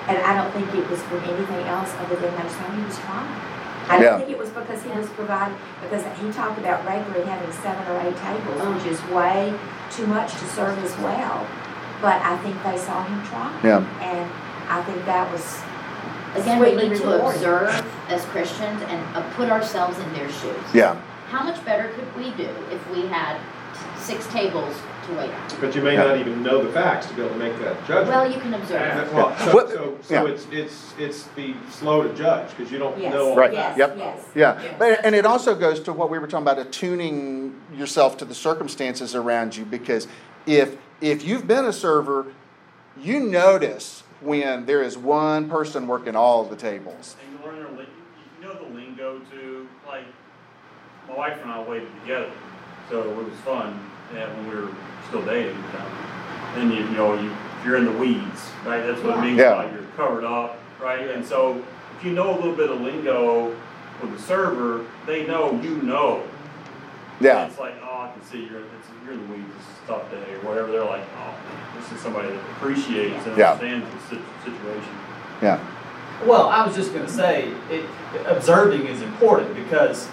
and 0.07 0.17
I 0.19 0.35
don't 0.37 0.51
think 0.53 0.69
it 0.75 0.87
was 0.87 1.01
for 1.03 1.17
anything 1.17 1.65
else 1.65 1.91
other 1.99 2.15
than 2.15 2.29
they 2.37 2.47
saw 2.49 2.69
he 2.77 2.83
was 2.83 2.99
trying. 2.99 3.25
I 3.89 3.99
don't 3.99 4.19
think 4.19 4.29
it 4.31 4.37
was 4.37 4.49
because 4.49 4.83
he 4.83 4.89
was 4.91 5.07
providing, 5.09 5.57
because 5.81 6.03
he 6.21 6.31
talked 6.31 6.59
about 6.59 6.85
regularly 6.85 7.25
having 7.25 7.51
seven 7.51 7.81
or 7.89 7.99
eight 8.01 8.15
tables, 8.17 8.61
which 8.77 8.91
is 8.91 9.01
way 9.09 9.53
too 9.89 10.05
much 10.07 10.31
to 10.33 10.45
serve 10.45 10.77
as 10.83 10.95
well. 10.99 11.45
But 12.01 12.21
I 12.21 12.37
think 12.37 12.61
they 12.63 12.77
saw 12.77 13.03
him 13.03 13.23
try. 13.25 13.51
Yeah. 13.63 13.77
And 14.01 14.29
I 14.69 14.83
think 14.83 15.05
that 15.05 15.31
was 15.31 15.61
Again, 16.35 16.59
we 16.59 16.75
need 16.75 16.97
to 16.97 17.25
observe 17.27 17.69
as 18.09 18.25
Christians 18.25 18.81
and 18.87 19.15
uh, 19.15 19.23
put 19.35 19.49
ourselves 19.49 19.97
in 19.99 20.13
their 20.13 20.29
shoes. 20.29 20.55
Yeah. 20.73 20.97
How 21.35 21.43
much 21.43 21.65
better 21.65 21.89
could 21.89 22.15
we 22.15 22.31
do 22.41 22.47
if 22.71 22.89
we 22.91 23.07
had 23.07 23.37
six 23.97 24.25
tables 24.27 24.73
to 25.05 25.13
wait 25.17 25.29
on. 25.29 25.59
But 25.59 25.75
you 25.75 25.81
may 25.81 25.97
not 25.97 26.17
even 26.17 26.41
know 26.41 26.63
the 26.63 26.71
facts 26.71 27.07
to 27.07 27.13
be 27.13 27.23
able 27.23 27.33
to 27.33 27.37
make 27.37 27.59
that 27.59 27.75
judgment. 27.85 28.07
Well, 28.07 28.31
you 28.31 28.39
can 28.39 28.53
observe. 28.53 28.81
And- 28.81 29.11
Well, 29.13 29.37
so, 29.39 29.53
What- 29.53 29.69
so, 29.69 29.97
yeah. 30.09 30.25
it's, 30.31 30.47
it's, 30.49 30.93
it's 30.97 31.23
the 31.35 31.53
slow 31.69 32.03
to 32.03 32.13
judge, 32.13 32.51
because 32.51 32.71
you 32.71 32.79
don't 32.79 32.97
Yes. 32.97 33.13
know 33.13 33.31
all 33.31 33.35
Right. 33.35 33.51
the 33.51 33.57
facts. 33.57 33.77
Yep. 33.77 33.95
Yes, 33.97 34.25
Yeah, 34.33 34.61
yes. 34.63 34.75
but, 34.79 35.03
and 35.03 35.13
it 35.13 35.25
also 35.25 35.55
goes 35.55 35.81
to 35.81 35.91
what 35.91 36.09
we 36.09 36.19
were 36.19 36.27
talking 36.27 36.43
about, 36.47 36.57
attuning 36.57 37.53
yourself 37.75 38.15
to 38.19 38.25
the 38.25 38.35
circumstances 38.35 39.13
around 39.13 39.57
you, 39.57 39.65
because 39.65 40.07
if, 40.45 40.77
if 41.01 41.25
you've 41.25 41.47
been 41.47 41.65
a 41.65 41.73
server, 41.73 42.27
you 42.97 43.19
notice 43.19 44.03
when 44.21 44.65
there 44.67 44.81
is 44.81 44.97
one 44.97 45.49
person 45.49 45.85
working 45.85 46.15
all 46.15 46.45
the 46.45 46.55
tables. 46.55 47.17
And 47.21 47.37
you 47.37 47.45
learn 47.45 47.55
their, 47.57 47.77
lin- 47.77 47.87
you 48.41 48.47
know 48.47 48.53
the 48.53 48.73
lingo 48.73 49.19
to, 49.31 49.67
like, 49.85 50.05
my 51.07 51.15
wife 51.15 51.41
and 51.41 51.51
I 51.51 51.61
waited 51.63 51.89
together, 52.01 52.31
so 52.89 53.01
it 53.01 53.15
was 53.15 53.33
fun, 53.45 53.79
and 54.15 54.31
when 54.37 54.49
we 54.49 54.55
were 54.63 54.71
still 55.07 55.23
dating, 55.25 55.55
you 55.55 55.61
know. 55.73 55.87
And 56.55 56.71
you, 56.71 56.79
you 56.79 56.91
know, 56.91 57.19
you, 57.19 57.31
you're 57.63 57.77
in 57.77 57.85
the 57.85 57.91
weeds, 57.91 58.49
right, 58.65 58.81
that's 58.85 59.01
what 59.01 59.17
it 59.17 59.21
means 59.21 59.37
Yeah. 59.39 59.55
by 59.55 59.71
you're 59.71 59.81
covered 59.95 60.23
up, 60.25 60.57
right, 60.79 61.09
and 61.09 61.25
so 61.25 61.61
if 61.97 62.05
you 62.05 62.11
know 62.11 62.33
a 62.33 62.37
little 62.37 62.55
bit 62.55 62.69
of 62.69 62.81
lingo 62.81 63.55
with 64.01 64.15
the 64.15 64.19
server, 64.21 64.85
they 65.05 65.25
know 65.25 65.59
you 65.61 65.81
know. 65.81 66.23
Yeah, 67.21 67.45
It's 67.47 67.57
like, 67.59 67.75
oh, 67.81 68.09
I 68.09 68.11
can 68.11 68.21
see 68.23 68.45
you're, 68.45 68.59
it's, 68.59 68.87
you're 69.05 69.13
in 69.13 69.25
the 69.27 69.33
weeds, 69.33 69.47
this 69.57 69.65
is 69.65 69.83
a 69.85 69.87
tough 69.87 70.11
day, 70.11 70.33
or 70.35 70.39
whatever, 70.49 70.71
they're 70.71 70.83
like, 70.83 71.03
oh, 71.17 71.33
this 71.79 71.91
is 71.93 71.99
somebody 72.01 72.27
that 72.29 72.39
appreciates 72.57 73.25
and 73.25 73.37
Yeah. 73.37 73.51
understands 73.53 73.85
the 74.09 74.15
sit- 74.15 74.25
situation. 74.43 74.93
yeah, 75.41 75.59
Well, 76.25 76.47
I 76.49 76.65
was 76.65 76.75
just 76.75 76.93
gonna 76.93 77.07
say, 77.09 77.51
it, 77.69 77.85
observing 78.25 78.85
is 78.87 79.01
important 79.01 79.55
because, 79.55 80.07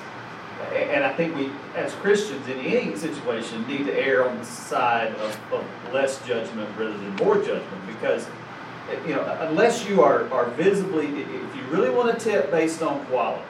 and 0.72 1.04
I 1.04 1.12
think 1.12 1.34
we, 1.36 1.50
as 1.76 1.92
Christians, 1.94 2.46
in 2.48 2.58
any 2.60 2.96
situation, 2.96 3.66
need 3.66 3.86
to 3.86 3.92
err 3.98 4.28
on 4.28 4.38
the 4.38 4.44
side 4.44 5.14
of, 5.16 5.52
of 5.52 5.64
less 5.92 6.24
judgment 6.26 6.68
rather 6.78 6.96
than 6.96 7.14
more 7.16 7.36
judgment, 7.36 7.86
because, 7.86 8.26
you 9.06 9.14
know, 9.14 9.24
unless 9.40 9.86
you 9.88 10.02
are, 10.02 10.30
are 10.32 10.46
visibly, 10.50 11.06
if 11.06 11.56
you 11.56 11.62
really 11.70 11.90
wanna 11.90 12.18
tip 12.18 12.50
based 12.50 12.82
on 12.82 13.04
quality, 13.06 13.42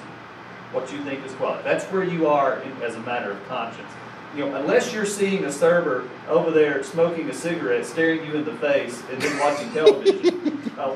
what 0.73 0.91
you 0.93 0.99
think 1.05 1.25
is 1.27 1.33
quality, 1.35 1.63
that's 1.65 1.85
where 1.87 2.05
you 2.05 2.27
are 2.27 2.59
in- 2.61 2.83
as 2.83 2.97
a 2.97 3.01
matter 3.01 3.31
of 3.31 3.49
conscience. 3.49 3.89
You 4.35 4.47
know, 4.47 4.55
unless 4.57 4.95
you're 4.95 5.05
seeing 5.05 5.45
a 5.45 5.53
server 5.53 6.09
over 6.27 6.51
there 6.51 6.83
smoking 6.83 7.29
a 7.29 7.35
cigarette, 7.35 7.85
staring 7.85 8.25
you 8.25 8.33
in 8.35 8.45
the 8.47 8.55
face, 8.55 9.03
and 9.13 9.21
then 9.21 9.39
watching 9.39 9.71
television, 9.73 10.73
uh, 10.79 10.91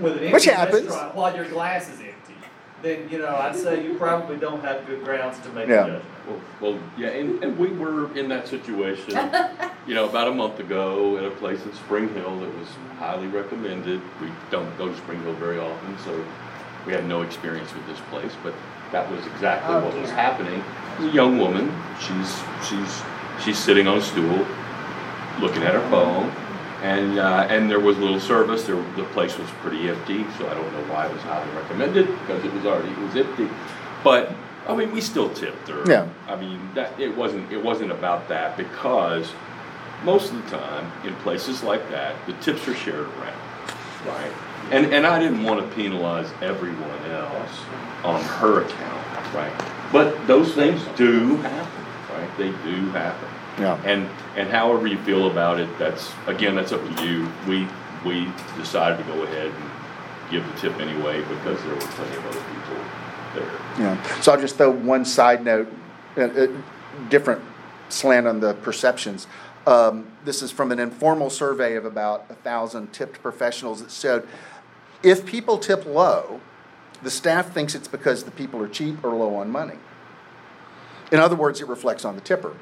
with 0.00 0.16
an 0.22 0.30
Which 0.30 0.46
empty 0.46 0.50
happens. 0.50 0.86
restaurant 0.86 1.14
while 1.16 1.34
your 1.34 1.46
glass 1.46 1.88
is 1.92 2.00
then, 2.82 3.08
you 3.10 3.18
know, 3.18 3.34
I'd 3.36 3.56
say 3.56 3.82
you 3.84 3.94
probably 3.94 4.36
don't 4.36 4.62
have 4.62 4.86
good 4.86 5.02
grounds 5.04 5.38
to 5.40 5.48
make 5.50 5.68
a 5.68 5.70
Yeah. 5.70 5.76
judgment. 5.86 6.04
Well, 6.28 6.40
well, 6.60 6.80
yeah, 6.98 7.08
and, 7.08 7.42
and 7.42 7.58
we 7.58 7.68
were 7.68 8.12
in 8.16 8.28
that 8.28 8.48
situation, 8.48 9.10
you 9.86 9.94
know, 9.94 10.08
about 10.08 10.28
a 10.28 10.32
month 10.34 10.58
ago 10.58 11.16
at 11.18 11.24
a 11.24 11.30
place 11.30 11.62
in 11.64 11.72
Spring 11.74 12.12
Hill 12.14 12.38
that 12.40 12.58
was 12.58 12.68
highly 12.98 13.28
recommended. 13.28 14.00
We 14.20 14.28
don't 14.50 14.76
go 14.76 14.88
to 14.88 14.96
Spring 14.96 15.22
Hill 15.22 15.34
very 15.34 15.58
often, 15.58 15.96
so 16.04 16.24
we 16.86 16.92
had 16.92 17.06
no 17.06 17.22
experience 17.22 17.72
with 17.74 17.86
this 17.86 18.00
place, 18.10 18.32
but 18.42 18.54
that 18.92 19.10
was 19.10 19.24
exactly 19.26 19.74
Oh, 19.74 19.80
what 19.84 19.94
was 19.96 20.08
dear. 20.08 20.16
happening. 20.16 20.62
There's 20.98 21.12
a 21.12 21.14
young 21.14 21.38
woman, 21.38 21.72
she's, 22.00 22.40
she's, 22.68 23.02
she's 23.44 23.58
sitting 23.58 23.86
on 23.86 23.98
a 23.98 24.02
stool, 24.02 24.46
looking 25.40 25.62
at 25.62 25.74
her 25.74 25.90
phone, 25.90 26.32
and, 26.82 27.18
uh, 27.18 27.46
and 27.48 27.70
there 27.70 27.80
was 27.80 27.96
little 27.98 28.20
service, 28.20 28.64
there, 28.64 28.76
the 28.96 29.04
place 29.12 29.36
was 29.38 29.48
pretty 29.62 29.88
empty, 29.88 30.24
so 30.38 30.48
I 30.48 30.54
don't 30.54 30.72
know 30.72 30.92
why 30.92 31.06
it 31.06 31.12
was 31.12 31.22
highly 31.22 31.50
recommended, 31.56 32.06
because 32.06 32.44
it 32.44 32.52
was 32.52 32.66
already, 32.66 32.90
it 32.90 32.98
was 32.98 33.16
empty. 33.16 33.48
But, 34.04 34.32
I 34.68 34.76
mean, 34.76 34.92
we 34.92 35.00
still 35.00 35.30
tipped 35.32 35.68
her. 35.68 35.84
Yeah. 35.90 36.08
I 36.28 36.36
mean, 36.36 36.60
that, 36.74 36.98
it 37.00 37.16
wasn't, 37.16 37.50
it 37.52 37.62
wasn't 37.62 37.92
about 37.92 38.28
that, 38.28 38.56
because 38.56 39.32
most 40.04 40.32
of 40.32 40.42
the 40.44 40.58
time, 40.58 40.92
in 41.06 41.14
places 41.16 41.62
like 41.62 41.88
that, 41.90 42.14
the 42.26 42.34
tips 42.34 42.68
are 42.68 42.74
shared 42.74 43.06
around, 43.06 43.40
right? 44.06 44.32
And, 44.70 44.92
and 44.92 45.06
I 45.06 45.18
didn't 45.18 45.42
wanna 45.42 45.66
penalize 45.68 46.30
everyone 46.42 47.10
else 47.10 47.58
on 48.04 48.20
her 48.22 48.64
account, 48.64 49.34
right? 49.34 49.52
But 49.92 50.26
those 50.26 50.52
things 50.54 50.82
do 50.96 51.36
happen, 51.36 51.84
right? 52.12 52.36
They 52.36 52.50
do 52.68 52.90
happen. 52.90 53.28
Yeah. 53.58 53.80
And, 53.84 54.08
and 54.36 54.48
however 54.48 54.86
you 54.86 54.98
feel 54.98 55.30
about 55.30 55.58
it, 55.58 55.68
that's, 55.78 56.12
again, 56.26 56.54
that's 56.54 56.72
up 56.72 56.82
to 56.82 57.06
you. 57.06 57.28
We, 57.46 57.66
we 58.04 58.30
decided 58.56 58.98
to 58.98 59.04
go 59.04 59.22
ahead 59.22 59.46
and 59.46 59.70
give 60.30 60.46
the 60.46 60.60
tip 60.60 60.78
anyway 60.80 61.20
because 61.22 61.62
there 61.62 61.74
were 61.74 61.80
plenty 61.80 62.16
of 62.16 62.26
other 62.26 62.40
people 62.40 62.76
there. 63.34 63.50
Yeah, 63.78 64.20
so 64.20 64.32
I'll 64.32 64.40
just 64.40 64.56
throw 64.56 64.70
one 64.70 65.04
side 65.04 65.44
note, 65.44 65.72
uh, 66.16 66.22
uh, 66.22 66.46
different 67.08 67.42
slant 67.88 68.26
on 68.26 68.40
the 68.40 68.54
perceptions. 68.54 69.26
Um, 69.66 70.06
This 70.24 70.42
is 70.42 70.50
from 70.50 70.72
an 70.72 70.78
informal 70.78 71.30
survey 71.30 71.76
of 71.76 71.84
about 71.84 72.26
a 72.30 72.34
thousand 72.34 72.92
tipped 72.92 73.22
professionals 73.22 73.82
that 73.82 73.90
showed 73.90 74.26
if 75.02 75.26
people 75.26 75.58
tip 75.58 75.84
low, 75.86 76.40
the 77.02 77.10
staff 77.10 77.52
thinks 77.52 77.74
it's 77.74 77.88
because 77.88 78.24
the 78.24 78.30
people 78.30 78.62
are 78.62 78.68
cheap 78.68 79.04
or 79.04 79.10
low 79.10 79.36
on 79.36 79.50
money. 79.50 79.76
In 81.12 81.20
other 81.20 81.36
words, 81.36 81.60
it 81.60 81.68
reflects 81.68 82.04
on 82.04 82.14
the 82.14 82.20
tipper. 82.20 82.54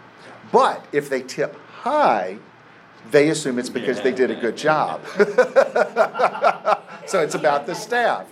But 0.55 0.86
if 0.92 1.11
they 1.11 1.20
tip 1.20 1.55
high, 1.82 2.38
they 3.11 3.28
assume 3.28 3.59
it's 3.59 3.68
because 3.68 4.00
they 4.00 4.12
did 4.12 4.30
a 4.30 4.36
good 4.36 4.57
job. 4.57 5.02
So 7.07 7.20
it's 7.20 7.34
about 7.34 7.66
the 7.66 7.74
staff. 7.74 8.26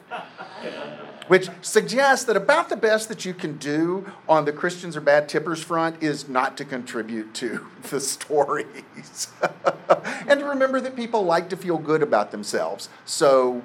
Which 1.29 1.49
suggests 1.61 2.25
that 2.27 2.37
about 2.37 2.69
the 2.69 2.77
best 2.77 3.09
that 3.09 3.25
you 3.25 3.33
can 3.33 3.57
do 3.57 4.11
on 4.29 4.45
the 4.45 4.53
Christians 4.53 4.97
are 4.97 5.01
bad 5.01 5.29
tippers 5.29 5.63
front 5.63 6.03
is 6.03 6.29
not 6.29 6.57
to 6.57 6.65
contribute 6.65 7.33
to 7.35 7.67
the 7.91 8.01
stories. 8.01 9.29
and 10.27 10.41
to 10.41 10.47
remember 10.47 10.81
that 10.81 10.97
people 10.97 11.23
like 11.25 11.49
to 11.51 11.57
feel 11.57 11.79
good 11.79 12.03
about 12.03 12.33
themselves, 12.33 12.89
so 13.05 13.63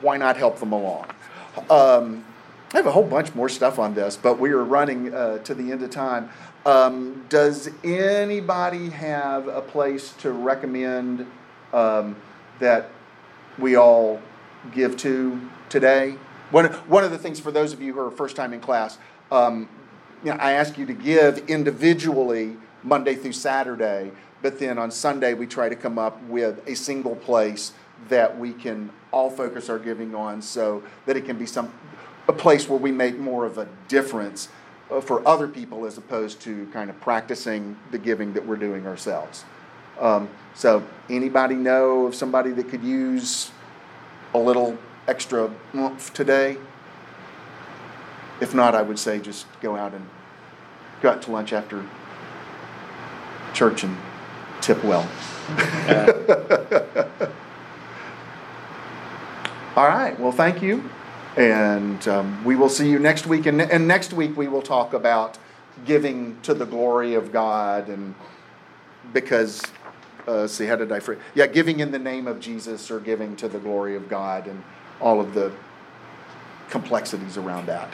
why 0.00 0.16
not 0.16 0.36
help 0.36 0.58
them 0.58 0.72
along? 0.72 1.06
Um, 1.68 2.24
I 2.72 2.76
have 2.76 2.86
a 2.86 2.92
whole 2.92 3.02
bunch 3.02 3.34
more 3.34 3.48
stuff 3.48 3.80
on 3.80 3.94
this, 3.94 4.16
but 4.16 4.38
we 4.38 4.50
are 4.52 4.62
running 4.62 5.12
uh, 5.12 5.38
to 5.38 5.54
the 5.54 5.72
end 5.72 5.82
of 5.82 5.90
time. 5.90 6.30
Um, 6.64 7.26
does 7.28 7.68
anybody 7.82 8.90
have 8.90 9.48
a 9.48 9.60
place 9.60 10.12
to 10.18 10.30
recommend 10.30 11.26
um, 11.72 12.14
that 12.60 12.90
we 13.58 13.74
all 13.74 14.22
give 14.72 14.96
to 14.98 15.50
today? 15.68 16.14
One, 16.52 16.66
one 16.86 17.02
of 17.02 17.10
the 17.10 17.18
things 17.18 17.40
for 17.40 17.50
those 17.50 17.72
of 17.72 17.82
you 17.82 17.92
who 17.92 18.00
are 18.00 18.10
first 18.12 18.36
time 18.36 18.52
in 18.52 18.60
class, 18.60 18.98
um, 19.32 19.68
you 20.22 20.30
know, 20.30 20.36
I 20.36 20.52
ask 20.52 20.78
you 20.78 20.86
to 20.86 20.94
give 20.94 21.38
individually 21.50 22.56
Monday 22.84 23.16
through 23.16 23.32
Saturday, 23.32 24.12
but 24.42 24.60
then 24.60 24.78
on 24.78 24.92
Sunday 24.92 25.34
we 25.34 25.48
try 25.48 25.68
to 25.68 25.76
come 25.76 25.98
up 25.98 26.22
with 26.24 26.62
a 26.68 26.76
single 26.76 27.16
place 27.16 27.72
that 28.08 28.38
we 28.38 28.52
can 28.52 28.90
all 29.10 29.28
focus 29.28 29.68
our 29.68 29.78
giving 29.78 30.14
on 30.14 30.40
so 30.40 30.84
that 31.06 31.16
it 31.16 31.24
can 31.24 31.36
be 31.36 31.46
some 31.46 31.72
a 32.30 32.32
place 32.32 32.68
where 32.68 32.78
we 32.78 32.92
make 32.92 33.18
more 33.18 33.44
of 33.44 33.58
a 33.58 33.68
difference 33.88 34.48
uh, 34.88 35.00
for 35.00 35.26
other 35.26 35.48
people 35.48 35.84
as 35.84 35.98
opposed 35.98 36.40
to 36.40 36.66
kind 36.72 36.88
of 36.88 36.98
practicing 37.00 37.76
the 37.90 37.98
giving 37.98 38.32
that 38.34 38.46
we're 38.46 38.56
doing 38.56 38.86
ourselves. 38.86 39.44
Um, 39.98 40.30
so, 40.54 40.86
anybody 41.10 41.56
know 41.56 42.06
of 42.06 42.14
somebody 42.14 42.52
that 42.52 42.68
could 42.68 42.84
use 42.84 43.50
a 44.32 44.38
little 44.38 44.78
extra 45.08 45.50
oomph 45.74 46.14
today? 46.14 46.56
If 48.40 48.54
not, 48.54 48.74
I 48.76 48.82
would 48.82 48.98
say 48.98 49.18
just 49.18 49.46
go 49.60 49.76
out 49.76 49.92
and 49.92 50.06
go 51.02 51.10
out 51.10 51.20
to 51.22 51.32
lunch 51.32 51.52
after 51.52 51.84
church 53.52 53.82
and 53.82 53.96
tip 54.60 54.82
well. 54.84 55.02
All 59.76 59.86
right, 59.88 60.18
well, 60.18 60.32
thank 60.32 60.62
you. 60.62 60.88
And 61.40 62.06
um, 62.06 62.44
we 62.44 62.54
will 62.54 62.68
see 62.68 62.90
you 62.90 62.98
next 62.98 63.26
week. 63.26 63.46
And, 63.46 63.62
and 63.62 63.88
next 63.88 64.12
week, 64.12 64.36
we 64.36 64.46
will 64.46 64.60
talk 64.60 64.92
about 64.92 65.38
giving 65.86 66.38
to 66.42 66.52
the 66.52 66.66
glory 66.66 67.14
of 67.14 67.32
God. 67.32 67.88
And 67.88 68.14
because, 69.14 69.62
uh, 70.28 70.46
see, 70.46 70.66
how 70.66 70.76
did 70.76 70.92
I 70.92 71.00
phrase? 71.00 71.18
Yeah, 71.34 71.46
giving 71.46 71.80
in 71.80 71.92
the 71.92 71.98
name 71.98 72.26
of 72.26 72.40
Jesus 72.40 72.90
or 72.90 73.00
giving 73.00 73.36
to 73.36 73.48
the 73.48 73.58
glory 73.58 73.96
of 73.96 74.06
God 74.06 74.48
and 74.48 74.62
all 75.00 75.18
of 75.18 75.32
the 75.32 75.50
complexities 76.68 77.38
around 77.38 77.64
that. 77.68 77.90